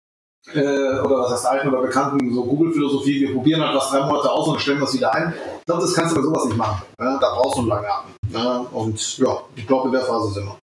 äh, 0.54 1.00
oder 1.00 1.20
was 1.20 1.32
heißt 1.32 1.46
alten 1.46 1.68
oder 1.68 1.82
bekannten 1.82 2.32
so 2.32 2.44
Google-Philosophie, 2.44 3.20
wir 3.20 3.32
probieren 3.32 3.62
halt 3.62 3.76
was 3.76 3.90
drei 3.90 4.04
Monate 4.04 4.30
aus 4.30 4.48
und 4.48 4.60
stellen 4.60 4.80
was 4.80 4.94
wieder 4.94 5.12
ein. 5.14 5.34
Ich 5.60 5.66
glaube, 5.66 5.82
das 5.82 5.94
kannst 5.94 6.12
du 6.12 6.20
bei 6.20 6.22
sowas 6.22 6.44
nicht 6.44 6.56
machen. 6.56 6.82
Ne? 6.98 7.18
Da 7.20 7.34
brauchst 7.34 7.56
du 7.56 7.60
einen 7.60 7.68
langen 7.68 7.86
Atem. 7.86 8.10
Ne? 8.30 8.66
Und 8.72 9.18
ja, 9.18 9.42
ich 9.54 9.66
glaube, 9.66 9.88
in 9.88 9.92
der 9.92 10.02
Phase 10.02 10.34
sind 10.34 10.46
wir. 10.46 10.61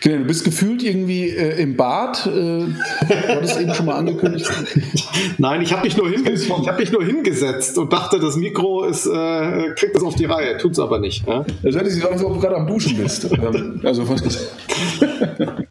Genau, 0.00 0.18
du 0.18 0.24
bist 0.24 0.44
gefühlt 0.44 0.82
irgendwie 0.82 1.30
äh, 1.30 1.60
im 1.60 1.76
Bad. 1.76 2.26
Äh, 2.26 2.30
du 2.30 2.74
hattest 3.28 3.60
eben 3.60 3.74
schon 3.74 3.86
mal 3.86 3.96
angekündigt. 3.96 4.50
Nein, 5.38 5.62
ich 5.62 5.72
habe 5.72 5.84
mich, 5.84 5.96
nur 5.96 6.10
hab 6.10 6.78
mich 6.78 6.92
nur 6.92 7.04
hingesetzt 7.04 7.78
und 7.78 7.92
dachte, 7.92 8.18
das 8.20 8.36
Mikro 8.36 8.84
ist, 8.84 9.06
äh, 9.06 9.70
kriegt 9.74 9.96
das 9.96 10.02
auf 10.02 10.14
die 10.14 10.26
Reihe. 10.26 10.56
Tut 10.58 10.72
es 10.72 10.78
aber 10.78 10.98
nicht. 10.98 11.26
Ja? 11.26 11.44
Das 11.62 11.74
hört 11.74 11.90
sich 11.90 12.04
an, 12.04 12.12
als 12.12 12.24
ob 12.24 12.34
du 12.34 12.40
gerade 12.40 12.56
am 12.56 12.66
Duschen 12.66 12.96
bist. 12.96 13.28
also, 13.84 14.08
was 14.08 14.22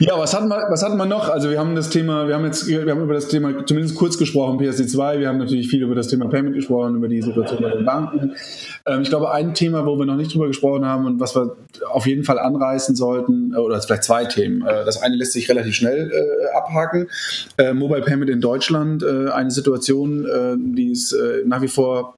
Ja, 0.10 0.18
was 0.18 0.34
hatten, 0.34 0.48
wir, 0.48 0.66
was 0.70 0.82
hatten 0.82 0.96
wir 0.96 1.04
noch? 1.04 1.28
Also 1.28 1.50
wir 1.50 1.58
haben 1.58 1.74
das 1.74 1.90
Thema, 1.90 2.26
wir 2.26 2.34
haben 2.34 2.46
jetzt, 2.46 2.66
wir 2.66 2.90
haben 2.90 3.02
über 3.02 3.12
das 3.12 3.28
Thema 3.28 3.66
zumindest 3.66 3.96
kurz 3.96 4.16
gesprochen, 4.16 4.58
PSD2, 4.58 5.20
wir 5.20 5.28
haben 5.28 5.36
natürlich 5.36 5.68
viel 5.68 5.82
über 5.82 5.94
das 5.94 6.08
Thema 6.08 6.26
Payment 6.26 6.54
gesprochen, 6.54 6.96
über 6.96 7.06
die 7.06 7.20
Situation 7.20 7.60
bei 7.60 7.68
den 7.70 7.84
Banken. 7.84 8.34
Ähm, 8.86 9.02
ich 9.02 9.10
glaube, 9.10 9.30
ein 9.30 9.52
Thema, 9.52 9.84
wo 9.84 9.98
wir 9.98 10.06
noch 10.06 10.16
nicht 10.16 10.32
drüber 10.32 10.46
gesprochen 10.46 10.86
haben 10.86 11.04
und 11.04 11.20
was 11.20 11.36
wir 11.36 11.54
auf 11.90 12.06
jeden 12.06 12.24
Fall 12.24 12.38
anreißen 12.38 12.96
sollten, 12.96 13.52
äh, 13.52 13.58
oder 13.58 13.78
vielleicht 13.82 14.04
zwei 14.04 14.24
Themen. 14.24 14.66
Äh, 14.66 14.86
das 14.86 15.02
eine 15.02 15.16
lässt 15.16 15.34
sich 15.34 15.50
relativ 15.50 15.74
schnell 15.74 16.10
äh, 16.10 16.56
abhaken. 16.56 17.08
Äh, 17.58 17.74
Mobile 17.74 18.00
Payment 18.00 18.30
in 18.30 18.40
Deutschland, 18.40 19.02
äh, 19.02 19.28
eine 19.28 19.50
Situation, 19.50 20.24
äh, 20.24 20.56
die 20.56 20.92
es 20.92 21.14
nach 21.44 21.60
wie 21.60 21.68
vor 21.68 22.14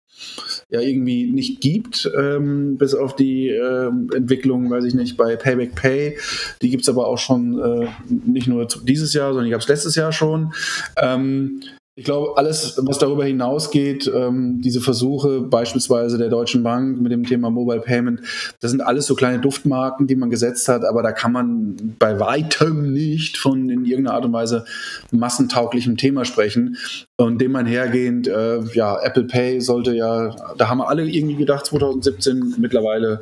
ja 0.72 0.80
irgendwie 0.80 1.30
nicht 1.30 1.60
gibt, 1.60 2.10
ähm, 2.18 2.78
bis 2.78 2.94
auf 2.94 3.14
die 3.14 3.48
äh, 3.48 3.88
Entwicklung, 4.16 4.70
weiß 4.70 4.84
ich 4.84 4.94
nicht, 4.94 5.18
bei 5.18 5.36
Payback 5.36 5.74
Pay. 5.74 6.16
Die 6.62 6.70
gibt 6.70 6.82
es 6.82 6.88
aber 6.88 7.06
auch 7.06 7.18
schon 7.18 7.60
äh, 7.60 7.88
nicht 8.08 8.48
nur 8.48 8.66
dieses 8.82 9.12
Jahr, 9.12 9.28
sondern 9.28 9.44
die 9.44 9.50
gab 9.50 9.60
es 9.60 9.68
letztes 9.68 9.94
Jahr 9.94 10.12
schon. 10.12 10.54
Ähm, 10.96 11.62
ich 11.94 12.04
glaube, 12.04 12.38
alles, 12.38 12.80
was 12.82 12.98
darüber 12.98 13.26
hinausgeht, 13.26 14.10
ähm, 14.14 14.62
diese 14.62 14.80
Versuche 14.80 15.42
beispielsweise 15.42 16.16
der 16.16 16.30
Deutschen 16.30 16.62
Bank 16.62 16.98
mit 16.98 17.12
dem 17.12 17.24
Thema 17.24 17.50
Mobile 17.50 17.80
Payment, 17.80 18.22
das 18.60 18.70
sind 18.70 18.80
alles 18.80 19.04
so 19.06 19.14
kleine 19.14 19.40
Duftmarken, 19.40 20.06
die 20.06 20.16
man 20.16 20.30
gesetzt 20.30 20.68
hat, 20.68 20.86
aber 20.86 21.02
da 21.02 21.12
kann 21.12 21.32
man 21.32 21.94
bei 21.98 22.18
weitem 22.18 22.94
nicht 22.94 23.36
von 23.36 23.68
in 23.68 23.84
irgendeiner 23.84 24.16
Art 24.16 24.24
und 24.24 24.32
Weise 24.32 24.64
massentauglichem 25.10 25.98
Thema 25.98 26.24
sprechen. 26.24 26.78
Und 27.18 27.42
dem 27.42 27.54
einhergehend, 27.56 28.26
äh, 28.26 28.62
ja, 28.72 28.98
Apple 29.02 29.24
Pay 29.24 29.60
sollte 29.60 29.94
ja, 29.94 30.34
da 30.56 30.70
haben 30.70 30.78
wir 30.78 30.88
alle 30.88 31.04
irgendwie 31.04 31.36
gedacht, 31.36 31.66
2017, 31.66 32.54
mittlerweile, 32.56 33.20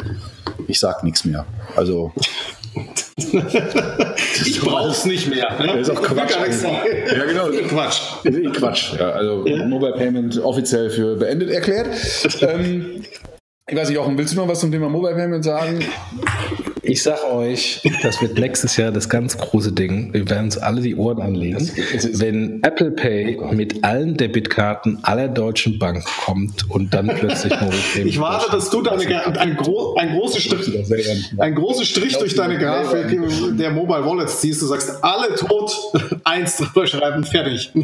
ich 0.68 0.78
sag 0.78 1.02
nichts 1.02 1.24
mehr. 1.24 1.44
Also 1.74 2.12
ich 3.22 4.60
brauch's 4.60 5.04
nicht 5.04 5.28
mehr. 5.28 5.56
Ne? 5.58 5.66
Das 5.78 5.88
ist 5.88 5.90
auch 5.90 6.02
Quatsch. 6.02 6.36
Ja, 6.36 7.24
genau. 7.24 7.48
Quatsch. 7.68 8.00
Eh 8.24 8.50
Quatsch. 8.50 8.94
Ja, 8.98 9.10
also 9.10 9.46
ja. 9.46 9.66
Mobile 9.66 9.92
Payment 9.92 10.38
offiziell 10.42 10.90
für 10.90 11.16
beendet 11.16 11.50
erklärt. 11.50 11.88
ähm, 12.42 13.02
ich 13.68 13.76
weiß 13.76 13.88
nicht, 13.88 13.96
Jochen, 13.96 14.18
willst 14.18 14.32
du 14.34 14.38
noch 14.38 14.48
was 14.48 14.60
zum 14.60 14.72
Thema 14.72 14.88
Mobile 14.88 15.14
Payment 15.14 15.44
sagen? 15.44 15.78
Ich 16.82 17.02
sag 17.02 17.24
euch, 17.24 17.82
das 18.02 18.22
wird 18.22 18.38
nächstes 18.38 18.76
Jahr 18.76 18.90
das 18.90 19.08
ganz 19.08 19.36
große 19.36 19.72
Ding. 19.72 20.12
Wir 20.12 20.28
werden 20.28 20.44
uns 20.44 20.58
alle 20.58 20.80
die 20.80 20.96
Ohren 20.96 21.20
anlegen, 21.20 21.70
wenn 22.14 22.62
Apple 22.62 22.90
Pay 22.90 23.38
mit 23.52 23.84
allen 23.84 24.16
Debitkarten 24.16 24.98
aller 25.02 25.28
deutschen 25.28 25.78
Banken 25.78 26.04
kommt 26.24 26.70
und 26.70 26.94
dann 26.94 27.08
plötzlich 27.08 27.52
Ich 28.04 28.18
warte, 28.18 28.50
dass 28.50 28.70
du 28.70 28.82
deine, 28.82 29.38
ein, 29.38 29.56
gro 29.56 29.94
ein 29.96 30.10
großes 30.10 30.42
Strich, 30.42 31.38
ein 31.38 31.54
großes 31.54 31.88
Strich 31.88 32.16
durch 32.18 32.34
deine 32.34 32.58
Grafik 32.58 33.18
der 33.58 33.70
Mobile 33.70 34.04
Wallets 34.04 34.40
ziehst. 34.40 34.62
Du 34.62 34.66
sagst, 34.66 35.02
alle 35.02 35.34
tot, 35.34 35.72
eins 36.24 36.56
drüber 36.56 36.86
schreiben, 36.86 37.24
fertig. 37.24 37.72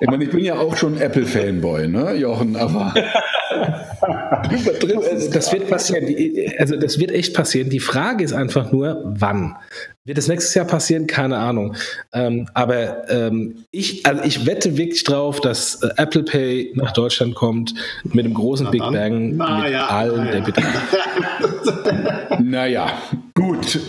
Ich 0.00 0.10
meine, 0.10 0.24
ich 0.24 0.30
bin 0.30 0.44
ja 0.44 0.58
auch 0.58 0.76
schon 0.76 1.00
Apple-Fanboy, 1.00 1.88
ne, 1.88 2.14
Jochen, 2.14 2.56
aber. 2.56 2.92
Das 5.32 5.52
wird 5.52 5.68
passieren. 5.68 6.06
Also, 6.58 6.76
das 6.76 6.98
wird 6.98 7.10
echt 7.10 7.34
passieren. 7.34 7.70
Die 7.70 7.80
Frage 7.80 8.24
ist 8.24 8.32
einfach 8.32 8.72
nur, 8.72 9.02
wann. 9.04 9.56
Wird 10.06 10.18
es 10.18 10.28
nächstes 10.28 10.54
Jahr 10.54 10.66
passieren? 10.66 11.06
Keine 11.06 11.38
Ahnung. 11.38 11.76
Ähm, 12.12 12.46
aber 12.52 13.08
ähm, 13.08 13.64
ich, 13.70 14.04
also 14.04 14.22
ich 14.22 14.44
wette 14.44 14.76
wirklich 14.76 15.02
drauf, 15.04 15.40
dass 15.40 15.82
äh, 15.82 15.88
Apple 15.96 16.24
Pay 16.24 16.72
nach 16.74 16.92
Deutschland 16.92 17.34
kommt 17.34 17.74
mit 18.04 18.26
einem 18.26 18.34
großen 18.34 18.70
Big 18.70 18.82
Bang 18.82 19.36
Na, 19.36 19.62
mit 19.62 19.72
ja, 19.72 19.86
allen 19.86 20.24
na, 20.26 20.40
der 20.40 20.54
naja, 22.42 22.92
gut. 23.34 23.80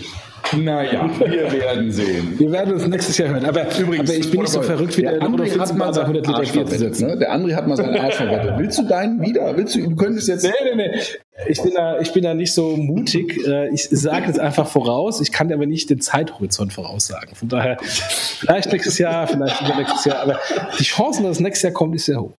Naja, 0.56 1.10
wir 1.18 1.52
werden 1.52 1.90
sehen. 1.90 2.38
Wir 2.38 2.52
werden 2.52 2.74
uns 2.74 2.86
nächstes 2.86 3.18
Jahr 3.18 3.30
hören. 3.30 3.44
Aber 3.44 3.62
übrigens, 3.78 4.08
aber 4.10 4.18
ich 4.18 4.30
bin 4.30 4.40
nicht 4.40 4.50
so 4.52 4.62
verrückt 4.62 4.96
wie 4.96 5.02
der, 5.02 5.12
der 5.18 5.22
André 5.22 5.58
hat 5.58 5.74
mal 5.76 5.92
seinen 5.92 6.04
100 6.16 6.26
Liter 6.26 6.40
Bier 6.52 6.66
zu 6.66 6.78
setzen. 6.78 7.06
ne? 7.08 7.18
Der 7.18 7.34
André 7.34 7.54
hat 7.54 7.66
mal 7.66 7.76
seinen 7.76 7.96
Arsch 7.96 8.14
verwettet. 8.14 8.54
Willst 8.56 8.78
du 8.78 8.82
deinen 8.84 9.20
wieder? 9.20 9.56
Willst 9.56 9.74
du, 9.74 9.80
du 9.88 9.96
könntest 9.96 10.28
jetzt. 10.28 10.44
Nee, 10.44 10.50
nee, 10.74 10.88
nee. 10.88 11.00
Ich 11.48 11.60
bin 11.62 11.74
da, 11.74 11.98
ich 12.00 12.12
bin 12.12 12.22
da 12.22 12.34
nicht 12.34 12.54
so 12.54 12.76
mutig. 12.76 13.44
Äh, 13.46 13.68
Ich 13.74 13.88
sage 13.90 14.30
es 14.30 14.38
einfach 14.38 14.66
voraus. 14.68 15.20
Ich 15.20 15.32
kann 15.32 15.52
aber 15.52 15.66
nicht 15.66 15.90
den 15.90 16.00
Zeithorizont 16.00 16.72
voraussagen. 16.72 17.34
Von 17.34 17.48
daher, 17.48 17.76
vielleicht 17.82 18.70
nächstes 18.72 18.98
Jahr, 18.98 19.26
vielleicht 19.26 19.60
übernächstes 19.60 20.04
Jahr. 20.04 20.20
Aber 20.20 20.38
die 20.78 20.84
Chancen, 20.84 21.24
dass 21.24 21.32
es 21.36 21.40
nächstes 21.40 21.62
Jahr 21.64 21.72
kommt, 21.72 21.94
ist 21.96 22.06
sehr 22.06 22.20
hoch. 22.20 22.34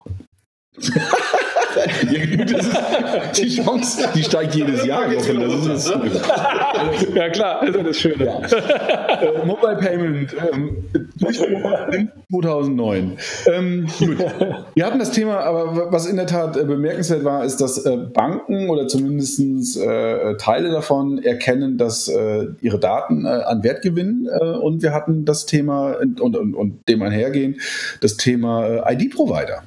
Ja, 2.09 2.45
das 2.45 2.69
die 3.37 3.49
Chance, 3.49 4.09
die 4.15 4.23
steigt 4.23 4.55
jedes 4.55 4.85
Jahr. 4.85 5.09
Das 5.13 5.27
ist 5.27 5.67
es. 5.67 5.93
Ja, 7.13 7.29
klar, 7.29 7.65
das 7.65 7.75
ist 7.75 7.87
das 7.87 7.97
Schöne. 7.97 8.25
Äh, 8.25 9.45
Mobile 9.45 9.77
Payment 9.77 10.35
ähm, 10.53 10.83
2009. 12.31 13.17
Ähm, 13.53 13.87
gut. 13.99 14.17
Wir 14.75 14.85
hatten 14.85 14.99
das 14.99 15.11
Thema, 15.11 15.39
aber 15.39 15.91
was 15.91 16.05
in 16.05 16.15
der 16.15 16.27
Tat 16.27 16.57
äh, 16.57 16.63
bemerkenswert 16.63 17.23
war, 17.23 17.43
ist, 17.43 17.57
dass 17.61 17.85
äh, 17.85 17.97
Banken 17.97 18.69
oder 18.69 18.87
zumindest 18.87 19.39
äh, 19.77 20.35
Teile 20.37 20.71
davon 20.71 21.23
erkennen, 21.23 21.77
dass 21.77 22.07
äh, 22.07 22.47
ihre 22.61 22.79
Daten 22.79 23.25
äh, 23.25 23.29
an 23.29 23.63
Wert 23.63 23.81
gewinnen. 23.81 24.27
Und 24.61 24.81
wir 24.81 24.93
hatten 24.93 25.25
das 25.25 25.45
Thema 25.45 25.93
und, 25.99 26.21
und, 26.21 26.55
und 26.55 26.89
dem 26.89 27.01
einhergehen, 27.01 27.59
das 28.01 28.17
Thema 28.17 28.83
ID-Provider. 28.89 29.63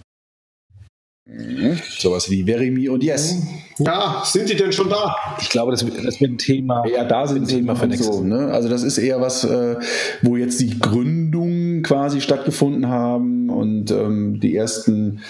Mhm. 1.33 1.79
Sowas 1.99 2.29
wie 2.31 2.43
Verimi 2.45 2.89
und 2.89 3.05
Yes. 3.05 3.37
Ja, 3.79 4.23
sind 4.27 4.49
die 4.51 4.57
denn 4.57 4.73
schon 4.73 4.89
da? 4.91 5.15
Ich 5.41 5.49
glaube, 5.49 5.71
das, 5.71 5.85
wird- 5.87 6.05
das 6.05 6.21
wird 6.21 6.33
ein 6.33 6.39
Thema. 6.39 6.85
Ja, 6.87 7.05
da 7.05 7.27
sind 7.27 7.43
ein 7.43 7.47
Thema 7.49 7.77
für 7.77 7.87
nächstes 7.87 8.09
so, 8.17 8.23
ne? 8.25 8.49
Also 8.53 8.69
das 8.69 8.83
ist 8.83 8.99
eher 8.99 9.21
was, 9.21 9.45
äh, 9.45 9.77
wo 10.23 10.37
jetzt 10.37 10.61
die 10.61 10.79
Gründungen 10.79 11.83
quasi 11.83 12.21
stattgefunden 12.21 12.89
haben 12.89 13.49
und 13.49 13.91
ähm, 13.91 14.41
die 14.41 14.55
ersten 14.57 15.21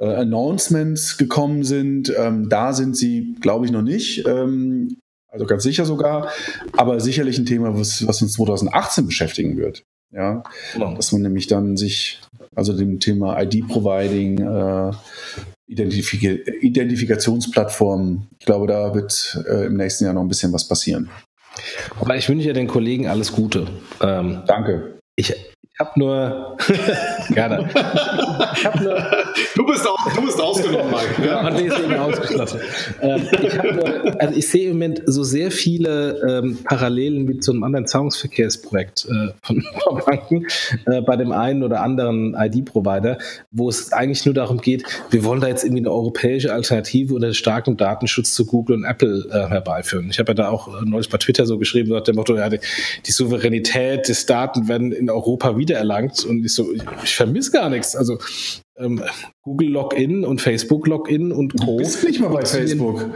äh, 0.00 0.06
Announcements 0.06 1.18
gekommen 1.18 1.64
sind. 1.64 2.12
Ähm, 2.16 2.48
da 2.48 2.72
sind 2.72 2.96
sie, 2.96 3.34
glaube 3.40 3.66
ich, 3.66 3.72
noch 3.72 3.82
nicht. 3.82 4.24
Ähm, 4.26 4.96
also 5.30 5.44
ganz 5.44 5.62
sicher 5.64 5.84
sogar. 5.84 6.28
Aber 6.76 7.00
sicherlich 7.00 7.36
ein 7.38 7.46
Thema, 7.46 7.76
was, 7.78 8.06
was 8.06 8.22
uns 8.22 8.32
2018 8.34 9.06
beschäftigen 9.06 9.56
wird. 9.58 9.82
Ja, 10.12 10.42
Genau. 10.72 10.94
dass 10.94 11.12
man 11.12 11.20
nämlich 11.20 11.48
dann 11.48 11.76
sich, 11.76 12.20
also 12.58 12.76
dem 12.76 13.00
Thema 13.00 13.40
ID-Providing, 13.40 14.40
äh, 14.40 14.92
Identifik 15.68 16.44
Identifikationsplattformen, 16.62 18.28
ich 18.38 18.46
glaube, 18.46 18.66
da 18.66 18.94
wird 18.94 19.38
äh, 19.48 19.66
im 19.66 19.76
nächsten 19.76 20.04
Jahr 20.04 20.14
noch 20.14 20.22
ein 20.22 20.28
bisschen 20.28 20.52
was 20.52 20.66
passieren. 20.66 21.08
Aber 22.00 22.16
ich 22.16 22.28
wünsche 22.28 22.48
ja 22.48 22.52
den 22.52 22.68
Kollegen 22.68 23.06
alles 23.06 23.32
Gute. 23.32 23.66
Ähm, 24.00 24.42
Danke. 24.46 24.98
ich 25.16 25.34
ich 25.78 25.86
habe 25.86 26.00
nur. 26.00 26.56
Gerne. 27.30 27.68
Ich 28.54 28.66
habe 28.66 28.82
nur. 28.82 29.27
Du 29.54 29.66
bist, 29.66 29.86
au- 29.86 29.96
du 30.14 30.22
bist 30.22 30.40
ausgenommen, 30.40 30.90
Mike. 30.90 31.26
Ja. 31.26 31.42
André 31.42 31.64
ist 31.66 31.78
eben 31.78 31.94
ausgeschlossen. 31.94 32.60
ähm, 33.00 33.22
ich, 33.42 33.54
nur, 33.54 34.20
also 34.22 34.34
ich 34.36 34.48
sehe 34.48 34.66
im 34.70 34.72
Moment 34.74 35.02
so 35.06 35.22
sehr 35.24 35.50
viele 35.50 36.20
ähm, 36.42 36.58
Parallelen 36.64 37.24
mit 37.24 37.42
so 37.44 37.52
einem 37.52 37.62
anderen 37.64 37.86
Zahlungsverkehrsprojekt 37.86 39.06
äh, 39.06 39.28
von 39.42 39.64
Banken 40.06 40.46
äh, 40.86 41.00
bei 41.02 41.16
dem 41.16 41.32
einen 41.32 41.62
oder 41.62 41.80
anderen 41.82 42.34
ID-Provider, 42.38 43.18
wo 43.50 43.68
es 43.68 43.92
eigentlich 43.92 44.24
nur 44.24 44.34
darum 44.34 44.58
geht, 44.60 44.84
wir 45.10 45.24
wollen 45.24 45.40
da 45.40 45.48
jetzt 45.48 45.64
irgendwie 45.64 45.82
eine 45.82 45.90
europäische 45.92 46.52
Alternative 46.52 47.14
unter 47.14 47.32
starkem 47.34 47.76
Datenschutz 47.76 48.34
zu 48.34 48.46
Google 48.46 48.76
und 48.76 48.84
Apple 48.84 49.26
äh, 49.30 49.48
herbeiführen. 49.48 50.08
Ich 50.10 50.18
habe 50.18 50.30
ja 50.30 50.34
da 50.34 50.48
auch 50.48 50.68
äh, 50.68 50.84
neulich 50.84 51.08
bei 51.08 51.18
Twitter 51.18 51.46
so 51.46 51.58
geschrieben, 51.58 51.90
nach 51.90 52.02
dem 52.02 52.16
Motto, 52.16 52.36
ja, 52.36 52.48
die, 52.48 52.60
Souveränität 53.18 54.08
des 54.08 54.26
Daten 54.26 54.68
werden 54.68 54.92
in 54.92 55.10
Europa 55.10 55.56
wiedererlangt 55.56 56.24
und 56.24 56.44
ich 56.44 56.54
so, 56.54 56.72
ich 57.02 57.14
vermisse 57.14 57.50
gar 57.50 57.68
nichts. 57.68 57.96
Also 57.96 58.18
ähm, 58.78 59.02
Google 59.42 59.68
Login 59.68 60.24
und 60.24 60.40
Facebook 60.40 60.86
Login 60.86 61.32
und 61.32 61.58
Co. 61.58 61.78
Du 61.78 61.78
bist 61.78 62.04
nicht 62.04 62.20
mal 62.20 62.28
bei 62.28 62.44
Facebook. 62.44 63.10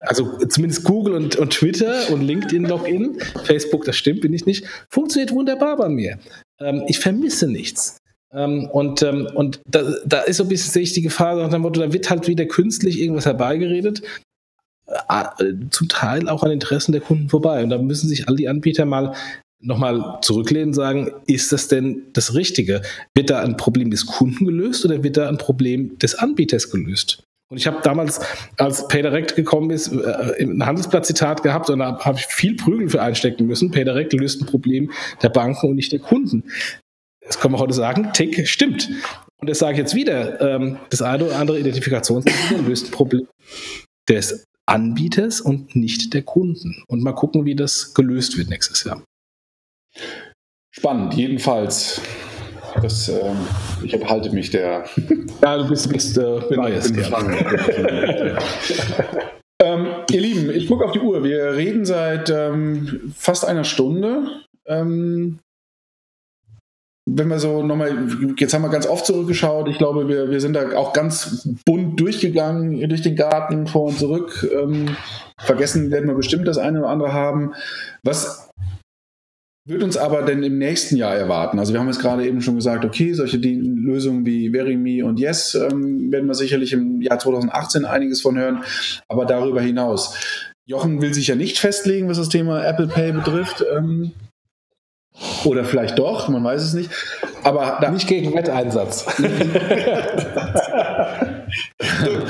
Also 0.00 0.36
zumindest 0.48 0.84
Google 0.84 1.14
und, 1.14 1.36
und 1.36 1.52
Twitter 1.52 2.10
und 2.10 2.22
LinkedIn 2.22 2.64
Login. 2.64 3.18
Facebook, 3.44 3.84
das 3.84 3.96
stimmt, 3.96 4.20
bin 4.20 4.32
ich 4.32 4.46
nicht. 4.46 4.66
Funktioniert 4.88 5.30
wunderbar 5.32 5.76
bei 5.76 5.88
mir. 5.88 6.18
Ähm, 6.60 6.82
ich 6.88 6.98
vermisse 6.98 7.46
nichts. 7.46 7.98
Ähm, 8.32 8.68
und 8.72 9.02
ähm, 9.02 9.28
und 9.34 9.60
da, 9.68 9.94
da 10.04 10.20
ist 10.22 10.38
so 10.38 10.44
ein 10.44 10.48
bisschen, 10.48 10.72
sehe 10.72 10.82
ich 10.82 10.92
die 10.92 11.02
Gefahr, 11.02 11.36
nach 11.36 11.50
dem 11.50 11.62
Motto, 11.62 11.80
da 11.80 11.92
wird 11.92 12.10
halt 12.10 12.26
wieder 12.26 12.46
künstlich 12.46 13.00
irgendwas 13.00 13.26
herbeigeredet. 13.26 14.02
Äh, 15.08 15.54
zum 15.70 15.88
Teil 15.88 16.28
auch 16.28 16.42
an 16.42 16.50
Interessen 16.50 16.92
der 16.92 17.00
Kunden 17.00 17.28
vorbei. 17.28 17.62
Und 17.62 17.70
da 17.70 17.78
müssen 17.78 18.08
sich 18.08 18.28
all 18.28 18.36
die 18.36 18.48
Anbieter 18.48 18.84
mal 18.84 19.14
nochmal 19.62 20.18
zurücklehnen 20.22 20.68
und 20.68 20.74
sagen, 20.74 21.10
ist 21.26 21.52
das 21.52 21.68
denn 21.68 22.02
das 22.12 22.34
Richtige? 22.34 22.82
Wird 23.14 23.30
da 23.30 23.40
ein 23.40 23.56
Problem 23.56 23.90
des 23.90 24.06
Kunden 24.06 24.44
gelöst 24.44 24.84
oder 24.84 25.02
wird 25.02 25.16
da 25.16 25.28
ein 25.28 25.38
Problem 25.38 25.98
des 25.98 26.14
Anbieters 26.14 26.70
gelöst? 26.70 27.22
Und 27.52 27.58
ich 27.58 27.66
habe 27.66 27.80
damals, 27.82 28.18
als 28.56 28.88
PayDirect 28.88 29.36
gekommen 29.36 29.70
ist, 29.70 29.92
äh, 29.92 30.42
ein 30.42 30.64
Handelsblatt-Zitat 30.64 31.42
gehabt 31.42 31.68
und 31.68 31.80
da 31.80 31.98
habe 31.98 32.18
ich 32.18 32.24
viel 32.24 32.56
Prügel 32.56 32.88
für 32.88 33.02
einstecken 33.02 33.46
müssen. 33.46 33.70
PayDirect 33.70 34.14
löst 34.14 34.40
ein 34.40 34.46
Problem 34.46 34.90
der 35.22 35.28
Banken 35.28 35.68
und 35.68 35.76
nicht 35.76 35.92
der 35.92 35.98
Kunden. 35.98 36.44
Das 37.26 37.38
können 37.38 37.52
wir 37.52 37.58
heute 37.58 37.74
sagen, 37.74 38.10
Tick 38.14 38.48
stimmt. 38.48 38.88
Und 39.36 39.50
das 39.50 39.58
sage 39.58 39.72
ich 39.72 39.78
jetzt 39.78 39.94
wieder. 39.94 40.40
Ähm, 40.40 40.78
das 40.88 41.02
eine 41.02 41.26
oder 41.26 41.36
andere 41.36 41.60
Identifikationssystem 41.60 42.66
löst 42.66 42.86
ein 42.86 42.90
Problem 42.90 43.28
des 44.08 44.46
Anbieters 44.64 45.42
und 45.42 45.76
nicht 45.76 46.14
der 46.14 46.22
Kunden. 46.22 46.82
Und 46.86 47.02
mal 47.02 47.12
gucken, 47.12 47.44
wie 47.44 47.54
das 47.54 47.92
gelöst 47.92 48.38
wird 48.38 48.48
nächstes 48.48 48.84
Jahr. 48.84 49.04
Spannend, 50.70 51.14
jedenfalls. 51.14 52.00
Das, 52.80 53.08
ähm, 53.08 53.36
ich 53.82 53.92
halte 54.08 54.30
mich 54.30 54.50
der 54.50 54.84
Ja, 55.42 55.58
du 55.58 55.68
bist, 55.68 55.92
bist 55.92 56.16
äh, 56.16 56.40
biased, 56.48 56.94
bin 56.94 57.04
ja. 57.04 58.38
ähm, 59.62 59.86
ihr 60.10 60.20
Lieben, 60.20 60.50
ich 60.50 60.68
gucke 60.68 60.84
auf 60.84 60.92
die 60.92 61.00
Uhr. 61.00 61.22
Wir 61.22 61.52
reden 61.54 61.84
seit 61.84 62.30
ähm, 62.30 63.12
fast 63.14 63.44
einer 63.44 63.64
Stunde. 63.64 64.26
Ähm, 64.66 65.40
wenn 67.04 67.28
wir 67.28 67.40
so 67.40 67.62
nochmal, 67.62 68.08
jetzt 68.38 68.54
haben 68.54 68.62
wir 68.62 68.68
ganz 68.70 68.86
oft 68.86 69.04
zurückgeschaut. 69.04 69.68
Ich 69.68 69.78
glaube, 69.78 70.08
wir, 70.08 70.30
wir 70.30 70.40
sind 70.40 70.54
da 70.54 70.76
auch 70.76 70.92
ganz 70.92 71.48
bunt 71.66 71.98
durchgegangen, 71.98 72.88
durch 72.88 73.02
den 73.02 73.16
Garten, 73.16 73.66
vor 73.66 73.88
und 73.88 73.98
zurück. 73.98 74.48
Ähm, 74.56 74.96
vergessen 75.38 75.90
werden 75.90 76.08
wir 76.08 76.14
bestimmt 76.14 76.46
das 76.46 76.58
eine 76.58 76.78
oder 76.78 76.88
andere 76.88 77.12
haben. 77.12 77.54
Was 78.04 78.51
wird 79.64 79.82
uns 79.82 79.96
aber 79.96 80.22
denn 80.22 80.42
im 80.42 80.58
nächsten 80.58 80.96
Jahr 80.96 81.14
erwarten? 81.14 81.58
Also 81.58 81.72
wir 81.72 81.80
haben 81.80 81.86
jetzt 81.86 82.00
gerade 82.00 82.26
eben 82.26 82.40
schon 82.40 82.56
gesagt, 82.56 82.84
okay, 82.84 83.12
solche 83.12 83.36
Lösungen 83.36 84.26
wie 84.26 84.50
Verimi 84.50 85.02
und 85.02 85.20
Yes 85.20 85.54
ähm, 85.54 86.10
werden 86.10 86.26
wir 86.26 86.34
sicherlich 86.34 86.72
im 86.72 87.00
Jahr 87.00 87.18
2018 87.18 87.84
einiges 87.84 88.20
von 88.20 88.36
hören, 88.36 88.64
aber 89.08 89.24
darüber 89.24 89.60
hinaus. 89.60 90.16
Jochen 90.64 91.00
will 91.02 91.12
sich 91.12 91.26
ja 91.28 91.34
nicht 91.34 91.58
festlegen, 91.58 92.08
was 92.08 92.18
das 92.18 92.28
Thema 92.28 92.64
Apple 92.64 92.86
Pay 92.88 93.12
betrifft. 93.12 93.64
Ähm, 93.76 94.12
oder 95.44 95.64
vielleicht 95.64 95.98
doch, 95.98 96.28
man 96.28 96.44
weiß 96.44 96.62
es 96.62 96.74
nicht. 96.74 96.90
Aber 97.44 97.78
da, 97.80 97.90
Nicht 97.90 98.06
gegen 98.06 98.34
Wetteinsatz. 98.34 99.04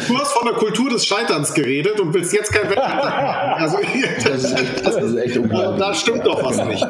Du 0.08 0.18
hast 0.18 0.32
von 0.32 0.46
der 0.46 0.54
Kultur 0.54 0.90
des 0.90 1.06
Scheiterns 1.06 1.54
geredet 1.54 2.00
und 2.00 2.12
willst 2.12 2.32
jetzt 2.32 2.52
kein 2.52 2.68
Wetter 2.70 2.88
machen. 2.88 3.62
Also, 3.62 3.78
das 4.24 4.44
ist 4.44 4.58
echt, 4.58 4.86
das 4.86 4.96
ist 4.96 5.16
echt 5.16 5.36
da, 5.36 5.40
unglaublich. 5.40 5.78
da 5.78 5.94
stimmt 5.94 6.26
doch 6.26 6.42
was 6.42 6.64
nicht. 6.64 6.86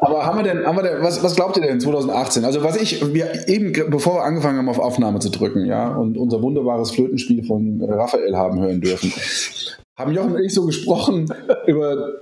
Aber 0.00 0.18
aber 0.18 0.26
haben 0.26 0.38
wir 0.38 0.42
denn, 0.42 0.66
haben 0.66 0.76
wir 0.76 0.82
denn 0.82 1.02
was, 1.02 1.22
was 1.22 1.36
glaubt 1.36 1.56
ihr 1.56 1.62
denn 1.62 1.80
2018? 1.80 2.44
Also 2.44 2.62
was 2.62 2.76
ich, 2.76 3.14
wir 3.14 3.48
eben, 3.48 3.72
bevor 3.90 4.16
wir 4.16 4.24
angefangen 4.24 4.58
haben, 4.58 4.68
auf 4.68 4.78
Aufnahme 4.78 5.20
zu 5.20 5.30
drücken, 5.30 5.64
ja, 5.64 5.94
und 5.94 6.16
unser 6.16 6.42
wunderbares 6.42 6.90
Flötenspiel 6.90 7.44
von 7.44 7.80
Raphael 7.82 8.36
haben 8.36 8.60
hören 8.60 8.80
dürfen, 8.80 9.12
haben 9.96 10.12
Jochen 10.12 10.34
und 10.34 10.42
ich 10.42 10.54
so 10.54 10.66
gesprochen 10.66 11.32
über, 11.66 12.14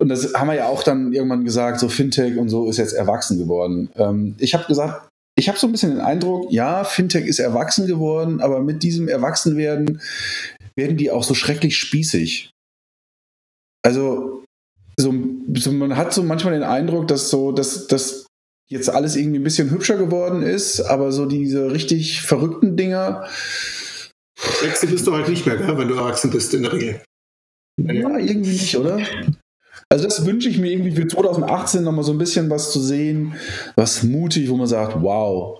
und 0.00 0.08
das 0.08 0.32
haben 0.34 0.48
wir 0.48 0.54
ja 0.54 0.68
auch 0.68 0.82
dann 0.82 1.12
irgendwann 1.12 1.44
gesagt, 1.44 1.78
so 1.78 1.88
Fintech 1.88 2.38
und 2.38 2.48
so 2.48 2.68
ist 2.70 2.78
jetzt 2.78 2.94
erwachsen 2.94 3.38
geworden. 3.38 3.90
Ähm, 3.96 4.34
ich 4.38 4.54
habe 4.54 4.64
gesagt, 4.64 5.08
ich 5.38 5.48
habe 5.48 5.58
so 5.58 5.66
ein 5.66 5.72
bisschen 5.72 5.90
den 5.90 6.00
Eindruck, 6.00 6.50
ja, 6.50 6.84
Fintech 6.84 7.26
ist 7.26 7.38
erwachsen 7.38 7.86
geworden, 7.86 8.40
aber 8.40 8.60
mit 8.60 8.82
diesem 8.82 9.08
Erwachsenwerden 9.08 10.00
werden 10.74 10.96
die 10.96 11.10
auch 11.10 11.22
so 11.22 11.34
schrecklich 11.34 11.76
spießig. 11.76 12.50
Also, 13.82 14.44
so, 14.98 15.14
so, 15.54 15.72
man 15.72 15.96
hat 15.96 16.14
so 16.14 16.22
manchmal 16.22 16.54
den 16.54 16.62
Eindruck, 16.62 17.06
dass 17.08 17.28
so, 17.28 17.52
dass, 17.52 17.86
dass 17.86 18.26
jetzt 18.70 18.88
alles 18.88 19.16
irgendwie 19.16 19.38
ein 19.38 19.44
bisschen 19.44 19.70
hübscher 19.70 19.98
geworden 19.98 20.42
ist, 20.42 20.80
aber 20.80 21.12
so 21.12 21.26
diese 21.26 21.72
richtig 21.72 22.22
verrückten 22.22 22.76
Dinger. 22.76 23.28
Sexy 24.38 24.86
bist 24.86 25.06
du 25.06 25.12
halt 25.12 25.28
nicht 25.28 25.44
mehr, 25.44 25.58
wenn 25.76 25.88
du 25.88 25.94
erwachsen 25.94 26.30
bist 26.30 26.54
in 26.54 26.62
der 26.62 26.72
Regel. 26.72 27.02
Ja, 27.78 28.16
irgendwie 28.18 28.52
nicht, 28.52 28.76
oder? 28.76 28.98
Also 29.92 30.04
das 30.04 30.24
wünsche 30.24 30.48
ich 30.48 30.58
mir 30.58 30.70
irgendwie 30.70 30.92
für 30.92 31.08
2018 31.08 31.82
nochmal 31.82 32.04
so 32.04 32.12
ein 32.12 32.18
bisschen 32.18 32.48
was 32.48 32.70
zu 32.70 32.80
sehen, 32.80 33.34
was 33.74 34.04
mutig, 34.04 34.48
wo 34.48 34.56
man 34.56 34.68
sagt, 34.68 35.02
wow, 35.02 35.59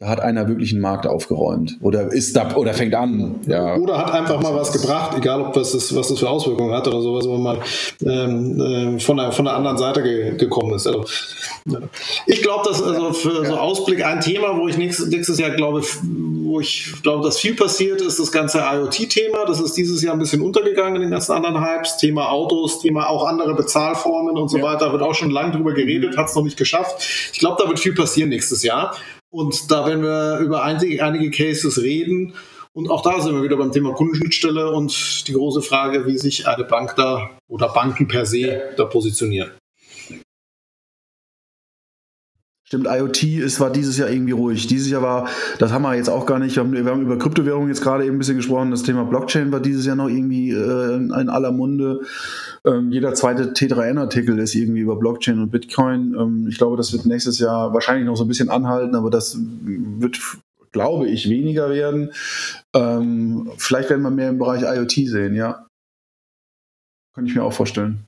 da 0.00 0.06
hat 0.06 0.20
einer 0.20 0.46
wirklich 0.46 0.70
einen 0.70 0.80
Markt 0.80 1.08
aufgeräumt 1.08 1.76
oder 1.80 2.12
ist 2.12 2.36
da 2.36 2.54
oder 2.54 2.72
fängt 2.72 2.94
an. 2.94 3.40
Ja. 3.48 3.74
Oder 3.74 3.98
hat 3.98 4.12
einfach 4.12 4.40
mal 4.40 4.54
was 4.54 4.72
gebracht, 4.72 5.18
egal 5.18 5.40
ob 5.40 5.54
das 5.54 5.74
ist, 5.74 5.92
was 5.96 6.06
das 6.06 6.20
für 6.20 6.30
Auswirkungen 6.30 6.72
hat 6.72 6.86
oder 6.86 7.00
sowas, 7.02 7.26
wo 7.26 7.36
man 7.36 7.58
ähm, 8.04 8.60
äh, 8.60 9.00
von, 9.00 9.16
der, 9.16 9.32
von 9.32 9.46
der 9.46 9.54
anderen 9.54 9.76
Seite 9.76 10.04
ge 10.04 10.36
gekommen 10.36 10.74
ist. 10.74 10.86
Also. 10.86 11.04
Ich 12.26 12.42
glaube, 12.42 12.68
dass 12.68 12.80
also 12.80 13.12
für 13.12 13.44
so 13.44 13.56
Ausblick 13.56 14.04
ein 14.04 14.20
Thema, 14.20 14.56
wo 14.56 14.68
ich 14.68 14.78
nächstes, 14.78 15.08
nächstes 15.08 15.36
Jahr 15.40 15.50
glaube, 15.50 15.82
wo 16.44 16.60
ich 16.60 16.92
glaube, 17.02 17.24
dass 17.24 17.40
viel 17.40 17.56
passiert, 17.56 18.00
ist 18.00 18.20
das 18.20 18.30
ganze 18.30 18.60
IoT-Thema. 18.60 19.46
Das 19.46 19.60
ist 19.60 19.76
dieses 19.76 20.00
Jahr 20.00 20.14
ein 20.14 20.20
bisschen 20.20 20.42
untergegangen 20.42 20.94
in 20.94 21.02
den 21.02 21.10
ganzen 21.10 21.32
anderen 21.32 21.60
Hypes. 21.60 21.96
Thema 21.96 22.30
Autos, 22.30 22.78
Thema 22.78 23.08
auch 23.08 23.26
andere 23.26 23.54
Bezahlformen 23.56 24.36
und 24.36 24.48
so 24.48 24.58
ja. 24.58 24.62
weiter. 24.62 24.92
Wird 24.92 25.02
auch 25.02 25.14
schon 25.14 25.30
lange 25.30 25.50
drüber 25.50 25.74
geredet, 25.74 26.16
hat 26.16 26.28
es 26.28 26.36
noch 26.36 26.44
nicht 26.44 26.56
geschafft. 26.56 27.04
Ich 27.32 27.40
glaube, 27.40 27.60
da 27.60 27.68
wird 27.68 27.80
viel 27.80 27.94
passieren 27.94 28.28
nächstes 28.28 28.62
Jahr. 28.62 28.94
Und 29.30 29.70
da 29.70 29.86
werden 29.86 30.02
wir 30.02 30.38
über 30.38 30.62
einige, 30.62 31.30
Cases 31.30 31.82
reden. 31.82 32.34
Und 32.72 32.90
auch 32.90 33.02
da 33.02 33.20
sind 33.20 33.34
wir 33.34 33.42
wieder 33.42 33.56
beim 33.56 33.72
Thema 33.72 33.92
Kundenschnittstelle 33.92 34.70
und 34.70 35.26
die 35.26 35.32
große 35.32 35.62
Frage, 35.62 36.06
wie 36.06 36.16
sich 36.18 36.46
eine 36.46 36.64
Bank 36.64 36.94
da 36.96 37.30
oder 37.48 37.68
Banken 37.68 38.08
per 38.08 38.24
se 38.24 38.74
da 38.76 38.84
positionieren. 38.84 39.50
Stimmt, 42.68 42.86
IoT 42.86 43.22
ist, 43.22 43.60
war 43.60 43.72
dieses 43.72 43.96
Jahr 43.96 44.10
irgendwie 44.10 44.32
ruhig. 44.32 44.66
Dieses 44.66 44.90
Jahr 44.90 45.00
war, 45.00 45.26
das 45.58 45.72
haben 45.72 45.80
wir 45.80 45.94
jetzt 45.94 46.10
auch 46.10 46.26
gar 46.26 46.38
nicht, 46.38 46.54
wir 46.54 46.62
haben, 46.62 46.72
wir 46.72 46.84
haben 46.84 47.00
über 47.00 47.16
Kryptowährungen 47.16 47.70
jetzt 47.70 47.80
gerade 47.80 48.04
eben 48.04 48.16
ein 48.16 48.18
bisschen 48.18 48.36
gesprochen, 48.36 48.70
das 48.70 48.82
Thema 48.82 49.04
Blockchain 49.04 49.50
war 49.50 49.60
dieses 49.60 49.86
Jahr 49.86 49.96
noch 49.96 50.08
irgendwie 50.10 50.50
äh, 50.50 50.96
in 50.96 51.30
aller 51.30 51.50
Munde. 51.50 52.02
Ähm, 52.66 52.92
jeder 52.92 53.14
zweite 53.14 53.54
T3N-Artikel 53.54 54.38
ist 54.38 54.54
irgendwie 54.54 54.80
über 54.80 54.96
Blockchain 54.96 55.38
und 55.40 55.50
Bitcoin. 55.50 56.14
Ähm, 56.14 56.46
ich 56.46 56.58
glaube, 56.58 56.76
das 56.76 56.92
wird 56.92 57.06
nächstes 57.06 57.38
Jahr 57.38 57.72
wahrscheinlich 57.72 58.04
noch 58.04 58.16
so 58.16 58.24
ein 58.24 58.28
bisschen 58.28 58.50
anhalten, 58.50 58.94
aber 58.94 59.08
das 59.08 59.38
wird, 59.40 60.20
glaube 60.70 61.08
ich, 61.08 61.30
weniger 61.30 61.70
werden. 61.70 62.12
Ähm, 62.74 63.50
vielleicht 63.56 63.88
werden 63.88 64.02
wir 64.02 64.10
mehr 64.10 64.28
im 64.28 64.38
Bereich 64.38 64.60
IoT 64.60 64.92
sehen, 65.08 65.34
ja. 65.34 65.66
Kann 67.14 67.24
ich 67.24 67.34
mir 67.34 67.44
auch 67.44 67.54
vorstellen. 67.54 68.04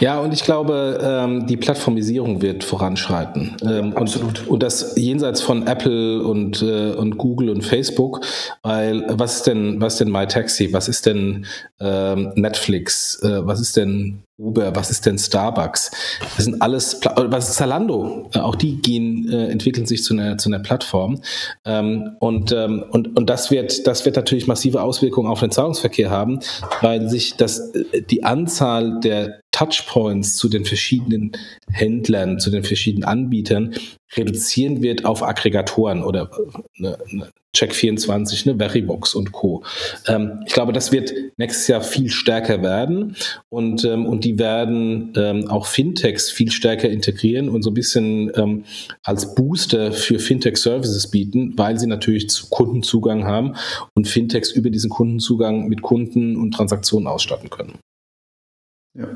Ja, 0.00 0.20
und 0.20 0.32
ich 0.32 0.42
glaube, 0.42 0.98
ähm, 1.02 1.46
die 1.46 1.56
Plattformisierung 1.56 2.42
wird 2.42 2.64
voranschreiten. 2.64 3.56
Ähm, 3.62 3.96
Absolut. 3.96 4.40
Und, 4.40 4.48
und, 4.48 4.62
das 4.62 4.94
jenseits 4.96 5.40
von 5.40 5.66
Apple 5.66 6.22
und, 6.22 6.62
äh, 6.62 6.92
und 6.92 7.16
Google 7.18 7.50
und 7.50 7.62
Facebook, 7.62 8.20
weil 8.62 9.04
was 9.08 9.36
ist 9.36 9.46
denn, 9.46 9.80
was 9.80 9.94
ist 9.94 10.00
denn 10.00 10.10
MyTaxi, 10.10 10.72
was 10.72 10.88
ist 10.88 11.06
denn 11.06 11.46
ähm, 11.80 12.32
Netflix, 12.34 13.20
äh, 13.22 13.46
was 13.46 13.60
ist 13.60 13.76
denn 13.76 14.22
Uber, 14.38 14.76
was 14.76 14.90
ist 14.90 15.06
denn 15.06 15.18
Starbucks? 15.18 15.90
Das 16.36 16.44
sind 16.44 16.60
alles, 16.60 17.00
was 17.02 17.48
ist 17.48 17.56
Zalando? 17.56 18.28
Auch 18.34 18.54
die 18.54 18.76
gehen, 18.82 19.30
äh, 19.30 19.46
entwickeln 19.46 19.86
sich 19.86 20.04
zu 20.04 20.12
einer, 20.12 20.36
zu 20.36 20.50
einer 20.50 20.58
Plattform. 20.58 21.22
Ähm, 21.64 22.16
und, 22.20 22.52
ähm, 22.52 22.84
und, 22.90 23.16
und 23.16 23.30
das 23.30 23.50
wird, 23.50 23.86
das 23.86 24.04
wird 24.04 24.16
natürlich 24.16 24.46
massive 24.46 24.82
Auswirkungen 24.82 25.28
auf 25.28 25.40
den 25.40 25.50
Zahlungsverkehr 25.50 26.10
haben, 26.10 26.40
weil 26.82 27.08
sich 27.08 27.36
das, 27.36 27.70
äh, 27.74 28.02
die 28.02 28.24
Anzahl 28.24 29.00
der 29.00 29.40
Touchpoints 29.86 30.36
zu 30.36 30.48
den 30.48 30.64
verschiedenen 30.64 31.32
Händlern, 31.70 32.38
zu 32.38 32.50
den 32.50 32.64
verschiedenen 32.64 33.04
Anbietern 33.04 33.74
reduzieren 34.14 34.82
wird 34.82 35.04
auf 35.04 35.22
Aggregatoren 35.22 36.04
oder 36.04 36.30
eine, 36.78 36.98
eine 37.10 37.28
Check24, 37.56 38.48
eine 38.48 38.58
Veribox 38.58 39.14
und 39.14 39.32
Co. 39.32 39.64
Ähm, 40.06 40.42
ich 40.46 40.52
glaube, 40.52 40.72
das 40.72 40.92
wird 40.92 41.12
nächstes 41.36 41.66
Jahr 41.68 41.80
viel 41.80 42.10
stärker 42.10 42.62
werden 42.62 43.16
und, 43.48 43.84
ähm, 43.84 44.06
und 44.06 44.24
die 44.24 44.38
werden 44.38 45.12
ähm, 45.16 45.48
auch 45.48 45.66
Fintechs 45.66 46.30
viel 46.30 46.50
stärker 46.50 46.88
integrieren 46.88 47.48
und 47.48 47.62
so 47.62 47.70
ein 47.70 47.74
bisschen 47.74 48.30
ähm, 48.36 48.64
als 49.02 49.34
Booster 49.34 49.92
für 49.92 50.18
Fintech-Services 50.18 51.10
bieten, 51.10 51.54
weil 51.56 51.78
sie 51.78 51.86
natürlich 51.86 52.28
zu 52.28 52.48
Kundenzugang 52.48 53.24
haben 53.24 53.56
und 53.94 54.06
Fintechs 54.06 54.50
über 54.52 54.70
diesen 54.70 54.90
Kundenzugang 54.90 55.68
mit 55.68 55.82
Kunden 55.82 56.36
und 56.36 56.52
Transaktionen 56.52 57.08
ausstatten 57.08 57.50
können. 57.50 57.78
Ja. 58.94 59.08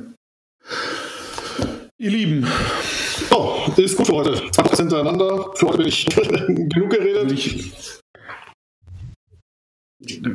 Ihr 1.99 2.11
Lieben, 2.11 2.47
Oh, 3.31 3.57
ist 3.77 3.97
gut 3.97 4.07
für 4.07 4.15
heute. 4.15 4.51
20 4.51 4.79
hintereinander. 4.79 5.51
Für 5.55 5.69
heute 5.69 5.79
bin 5.79 5.87
ich 5.87 6.07
genug 6.07 6.91
geredet. 6.91 7.33
Ich, 7.33 7.73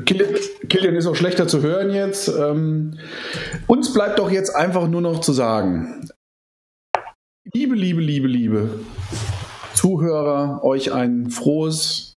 Kilian 0.05 0.95
ist 0.95 1.07
auch 1.07 1.15
schlechter 1.15 1.47
zu 1.47 1.61
hören 1.61 1.91
jetzt. 1.91 2.27
Ähm, 2.27 2.97
uns 3.67 3.93
bleibt 3.93 4.19
doch 4.19 4.31
jetzt 4.31 4.55
einfach 4.55 4.87
nur 4.87 5.01
noch 5.01 5.21
zu 5.21 5.33
sagen, 5.33 6.07
liebe, 7.53 7.75
liebe, 7.75 8.01
liebe, 8.01 8.27
liebe 8.27 8.79
Zuhörer, 9.73 10.63
euch 10.63 10.93
ein 10.93 11.29
frohes, 11.29 12.13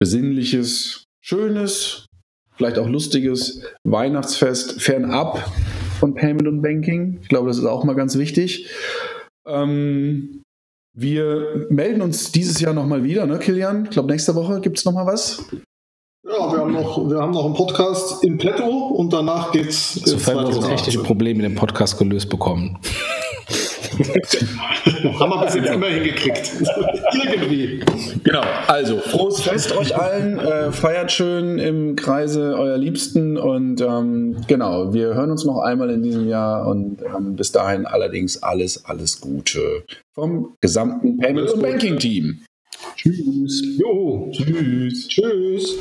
besinnliches, 0.00 1.04
schönes, 1.20 2.06
vielleicht 2.56 2.78
auch 2.78 2.88
lustiges 2.88 3.62
Weihnachtsfest 3.84 4.80
fernab 4.80 5.44
von 5.98 6.14
Payment 6.14 6.48
und 6.48 6.62
Banking. 6.62 7.18
Ich 7.22 7.28
glaube, 7.28 7.48
das 7.48 7.58
ist 7.58 7.64
auch 7.64 7.84
mal 7.84 7.94
ganz 7.94 8.18
wichtig. 8.18 8.68
Ähm, 9.46 10.42
wir 10.96 11.66
melden 11.70 12.02
uns 12.02 12.30
dieses 12.30 12.60
Jahr 12.60 12.72
nochmal 12.72 13.02
wieder, 13.02 13.26
ne, 13.26 13.38
Kilian? 13.38 13.84
Ich 13.84 13.90
glaube, 13.90 14.10
nächste 14.12 14.34
Woche 14.34 14.60
gibt 14.60 14.78
es 14.78 14.84
nochmal 14.84 15.06
was. 15.06 15.44
Ja, 16.26 16.52
wir 16.52 16.58
haben, 16.58 16.72
noch, 16.72 17.10
wir 17.10 17.18
haben 17.18 17.32
noch 17.32 17.44
einen 17.44 17.54
Podcast 17.54 18.24
in 18.24 18.38
petto 18.38 18.64
und 18.64 19.12
danach 19.12 19.52
geht's. 19.52 19.94
Sofern 19.94 20.38
wir 20.38 20.46
unsere 20.46 20.68
technische 20.68 21.02
Probleme 21.02 21.44
in 21.44 21.50
dem 21.50 21.54
Podcast 21.54 21.98
gelöst 21.98 22.30
bekommen. 22.30 22.78
Haben 25.18 25.30
wir 25.30 25.44
bis 25.44 25.54
jetzt 25.54 25.70
immer 25.70 25.86
hingekriegt. 25.86 26.52
Irgendwie. 27.32 27.80
Genau, 28.24 28.42
also 28.66 28.98
frohes 28.98 29.40
Fest 29.40 29.76
euch 29.76 29.96
allen. 29.96 30.38
Äh, 30.38 30.72
feiert 30.72 31.12
schön 31.12 31.58
im 31.58 31.96
Kreise 31.96 32.56
eurer 32.58 32.78
Liebsten 32.78 33.36
und 33.36 33.80
ähm, 33.80 34.36
genau, 34.48 34.92
wir 34.92 35.14
hören 35.14 35.30
uns 35.30 35.44
noch 35.44 35.60
einmal 35.60 35.90
in 35.90 36.02
diesem 36.02 36.28
Jahr 36.28 36.66
und 36.66 37.02
ähm, 37.02 37.36
bis 37.36 37.52
dahin 37.52 37.86
allerdings 37.86 38.42
alles, 38.42 38.84
alles 38.84 39.20
Gute 39.20 39.84
vom 40.14 40.56
gesamten 40.60 41.18
Payment- 41.18 41.50
und 41.50 41.62
Banking-Team. 41.62 42.40
Tschüss. 42.96 43.78
Jo. 43.78 44.30
Tschüss. 44.32 45.08
Tschüss. 45.08 45.76